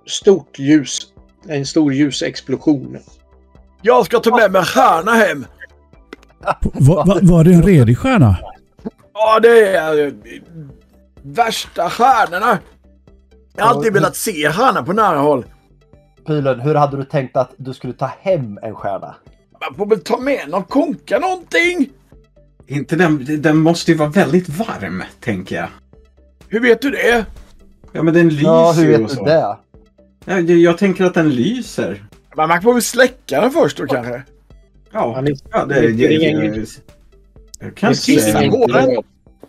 stort 0.07 0.59
ljus. 0.59 1.07
En 1.47 1.65
stor 1.65 1.93
ljusexplosion. 1.93 2.97
Jag 3.81 4.05
ska 4.05 4.19
ta 4.19 4.35
med 4.37 4.51
mig 4.51 4.59
en 4.59 4.65
stjärna 4.65 5.11
hem. 5.11 5.45
Va, 6.73 7.03
va, 7.05 7.19
var 7.21 7.43
det 7.43 7.53
en 7.53 7.63
redig 7.63 7.97
stjärna? 7.97 8.37
Ja, 9.13 9.39
det 9.39 9.67
är 9.67 10.05
eh, 10.07 10.13
värsta 11.21 11.89
stjärnorna. 11.89 12.59
Jag 13.55 13.65
har 13.65 13.75
alltid 13.75 13.93
velat 13.93 14.15
se 14.15 14.51
stjärna 14.51 14.83
på 14.83 14.93
nära 14.93 15.17
håll. 15.17 15.45
Pylen, 16.27 16.59
hur 16.59 16.75
hade 16.75 16.97
du 16.97 17.03
tänkt 17.03 17.37
att 17.37 17.51
du 17.57 17.73
skulle 17.73 17.93
ta 17.93 18.11
hem 18.21 18.59
en 18.61 18.75
stjärna? 18.75 19.15
Man 19.61 19.75
får 19.77 19.85
väl 19.85 19.99
ta 19.99 20.17
med 20.17 20.49
någon 20.49 20.63
konka 20.63 21.19
någonting. 21.19 21.89
Inte 22.67 22.95
den, 22.95 23.41
den 23.41 23.57
måste 23.57 23.91
ju 23.91 23.97
vara 23.97 24.09
väldigt 24.09 24.49
varm, 24.49 25.03
tänker 25.19 25.55
jag. 25.55 25.67
Hur 26.47 26.59
vet 26.59 26.81
du 26.81 26.89
det? 26.89 27.25
Ja, 27.91 28.03
men 28.03 28.13
den 28.13 28.29
lyser 28.29 28.43
Ja, 28.43 28.71
hur 28.71 28.83
ju 28.83 28.97
vet 28.97 29.17
du 29.17 29.23
det? 29.23 29.31
Ja, 29.33 29.59
jag, 30.25 30.49
jag 30.49 30.77
tänker 30.77 31.05
att 31.05 31.13
den 31.13 31.29
lyser. 31.29 32.03
Men 32.35 32.49
man 32.49 32.61
får 32.61 32.73
väl 32.73 32.81
släcka 32.81 33.41
den 33.41 33.51
först 33.51 33.77
då 33.77 33.85
kanske. 33.87 34.23
Ja, 34.91 35.23
Ja, 35.51 35.65
det, 35.65 35.81
det, 35.81 35.91
det, 35.91 36.65
jag 37.59 37.75
kan 37.75 37.95
se 37.95 38.19
ser 38.19 38.33
den. 38.41 39.03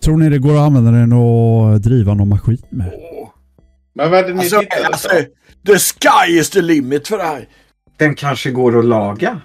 Tror 0.05 0.17
ni 0.17 0.29
det 0.29 0.39
går 0.39 0.53
att 0.55 0.61
använda 0.61 0.91
den 0.91 1.13
och 1.13 1.81
driva 1.81 2.15
någon 2.15 2.29
maskin 2.29 2.63
med? 2.71 2.91
Åh. 2.95 3.29
Men 3.95 4.11
vad 4.11 4.19
är 4.21 4.25
det 4.29 4.35
ni 4.35 4.39
Alltså, 4.41 4.61
tittade 4.61 4.87
alltså, 4.87 5.09
på? 5.09 5.73
the 5.73 5.79
sky 5.79 6.33
is 6.39 6.51
the 6.51 6.63
limit 6.63 7.09
för 7.09 7.17
det 7.19 7.25
här. 7.25 7.49
Den 7.99 8.15
kanske 8.15 8.51
går 8.51 8.79
att 8.79 8.85
laga. 8.85 9.41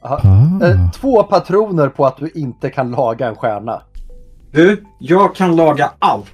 Ah. 0.00 0.18
Eh, 0.64 0.90
Två 0.90 1.22
patroner 1.22 1.88
på 1.88 2.06
att 2.06 2.16
du 2.16 2.30
inte 2.34 2.70
kan 2.70 2.90
laga 2.90 3.28
en 3.28 3.34
stjärna. 3.36 3.82
Du, 4.50 4.84
jag 5.00 5.34
kan 5.34 5.56
laga 5.56 5.92
allt. 5.98 6.26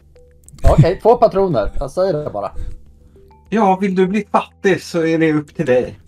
Okej, 0.73 0.99
två 1.03 1.15
patroner. 1.17 1.71
Jag 1.75 1.91
säger 1.91 2.13
det 2.25 2.31
bara. 2.31 2.51
Ja, 3.49 3.79
vill 3.81 3.95
du 3.95 4.07
bli 4.07 4.25
fattig 4.33 4.83
så 4.83 5.07
är 5.07 5.19
det 5.19 5.33
upp 5.33 5.55
till 5.57 5.67
dig. 5.67 5.99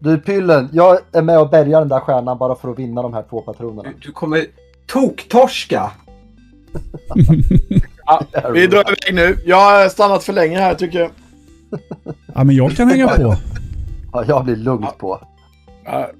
Du 0.00 0.18
Pyllen, 0.18 0.68
jag 0.72 0.98
är 1.12 1.22
med 1.22 1.38
och 1.40 1.50
bärgar 1.50 1.78
den 1.80 1.88
där 1.88 2.00
stjärnan 2.00 2.38
bara 2.38 2.54
för 2.54 2.70
att 2.70 2.78
vinna 2.78 3.02
de 3.02 3.14
här 3.14 3.22
två 3.30 3.40
patronerna. 3.40 3.82
Du, 3.88 3.94
du 4.00 4.12
kommer 4.12 4.44
toktorska. 4.86 5.90
Vi 8.52 8.66
drar 8.66 8.80
iväg 8.80 9.14
nu. 9.14 9.38
Jag 9.46 9.56
har 9.56 9.88
stannat 9.88 10.24
för 10.24 10.32
länge 10.32 10.58
här 10.58 10.74
tycker 10.74 10.98
jag. 11.00 11.10
Ja, 12.34 12.44
men 12.44 12.56
jag 12.56 12.72
kan 12.76 12.88
hänga 12.90 13.08
på. 13.08 13.34
Ja, 14.12 14.24
jag 14.28 14.44
blir 14.44 14.56
lugnt 14.56 14.98
på. 14.98 15.20
Ja, 15.84 16.10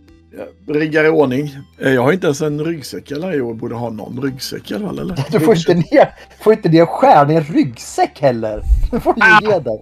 jag 0.67 0.77
riggar 0.77 1.05
i 1.05 1.09
ordning. 1.09 1.57
Eh, 1.79 1.91
Jag 1.91 2.03
har 2.03 2.13
inte 2.13 2.27
ens 2.27 2.41
en 2.43 2.65
ryggsäck 2.65 3.11
eller 3.11 3.33
jag 3.33 3.57
borde 3.57 3.75
ha 3.75 3.91
någon 3.91 4.23
ryggsäck 4.23 4.71
i 4.71 4.75
alla 4.75 4.87
fall. 4.87 4.99
Eller? 4.99 5.25
Du 5.31 5.41
får 5.41 5.57
inte 5.57 5.75
ner, 5.75 6.15
får 6.41 6.53
inte 6.53 6.69
ner 6.69 6.87
stjärnan 6.87 7.31
i 7.31 7.35
en 7.35 7.45
ryggsäck 7.45 8.21
heller. 8.21 8.63
Du 8.91 9.01
får 9.01 9.15
Ah! 9.21 9.39
ni 9.41 9.47
ge 9.49 9.59
den. 9.59 9.79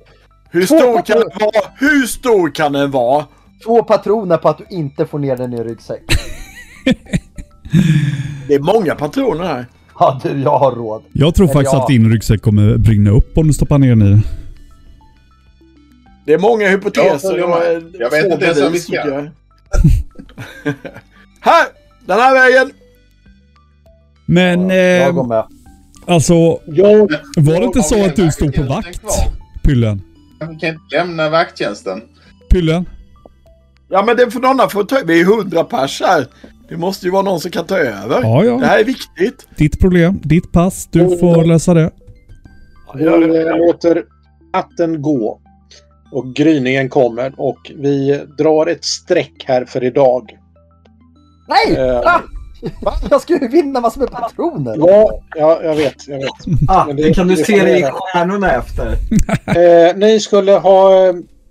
Hur 0.51 0.67
stor 0.67 1.03
kan 1.03 1.19
den 1.21 1.31
vara? 1.41 1.63
Hur 1.79 2.07
stor 2.07 2.51
kan 2.55 2.73
den 2.73 2.91
vara? 2.91 3.25
Två 3.65 3.83
patroner 3.83 4.37
på 4.37 4.49
att 4.49 4.59
du 4.59 4.65
inte 4.71 5.07
får 5.07 5.19
ner 5.19 5.37
den 5.37 5.53
i 5.55 5.63
ryggsäck. 5.63 6.03
Det 8.49 8.55
är 8.55 8.59
många 8.75 8.95
patroner 8.95 9.45
här. 9.45 9.67
Ja 10.01 10.21
du, 10.23 10.41
jag 10.43 10.59
har 10.59 10.73
råd. 10.73 11.03
Jag 11.13 11.35
tror 11.35 11.45
Eller 11.47 11.55
faktiskt 11.55 11.73
ja. 11.73 11.83
att 11.83 11.89
din 11.89 12.11
ryggsäck 12.13 12.43
kommer 12.43 12.77
brinna 12.77 13.11
upp 13.11 13.39
om 13.39 13.47
du 13.47 13.53
stoppar 13.53 13.79
ner 13.79 13.89
den 13.89 14.03
i 14.03 14.11
den. 14.11 14.23
Det 16.27 16.33
är 16.35 16.39
många 16.39 16.63
Jag 16.65 16.71
hypoteser. 16.71 17.29
följer 17.29 17.45
och, 17.45 17.51
med. 17.51 17.77
eh, 17.77 17.83
Jag 17.99 18.11
vet 18.11 18.33
inte 18.33 18.45
ens 18.45 18.63
om 18.63 18.73
vi 18.73 18.79
ska. 18.81 18.95
jag. 18.95 19.31
här! 21.41 21.67
Den 22.07 22.19
här 22.21 22.35
vägen! 22.35 22.71
Men 24.27 24.71
Jag 24.71 25.15
går 25.15 25.23
eh, 25.23 25.29
med. 25.29 25.45
alltså, 26.07 26.35
Jag, 26.67 26.99
var 27.37 27.59
det 27.61 27.65
inte 27.65 27.83
så 27.83 28.05
att 28.07 28.17
du 28.17 28.31
stod 28.31 28.55
på 28.55 28.63
vakt? 28.63 29.01
Pyllen? 29.65 30.03
Vi 30.41 30.47
kan 30.59 30.69
inte 30.69 30.97
lämna 30.97 31.31
vakttjänsten. 31.31 32.01
Pyllen? 32.51 32.87
Ja 33.91 34.03
men 34.07 34.17
det 34.17 34.31
får 34.31 34.41
någon 34.41 34.71
få 34.71 34.85
ta 34.85 34.97
Vi 35.05 35.21
är 35.21 35.25
hundra 35.25 35.65
pers 35.65 36.01
här. 36.05 36.27
Det 36.69 36.77
måste 36.77 37.07
ju 37.07 37.13
vara 37.13 37.23
någon 37.23 37.41
som 37.41 37.51
kan 37.51 37.65
ta 37.67 37.77
över. 37.79 38.21
Ja, 38.23 38.41
Det 38.43 38.47
ja. 38.47 38.59
här 38.59 38.79
är 38.79 38.85
viktigt. 38.85 39.49
Ditt 39.57 39.81
problem, 39.81 40.21
ditt 40.23 40.53
pass. 40.53 40.89
Du 40.91 41.19
får 41.19 41.45
lösa 41.45 41.75
det. 41.75 41.91
jag 42.95 43.23
eh, 43.23 43.57
låter 43.57 44.03
natten 44.55 45.03
gå. 45.03 45.41
Och 46.13 46.35
gryningen 46.35 46.89
kommer 46.89 47.33
och 47.37 47.73
vi 47.77 48.21
drar 48.39 48.67
ett 48.67 48.85
streck 48.85 49.45
här 49.47 49.65
för 49.65 49.85
idag. 49.85 50.39
Nej! 51.49 51.77
Eh, 51.89 51.99
Ah! 51.99 52.21
Jag 53.11 53.21
ska 53.21 53.33
ju 53.41 53.49
vinna 53.49 53.81
massor 53.81 54.01
med 54.01 54.11
patroner. 54.11 54.75
Ja, 54.79 55.21
ja, 55.37 55.61
jag 55.63 55.75
vet. 55.75 56.09
Jag 56.09 56.17
vet. 56.19 56.69
Ah, 56.69 56.85
Men 56.87 56.97
det, 56.97 57.03
det- 57.03 57.15
kan 57.15 57.29
du 57.29 57.35
det 57.35 57.45
se 57.45 57.65
det 57.65 57.79
i 57.79 57.83
stjärnorna 57.93 58.53
efter. 58.53 58.87
Eh, 59.47 59.97
ni 59.97 60.21
skulle 60.21 60.53
ha... 60.53 60.91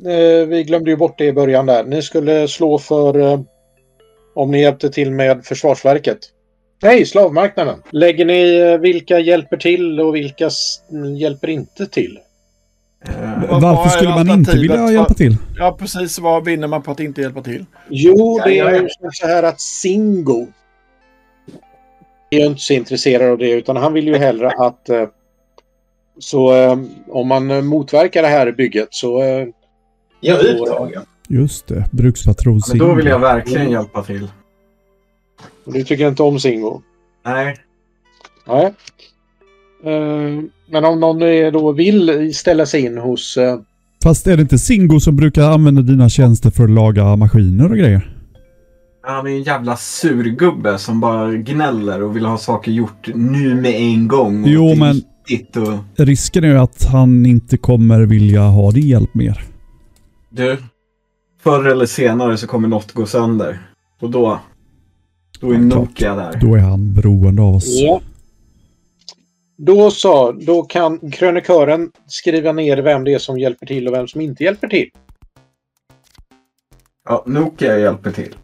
Eh, 0.05 0.47
vi 0.47 0.63
glömde 0.63 0.89
ju 0.91 0.97
bort 0.97 1.17
det 1.17 1.25
i 1.25 1.33
början 1.33 1.65
där. 1.65 1.83
Ni 1.83 2.01
skulle 2.01 2.47
slå 2.47 2.79
för... 2.79 3.19
Eh, 3.19 3.39
om 4.35 4.51
ni 4.51 4.61
hjälpte 4.61 4.89
till 4.89 5.11
med 5.11 5.45
Försvarsverket. 5.45 6.17
Nej, 6.83 7.05
slavmarknaden. 7.05 7.83
Lägger 7.91 8.25
ni 8.25 8.55
eh, 8.57 8.77
vilka 8.77 9.19
hjälper 9.19 9.57
till 9.57 9.99
och 9.99 10.15
vilka 10.15 10.49
hjälper 11.17 11.49
inte 11.49 11.85
till? 11.85 12.19
Eh, 13.07 13.59
Varför 13.61 13.85
är 13.85 13.89
skulle 13.89 14.09
man 14.09 14.29
inte 14.29 14.51
vilja 14.57 14.75
för- 14.77 14.93
hjälpa 14.93 15.13
till? 15.13 15.35
Ja 15.57 15.75
precis. 15.79 16.19
Vad 16.19 16.45
vinner 16.45 16.67
man 16.67 16.81
på 16.81 16.91
att 16.91 16.99
inte 16.99 17.21
hjälpa 17.21 17.41
till? 17.41 17.65
Jo, 17.89 18.39
det 18.45 18.59
är 18.59 18.81
ju 18.81 18.87
så 19.13 19.27
här 19.27 19.43
att 19.43 19.61
Singo 19.61 20.47
är 22.29 22.39
ju 22.39 22.45
inte 22.45 22.61
så 22.61 22.73
intresserad 22.73 23.31
av 23.31 23.37
det 23.37 23.49
utan 23.51 23.75
han 23.77 23.93
vill 23.93 24.07
ju 24.07 24.17
hellre 24.17 24.49
att 24.51 24.89
eh, 24.89 25.07
så 26.19 26.55
eh, 26.55 26.77
om 27.09 27.27
man 27.27 27.65
motverkar 27.65 28.21
det 28.21 28.27
här 28.27 28.51
bygget 28.51 28.87
så 28.91 29.21
är 30.21 30.43
uttagen. 30.55 31.01
Just 31.29 31.67
det, 31.67 31.85
brukspatron 31.91 32.61
men 32.69 32.77
då 32.77 32.93
vill 32.93 33.05
jag 33.05 33.19
verkligen 33.19 33.71
hjälpa 33.71 34.03
till. 34.03 34.27
du 35.65 35.83
tycker 35.83 36.07
inte 36.07 36.23
om 36.23 36.39
Singo. 36.39 36.81
Nej. 37.25 37.55
Nej. 38.47 38.73
Eh, 39.83 40.43
men 40.69 40.85
om 40.85 40.99
någon 40.99 41.19
då 41.53 41.71
vill 41.71 42.35
ställa 42.35 42.65
sig 42.65 42.81
in 42.85 42.97
hos... 42.97 43.37
eh, 43.37 43.59
Fast 44.03 44.27
är 44.27 44.35
det 44.37 44.41
inte 44.41 44.57
Singo 44.57 44.99
som 44.99 45.15
brukar 45.15 45.51
använda 45.51 45.81
dina 45.81 46.09
tjänster 46.09 46.49
för 46.51 46.63
att 46.63 46.69
laga 46.69 47.15
maskiner 47.15 47.71
och 47.71 47.77
grejer? 47.77 48.13
Han 49.01 49.27
är 49.27 49.31
en 49.31 49.43
jävla 49.43 49.77
surgubbe 49.77 50.77
som 50.77 50.99
bara 50.99 51.33
gnäller 51.33 52.03
och 52.03 52.15
vill 52.15 52.25
ha 52.25 52.37
saker 52.37 52.71
gjort 52.71 53.07
nu 53.15 53.55
med 53.61 53.71
en 53.75 54.07
gång. 54.07 54.43
och 54.43 54.49
Jo, 54.49 54.75
men- 54.75 55.01
Och... 55.97 56.05
Risken 56.05 56.43
är 56.43 56.47
ju 56.47 56.57
att 56.57 56.85
han 56.85 57.25
inte 57.25 57.57
kommer 57.57 57.99
vilja 58.01 58.41
ha 58.41 58.71
din 58.71 58.87
hjälp 58.87 59.13
mer. 59.15 59.43
Du, 60.37 60.57
förr 61.39 61.65
eller 61.65 61.85
senare 61.85 62.37
så 62.37 62.47
kommer 62.47 62.67
något 62.67 62.91
gå 62.91 63.05
sönder. 63.05 63.59
Och 63.99 64.09
då, 64.09 64.39
då 65.39 65.51
är. 65.51 65.57
Nokia 65.57 66.15
där. 66.15 66.39
Då 66.41 66.55
är 66.55 66.59
han 66.59 66.93
beroende 66.93 67.41
av 67.41 67.55
oss. 67.55 67.65
Ja. 67.67 68.01
Då 69.57 69.91
så, 69.91 70.31
då 70.31 70.63
kan 70.63 71.11
krönikören 71.11 71.91
skriva 72.07 72.51
ner 72.51 72.77
vem 72.77 73.03
det 73.03 73.13
är 73.13 73.19
som 73.19 73.39
hjälper 73.39 73.65
till 73.65 73.87
och 73.87 73.93
vem 73.93 74.07
som 74.07 74.21
inte 74.21 74.43
hjälper 74.43 74.67
till. 74.67 74.89
Ja, 77.09 77.23
Nokia 77.27 77.77
hjälper 77.77 78.11
till. 78.11 78.35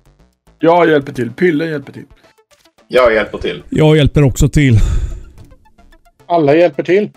Jag 0.59 0.89
hjälper 0.89 1.13
till. 1.13 1.31
Pylle 1.31 1.65
hjälper 1.65 1.93
till. 1.93 2.05
Jag 2.87 3.13
hjälper 3.13 3.37
till. 3.37 3.63
Jag 3.69 3.97
hjälper 3.97 4.23
också 4.23 4.49
till. 4.49 4.77
Alla 6.25 6.55
hjälper 6.55 6.83
till. 6.83 7.09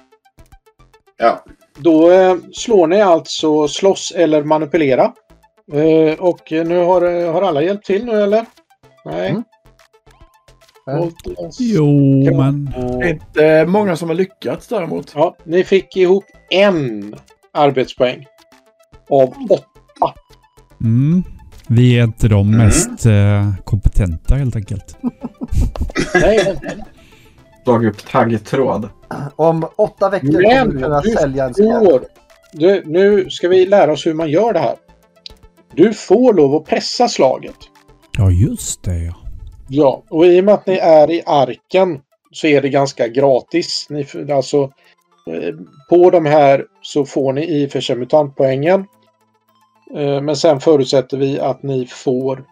Ja. 1.17 1.45
Då 1.79 2.11
eh, 2.11 2.37
slår 2.53 2.87
ni 2.87 3.01
alltså 3.01 3.69
slåss 3.69 4.13
eller 4.17 4.43
manipulera. 4.43 5.13
Eh, 5.73 6.19
och 6.19 6.43
nu 6.51 6.79
har, 6.85 7.03
eh, 7.03 7.33
har 7.33 7.43
alla 7.43 7.63
hjälpt 7.63 7.87
till 7.87 8.05
nu 8.05 8.23
eller? 8.23 8.47
Nej. 9.05 9.31
Mm. 9.31 9.43
Jo, 11.59 11.87
men... 12.37 12.75
Inte 13.09 13.67
många 13.67 13.97
som 13.97 14.09
har 14.09 14.17
lyckats 14.17 14.69
däremot. 14.69 15.13
Ja, 15.15 15.37
ni 15.45 15.65
fick 15.65 15.97
ihop 15.97 16.25
en 16.51 17.15
arbetspoäng. 17.53 18.27
Av 19.11 19.35
åtta. 19.51 20.15
Mm. 20.81 21.25
Vi 21.69 21.99
är 21.99 22.05
inte 22.05 22.29
de 22.29 22.49
Mm. 22.55 22.67
mest 22.67 23.07
eh, 23.07 23.55
kompetenta 23.65 24.35
helt 24.35 24.57
enkelt. 24.57 24.97
Nej, 26.15 26.57
Drag 27.67 27.87
upp 27.87 28.07
taggtråd. 28.07 28.89
Om 29.37 29.67
åtta 29.77 30.11
veckor 30.11 30.33
Men 30.33 30.43
kommer 30.43 30.73
du 30.73 30.83
kunna 30.83 31.01
du 31.01 31.11
sälja 31.11 31.45
en 31.45 31.55
får, 31.55 32.05
du, 32.53 32.83
nu 32.87 33.31
ska 33.31 33.49
vi 33.49 33.67
lära 33.67 33.93
oss 33.93 34.07
hur 34.07 34.15
man 34.15 34.29
gör 34.29 34.53
det 34.53 34.59
här. 34.59 34.77
Du 35.75 35.95
får 35.95 36.35
lov 36.35 36.55
att 36.55 36.67
pressa 36.67 37.09
slaget. 37.09 37.57
Ja, 38.19 38.31
just 38.31 38.83
det 38.83 38.99
ja. 38.99 39.15
Ja, 39.69 40.03
och 40.11 40.27
i 40.27 40.41
och 40.41 40.45
med 40.45 40.55
att 40.55 40.67
ni 40.67 40.75
är 40.75 41.11
i 41.11 41.23
arken 41.27 42.01
så 42.33 42.47
är 42.47 42.63
det 42.63 42.69
ganska 42.69 43.09
gratis. 43.09 43.87
Ni, 43.91 44.07
alltså, 44.33 44.63
eh, 45.31 45.55
på 45.91 46.11
de 46.11 46.27
här 46.27 46.65
så 46.83 47.05
får 47.05 47.33
ni 47.33 47.63
i 47.63 47.69
för 47.69 47.81
sig 47.81 47.97
mutantpoängen. 47.97 48.87
Eh, 49.97 50.21
Men 50.21 50.37
sen 50.37 50.61
förutsätter 50.61 51.17
vi 51.17 51.41
att 51.41 51.63
ni 51.63 51.87
får 51.87 52.45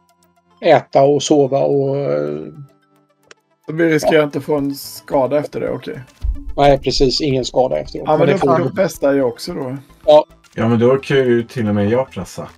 äta 0.61 1.03
och 1.03 1.23
sova 1.23 1.59
och... 1.61 1.97
vi 3.67 3.89
riskerar 3.89 4.25
inte 4.25 4.41
få 4.41 4.57
en 4.57 4.75
skada 4.75 5.39
efter 5.39 5.61
det, 5.61 5.71
okej. 5.71 6.01
Nej, 6.57 6.79
precis. 6.79 7.21
Ingen 7.21 7.45
skada 7.45 7.79
efteråt. 7.79 8.05
Ja 8.07 8.17
men 8.17 8.27
det 8.27 8.33
det 8.33 8.39
får 8.39 8.59
du. 8.59 8.65
då 8.65 8.71
bästa 8.71 9.17
jag 9.17 9.29
också 9.29 9.55
då. 9.55 9.77
Ja, 10.55 10.69
men 10.69 10.79
då 10.79 10.97
kan 10.97 11.17
ju 11.17 11.43
till 11.43 11.69
och 11.69 11.75
med 11.75 11.91
jag 11.91 12.11
pressa. 12.11 12.49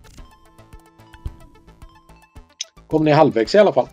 Kom 2.90 3.04
ni 3.04 3.10
halvvägs 3.12 3.54
i 3.54 3.58
alla 3.58 3.72
fall. 3.72 3.86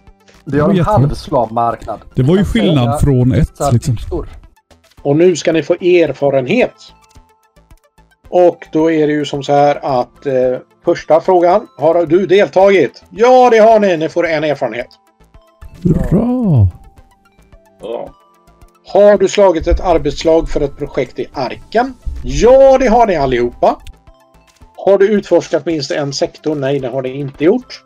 Vi 0.46 0.60
har 0.60 0.74
Det 0.74 0.80
en 0.80 0.86
var 0.86 0.94
halv 0.94 1.14
slavmarknad. 1.14 2.00
Det 2.16 2.24
var 2.24 2.34
ju 2.36 2.40
Jag 2.40 2.48
skillnad 2.48 3.02
från 3.02 3.32
ett 3.32 3.60
liksom. 3.72 3.98
Och 5.02 5.16
nu 5.16 5.36
ska 5.36 5.52
ni 5.52 5.64
få 5.64 5.74
erfarenhet. 5.74 6.76
Och 8.30 8.68
då 8.72 8.92
är 8.92 9.08
det 9.08 9.14
ju 9.14 9.26
som 9.26 9.44
så 9.44 9.54
här 9.54 10.02
att 10.02 10.26
eh, 10.26 10.34
första 10.86 11.22
frågan. 11.22 11.68
Har 11.78 12.06
du 12.06 12.26
deltagit? 12.26 13.04
Ja, 13.10 13.50
det 13.50 13.58
har 13.58 13.80
ni. 13.80 13.98
Ni 13.98 14.10
får 14.10 14.28
en 14.28 14.44
erfarenhet. 14.44 14.88
Hurra! 15.84 16.68
Bra. 17.84 18.14
Har 18.86 19.18
du 19.18 19.28
slagit 19.28 19.68
ett 19.68 19.80
arbetslag 19.80 20.50
för 20.50 20.62
ett 20.62 20.78
projekt 20.78 21.20
i 21.20 21.28
Arken? 21.34 21.94
Ja, 22.24 22.78
det 22.78 22.88
har 22.88 23.08
ni 23.08 23.16
allihopa. 23.16 23.80
Har 24.76 24.98
du 24.98 25.10
utforskat 25.10 25.66
minst 25.66 25.92
en 25.92 26.14
sektor? 26.14 26.56
Nej, 26.56 26.80
det 26.80 26.88
har 26.88 27.02
ni 27.02 27.10
inte 27.10 27.44
gjort. 27.44 27.84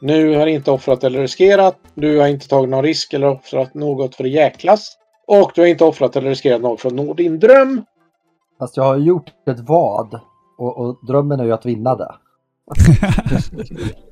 Nu 0.00 0.36
har 0.36 0.46
ni 0.46 0.52
inte 0.52 0.70
offrat 0.70 1.04
eller 1.04 1.20
riskerat. 1.20 1.76
Du 1.94 2.18
har 2.18 2.26
inte 2.26 2.48
tagit 2.48 2.70
någon 2.70 2.84
risk 2.84 3.12
eller 3.12 3.28
offrat 3.28 3.74
något 3.74 4.14
för 4.14 4.24
att 4.24 4.30
jäklas. 4.30 4.96
Och 5.26 5.52
du 5.54 5.60
har 5.60 5.68
inte 5.68 5.84
offrat 5.84 6.16
eller 6.16 6.28
riskerat 6.28 6.60
något 6.60 6.80
för 6.80 6.88
att 6.88 6.94
nå 6.94 7.14
din 7.14 7.38
dröm. 7.38 7.84
Fast 8.58 8.76
jag 8.76 8.84
har 8.84 8.96
gjort 8.96 9.32
ett 9.50 9.60
vad. 9.60 10.20
Och, 10.58 10.78
och 10.78 11.06
drömmen 11.06 11.40
är 11.40 11.44
ju 11.44 11.52
att 11.52 11.66
vinna 11.66 11.96
det. 11.96 12.14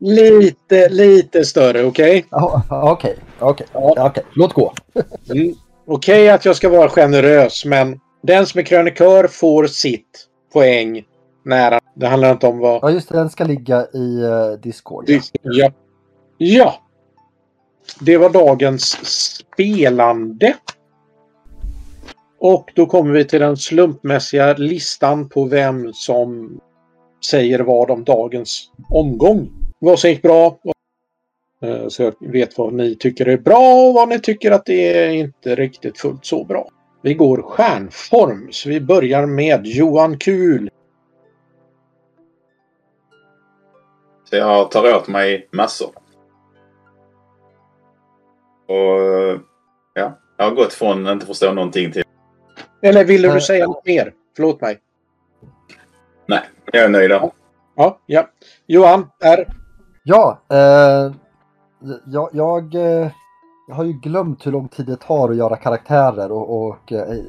Lite, 0.00 0.88
lite 0.88 1.44
större, 1.44 1.84
okej? 1.84 2.24
Ja, 2.30 2.62
Okej, 2.70 3.16
okej, 3.40 3.66
Ja. 3.72 3.94
okej. 4.06 4.24
Låt 4.34 4.52
gå. 4.52 4.72
Mm. 5.30 5.54
Okej 5.86 6.30
att 6.30 6.44
jag 6.44 6.56
ska 6.56 6.68
vara 6.68 6.88
generös, 6.88 7.64
men 7.64 8.00
den 8.22 8.46
som 8.46 8.58
är 8.60 8.64
krönikör 8.64 9.26
får 9.26 9.66
sitt 9.66 10.26
poäng 10.52 11.04
nära. 11.44 11.80
Det 11.94 12.06
handlar 12.06 12.32
inte 12.32 12.46
om 12.46 12.58
vad... 12.58 12.78
Ja, 12.82 12.90
just 12.90 13.08
det. 13.08 13.14
Den 13.14 13.30
ska 13.30 13.44
ligga 13.44 13.86
i 13.94 14.22
uh, 14.22 14.60
Discord. 14.62 15.04
Ja. 15.42 15.70
ja. 16.38 16.74
Det 18.00 18.16
var 18.16 18.30
dagens 18.30 18.98
spelande. 19.54 20.54
Och 22.40 22.72
då 22.74 22.86
kommer 22.86 23.12
vi 23.12 23.24
till 23.24 23.40
den 23.40 23.56
slumpmässiga 23.56 24.54
listan 24.54 25.28
på 25.28 25.44
vem 25.44 25.92
som 25.92 26.60
säger 27.30 27.60
vad 27.60 27.90
om 27.90 28.04
dagens 28.04 28.70
omgång. 28.90 29.48
Vad 29.78 29.98
som 29.98 30.10
gick 30.10 30.22
bra. 30.22 30.58
Eh, 31.62 31.88
så 31.88 32.02
jag 32.02 32.14
vet 32.20 32.58
vad 32.58 32.72
ni 32.72 32.96
tycker 32.96 33.28
är 33.28 33.38
bra 33.38 33.86
och 33.88 33.94
vad 33.94 34.08
ni 34.08 34.20
tycker 34.20 34.50
att 34.50 34.64
det 34.64 34.98
är 34.98 35.10
inte 35.10 35.54
riktigt 35.54 35.98
fullt 35.98 36.26
så 36.26 36.44
bra. 36.44 36.68
Vi 37.02 37.14
går 37.14 37.42
stjärnform, 37.42 38.48
så 38.50 38.68
vi 38.68 38.80
börjar 38.80 39.26
med 39.26 39.66
Johan 39.66 40.18
Kul. 40.18 40.70
Så 44.24 44.36
jag 44.36 44.70
tar 44.70 44.94
åt 44.94 45.08
mig 45.08 45.48
massor. 45.52 45.90
Och 48.66 49.40
ja, 49.94 50.18
jag 50.36 50.44
har 50.44 50.54
gått 50.54 50.72
från 50.72 51.06
att 51.06 51.12
inte 51.12 51.26
förstå 51.26 51.52
någonting 51.52 51.92
till... 51.92 52.02
Eller 52.82 53.04
ville 53.04 53.34
du 53.34 53.40
säga 53.40 53.66
något 53.66 53.86
mer? 53.86 54.12
Förlåt 54.36 54.60
mig. 54.60 54.78
Nej, 56.26 56.40
jag 56.72 56.84
är 56.84 56.88
nöjd. 56.88 57.10
Ja, 57.76 58.00
ja. 58.06 58.28
Johan, 58.66 59.10
R. 59.24 59.46
Ja, 60.02 60.42
eh, 60.50 61.12
jag, 62.06 62.28
jag, 62.32 62.74
eh, 62.74 63.10
jag 63.68 63.74
har 63.74 63.84
ju 63.84 63.92
glömt 63.92 64.46
hur 64.46 64.52
lång 64.52 64.68
tid 64.68 64.86
det 64.86 64.96
tar 64.96 65.30
att 65.30 65.36
göra 65.36 65.56
karaktärer 65.56 66.32
och, 66.32 66.66
och 66.66 66.92
eh, 66.92 67.24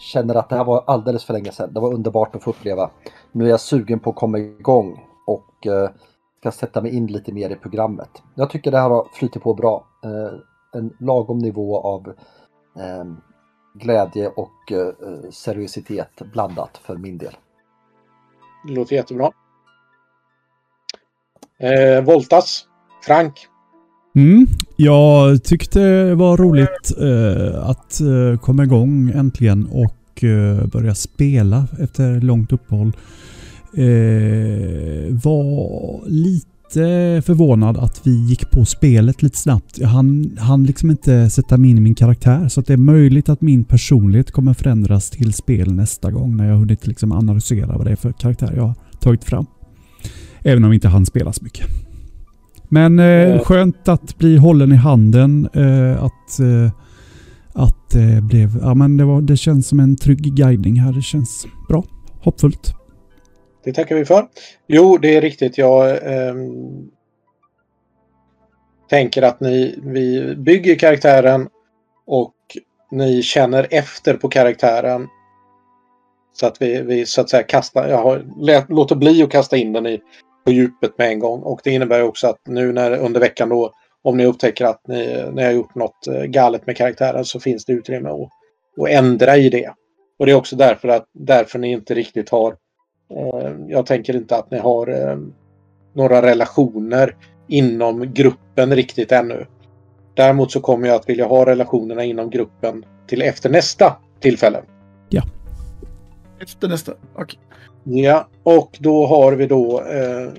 känner 0.00 0.34
att 0.34 0.48
det 0.48 0.56
här 0.56 0.64
var 0.64 0.84
alldeles 0.86 1.24
för 1.24 1.32
länge 1.32 1.52
sedan. 1.52 1.72
Det 1.72 1.80
var 1.80 1.92
underbart 1.92 2.36
att 2.36 2.42
få 2.42 2.50
uppleva. 2.50 2.90
Nu 3.32 3.44
är 3.44 3.48
jag 3.48 3.60
sugen 3.60 4.00
på 4.00 4.10
att 4.10 4.16
komma 4.16 4.38
igång 4.38 5.04
och 5.26 5.66
eh, 5.66 5.90
ska 6.38 6.50
sätta 6.50 6.82
mig 6.82 6.96
in 6.96 7.06
lite 7.06 7.32
mer 7.32 7.50
i 7.50 7.56
programmet. 7.56 8.22
Jag 8.34 8.50
tycker 8.50 8.70
det 8.70 8.78
här 8.78 8.90
har 8.90 9.08
flutit 9.12 9.42
på 9.42 9.54
bra. 9.54 9.86
En 10.72 10.96
lagom 11.00 11.38
nivå 11.38 11.80
av 11.80 12.12
ehm, 12.78 13.16
glädje 13.74 14.28
och 14.28 14.72
seriositet 15.30 16.22
blandat 16.32 16.78
för 16.78 16.96
min 16.96 17.18
del. 17.18 17.36
Det 18.66 18.72
låter 18.72 18.96
jättebra. 18.96 19.32
Eh, 21.58 22.04
Voltas. 22.04 22.66
Frank. 23.02 23.48
Mm, 24.16 24.46
jag 24.76 25.44
tyckte 25.44 25.80
det 25.80 26.14
var 26.14 26.36
roligt 26.36 26.92
eh, 27.00 27.68
att 27.68 28.00
eh, 28.00 28.40
komma 28.40 28.64
igång 28.64 29.10
äntligen 29.14 29.66
och 29.66 30.24
eh, 30.24 30.66
börja 30.66 30.94
spela 30.94 31.66
efter 31.80 32.20
långt 32.20 32.52
uppehåll. 32.52 32.92
Eh, 33.74 35.14
var 35.24 36.08
lite 36.08 37.22
förvånad 37.26 37.76
att 37.76 38.00
vi 38.04 38.26
gick 38.28 38.50
på 38.50 38.64
spelet 38.64 39.22
lite 39.22 39.38
snabbt. 39.38 39.78
Jag 39.78 39.88
hann, 39.88 40.36
hann 40.40 40.64
liksom 40.64 40.90
inte 40.90 41.30
sätta 41.30 41.56
mig 41.56 41.70
in 41.70 41.78
i 41.78 41.80
min 41.80 41.94
karaktär 41.94 42.48
så 42.48 42.60
att 42.60 42.66
det 42.66 42.72
är 42.72 42.76
möjligt 42.76 43.28
att 43.28 43.40
min 43.40 43.64
personlighet 43.64 44.30
kommer 44.30 44.54
förändras 44.54 45.10
till 45.10 45.32
spel 45.32 45.72
nästa 45.72 46.10
gång 46.10 46.36
när 46.36 46.48
jag 46.48 46.56
hunnit 46.56 46.86
liksom 46.86 47.12
analysera 47.12 47.76
vad 47.76 47.86
det 47.86 47.92
är 47.92 47.96
för 47.96 48.12
karaktär 48.12 48.52
jag 48.56 48.62
har 48.62 48.74
tagit 49.00 49.24
fram. 49.24 49.46
Även 50.42 50.64
om 50.64 50.70
vi 50.70 50.74
inte 50.74 50.88
hann 50.88 51.06
spela 51.06 51.32
så 51.32 51.44
mycket. 51.44 51.85
Men 52.68 52.98
eh, 52.98 53.40
skönt 53.40 53.88
att 53.88 54.18
bli 54.18 54.36
hållen 54.36 54.72
i 54.72 54.76
handen. 54.76 55.48
Eh, 55.54 56.04
att 56.04 56.40
eh, 56.40 56.70
att 57.58 57.90
det 57.90 58.22
blev... 58.22 58.48
Ja, 58.62 58.74
men 58.74 58.96
det, 58.96 59.04
var, 59.04 59.20
det 59.20 59.36
känns 59.36 59.68
som 59.68 59.80
en 59.80 59.96
trygg 59.96 60.36
guidning 60.36 60.80
här. 60.80 60.92
Det 60.92 61.02
känns 61.02 61.46
bra. 61.68 61.84
Hoppfullt. 62.20 62.72
Det 63.64 63.72
tackar 63.72 63.94
vi 63.96 64.04
för. 64.04 64.26
Jo, 64.66 64.98
det 64.98 65.16
är 65.16 65.20
riktigt. 65.20 65.58
Jag 65.58 65.98
ehm, 66.02 66.90
tänker 68.90 69.22
att 69.22 69.40
ni, 69.40 69.78
vi 69.82 70.34
bygger 70.36 70.74
karaktären 70.74 71.48
och 72.06 72.34
ni 72.90 73.22
känner 73.22 73.66
efter 73.70 74.14
på 74.14 74.28
karaktären. 74.28 75.06
Så 76.32 76.46
att 76.46 76.62
vi, 76.62 76.82
vi 76.82 77.06
så 77.06 77.20
att 77.20 77.30
säga 77.30 77.42
kastar, 77.42 77.88
jag 77.88 78.02
har, 78.02 78.72
låter 78.72 78.96
bli 78.96 79.22
att 79.22 79.30
kasta 79.30 79.56
in 79.56 79.72
den 79.72 79.86
i 79.86 80.00
på 80.46 80.52
djupet 80.52 80.98
med 80.98 81.08
en 81.08 81.18
gång. 81.18 81.42
Och 81.42 81.60
det 81.64 81.70
innebär 81.70 82.02
också 82.02 82.26
att 82.26 82.40
nu 82.46 82.72
när 82.72 82.98
under 82.98 83.20
veckan 83.20 83.48
då 83.48 83.72
om 84.02 84.16
ni 84.16 84.26
upptäcker 84.26 84.64
att 84.64 84.88
ni, 84.88 85.30
ni 85.32 85.44
har 85.44 85.50
gjort 85.50 85.74
något 85.74 86.06
eh, 86.06 86.22
galet 86.22 86.66
med 86.66 86.76
karaktären 86.76 87.24
så 87.24 87.40
finns 87.40 87.64
det 87.64 87.72
utrymme 87.72 88.08
att, 88.08 88.30
att 88.82 88.88
ändra 88.88 89.36
i 89.36 89.48
det. 89.48 89.70
Och 90.18 90.26
det 90.26 90.32
är 90.32 90.36
också 90.36 90.56
därför 90.56 90.88
att 90.88 91.06
därför 91.12 91.58
ni 91.58 91.72
inte 91.72 91.94
riktigt 91.94 92.30
har 92.30 92.56
eh, 93.10 93.56
jag 93.68 93.86
tänker 93.86 94.16
inte 94.16 94.36
att 94.36 94.50
ni 94.50 94.58
har 94.58 94.88
eh, 94.88 95.18
några 95.94 96.22
relationer 96.22 97.16
inom 97.48 98.12
gruppen 98.12 98.76
riktigt 98.76 99.12
ännu. 99.12 99.46
Däremot 100.14 100.52
så 100.52 100.60
kommer 100.60 100.88
jag 100.88 100.96
att 100.96 101.08
vilja 101.08 101.26
ha 101.26 101.46
relationerna 101.46 102.04
inom 102.04 102.30
gruppen 102.30 102.84
till 103.06 103.22
efter 103.22 103.50
nästa 103.50 103.96
tillfälle. 104.20 104.62
Ja. 106.38 106.44
Efter 106.44 106.68
nästa, 106.68 106.92
okej. 107.14 107.38
Okay. 107.84 108.02
Ja, 108.02 108.28
och 108.42 108.76
då 108.80 109.06
har 109.06 109.32
vi 109.32 109.46
då... 109.46 109.80
Eh, 109.80 110.32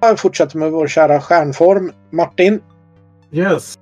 jag 0.00 0.18
fortsätter 0.18 0.58
med 0.58 0.72
vår 0.72 0.86
kära 0.86 1.20
stjärnform. 1.20 1.92
Martin. 2.10 2.60
Yes. 3.30 3.78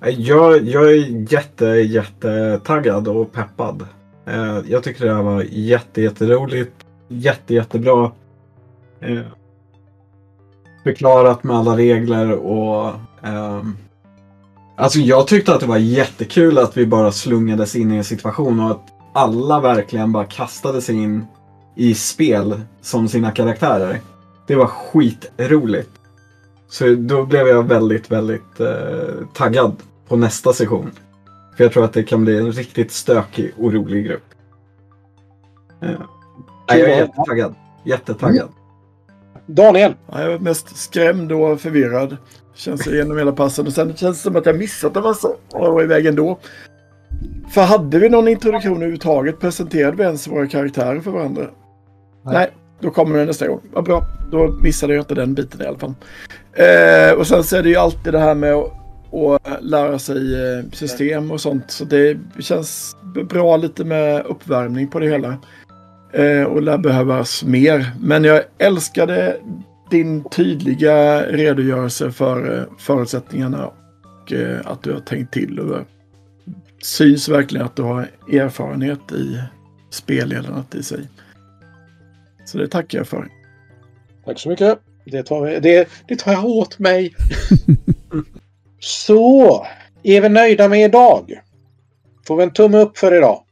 Jag, 0.00 0.62
jag 0.62 0.92
är 0.92 1.32
jätte, 1.32 1.66
jätte 1.66 2.60
taggad 2.64 3.08
och 3.08 3.32
peppad. 3.32 3.86
Eh, 4.26 4.58
jag 4.66 4.82
tycker 4.82 5.04
det 5.04 5.14
här 5.14 5.22
var 5.22 5.44
jätte, 5.50 6.02
jätteroligt. 6.02 6.72
Jätte, 7.08 7.54
jättebra. 7.54 8.12
Eh, 9.00 9.20
förklarat 10.84 11.44
med 11.44 11.56
alla 11.56 11.76
regler 11.76 12.32
och... 12.32 12.86
Eh, 13.22 13.62
alltså 14.76 14.98
jag 14.98 15.26
tyckte 15.26 15.54
att 15.54 15.60
det 15.60 15.66
var 15.66 15.78
jättekul 15.78 16.58
att 16.58 16.76
vi 16.76 16.86
bara 16.86 17.12
slungades 17.12 17.76
in 17.76 17.92
i 17.92 17.96
en 17.96 18.04
situation 18.04 18.60
och 18.60 18.70
att 18.70 18.97
alla 19.18 19.60
verkligen 19.60 20.12
bara 20.12 20.24
kastade 20.24 20.80
sig 20.80 20.94
in 20.94 21.26
i 21.74 21.94
spel 21.94 22.60
som 22.80 23.08
sina 23.08 23.30
karaktärer. 23.30 24.00
Det 24.46 24.54
var 24.54 24.66
skitroligt. 24.66 25.90
Så 26.68 26.94
då 26.94 27.26
blev 27.26 27.48
jag 27.48 27.62
väldigt, 27.62 28.10
väldigt 28.10 28.60
eh, 28.60 29.26
taggad 29.34 29.76
på 30.08 30.16
nästa 30.16 30.52
session. 30.52 30.90
För 31.56 31.64
jag 31.64 31.72
tror 31.72 31.84
att 31.84 31.92
det 31.92 32.02
kan 32.02 32.24
bli 32.24 32.38
en 32.38 32.52
riktigt 32.52 32.92
stökig 32.92 33.52
och 33.58 33.72
rolig 33.72 34.04
grupp. 34.04 34.24
Eh, 35.82 35.90
jag 36.66 36.80
är 36.80 36.88
jättetaggad. 36.88 37.54
Jättetaggad. 37.84 38.48
Daniel? 39.46 39.94
Ja, 40.12 40.22
jag 40.22 40.32
är 40.32 40.38
mest 40.38 40.76
skrämd 40.76 41.32
och 41.32 41.60
förvirrad. 41.60 42.16
Känns 42.54 42.86
igenom 42.86 43.18
hela 43.18 43.32
passen 43.32 43.66
och 43.66 43.72
sen 43.72 43.96
känns 43.96 44.16
det 44.16 44.22
som 44.22 44.36
att 44.36 44.46
jag 44.46 44.58
missat 44.58 44.96
en 44.96 45.02
massa 45.02 45.28
och 45.28 45.66
jag 45.66 45.72
var 45.72 45.82
iväg 45.82 46.06
ändå. 46.06 46.38
För 47.50 47.62
hade 47.62 47.98
vi 47.98 48.08
någon 48.08 48.28
introduktion 48.28 48.76
överhuvudtaget? 48.76 49.40
Presenterade 49.40 49.96
vi 49.96 50.02
ens 50.02 50.28
våra 50.28 50.46
karaktärer 50.46 51.00
för 51.00 51.10
varandra? 51.10 51.42
Nej. 51.42 52.34
Nej, 52.34 52.50
då 52.80 52.90
kommer 52.90 53.18
det 53.18 53.24
nästa 53.24 53.48
gång. 53.48 53.60
Vad 53.72 53.84
bra. 53.84 54.06
Då 54.30 54.58
missade 54.62 54.94
jag 54.94 55.02
inte 55.02 55.14
den 55.14 55.34
biten 55.34 55.62
i 55.62 55.66
alla 55.66 55.78
fall. 55.78 55.94
Eh, 56.52 57.18
och 57.18 57.26
sen 57.26 57.44
så 57.44 57.56
är 57.56 57.62
det 57.62 57.68
ju 57.68 57.76
alltid 57.76 58.12
det 58.12 58.18
här 58.18 58.34
med 58.34 58.54
att, 58.54 58.72
att 59.46 59.64
lära 59.64 59.98
sig 59.98 60.34
eh, 60.34 60.64
system 60.72 61.30
och 61.30 61.40
sånt. 61.40 61.70
Så 61.70 61.84
det 61.84 62.18
känns 62.38 62.96
bra 63.28 63.56
lite 63.56 63.84
med 63.84 64.26
uppvärmning 64.26 64.88
på 64.88 64.98
det 64.98 65.08
hela. 65.08 65.36
Eh, 66.12 66.42
och 66.42 66.62
lär 66.62 66.78
behövas 66.78 67.44
mer. 67.44 67.92
Men 68.00 68.24
jag 68.24 68.42
älskade 68.58 69.36
din 69.90 70.24
tydliga 70.24 71.22
redogörelse 71.22 72.10
för 72.10 72.58
eh, 72.58 72.64
förutsättningarna 72.78 73.66
och 73.66 74.32
eh, 74.32 74.58
att 74.64 74.82
du 74.82 74.92
har 74.92 75.00
tänkt 75.00 75.32
till. 75.32 75.56
Det 75.56 75.84
syns 76.82 77.28
verkligen 77.28 77.66
att 77.66 77.76
du 77.76 77.82
har 77.82 78.10
erfarenhet 78.32 79.12
i 79.12 79.42
spelledandet 79.90 80.74
i 80.74 80.82
sig. 80.82 81.08
Så 82.44 82.58
det 82.58 82.68
tackar 82.68 82.98
jag 82.98 83.06
för. 83.08 83.28
Tack 84.24 84.38
så 84.38 84.48
mycket. 84.48 84.78
Det 85.04 85.22
tar, 85.22 85.46
det, 85.46 85.88
det 86.08 86.16
tar 86.16 86.32
jag 86.32 86.44
åt 86.44 86.78
mig. 86.78 87.14
så, 88.78 89.66
är 90.02 90.20
vi 90.20 90.28
nöjda 90.28 90.68
med 90.68 90.84
idag? 90.84 91.42
Får 92.26 92.36
vi 92.36 92.42
en 92.42 92.52
tumme 92.52 92.78
upp 92.78 92.98
för 92.98 93.14
idag? 93.14 93.44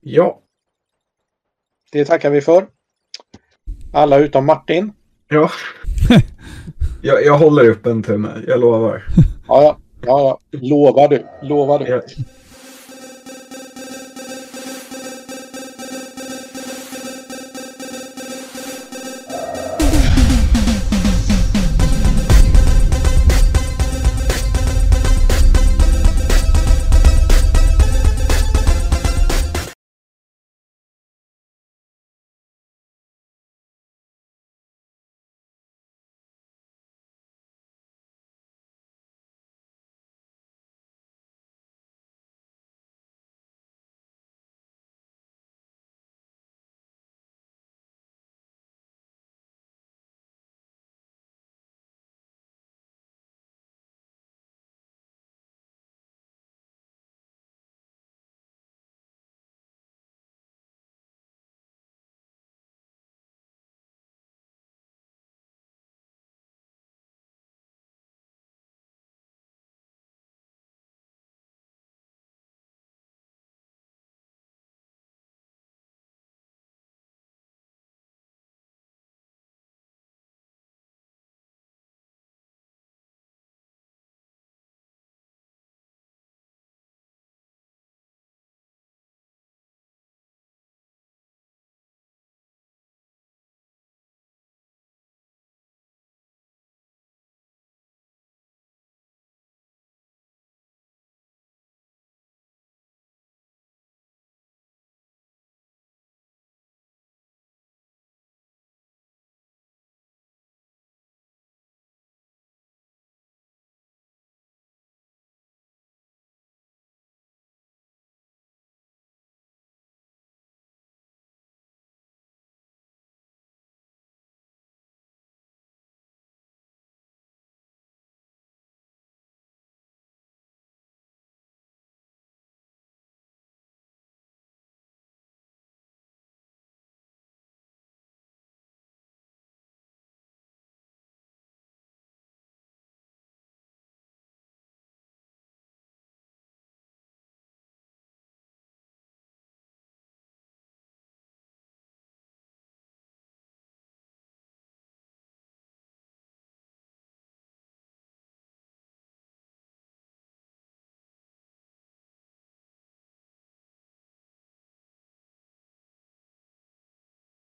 Ja. 0.00 0.40
Det 1.92 2.04
tackar 2.04 2.30
vi 2.30 2.40
för. 2.40 2.66
Alla 3.92 4.18
utom 4.18 4.46
Martin. 4.46 4.92
Ja. 5.28 5.50
jag, 7.02 7.24
jag 7.24 7.38
håller 7.38 7.68
upp 7.68 7.86
en 7.86 8.02
tumme, 8.02 8.42
jag 8.46 8.60
lovar. 8.60 9.04
ja, 9.48 9.62
ja, 9.62 9.78
ja, 10.00 10.38
ja. 10.50 10.58
Lovar 10.58 11.08
du. 11.08 11.26
Lovar 11.42 11.78
du. 11.78 11.86
Jag, 11.86 12.02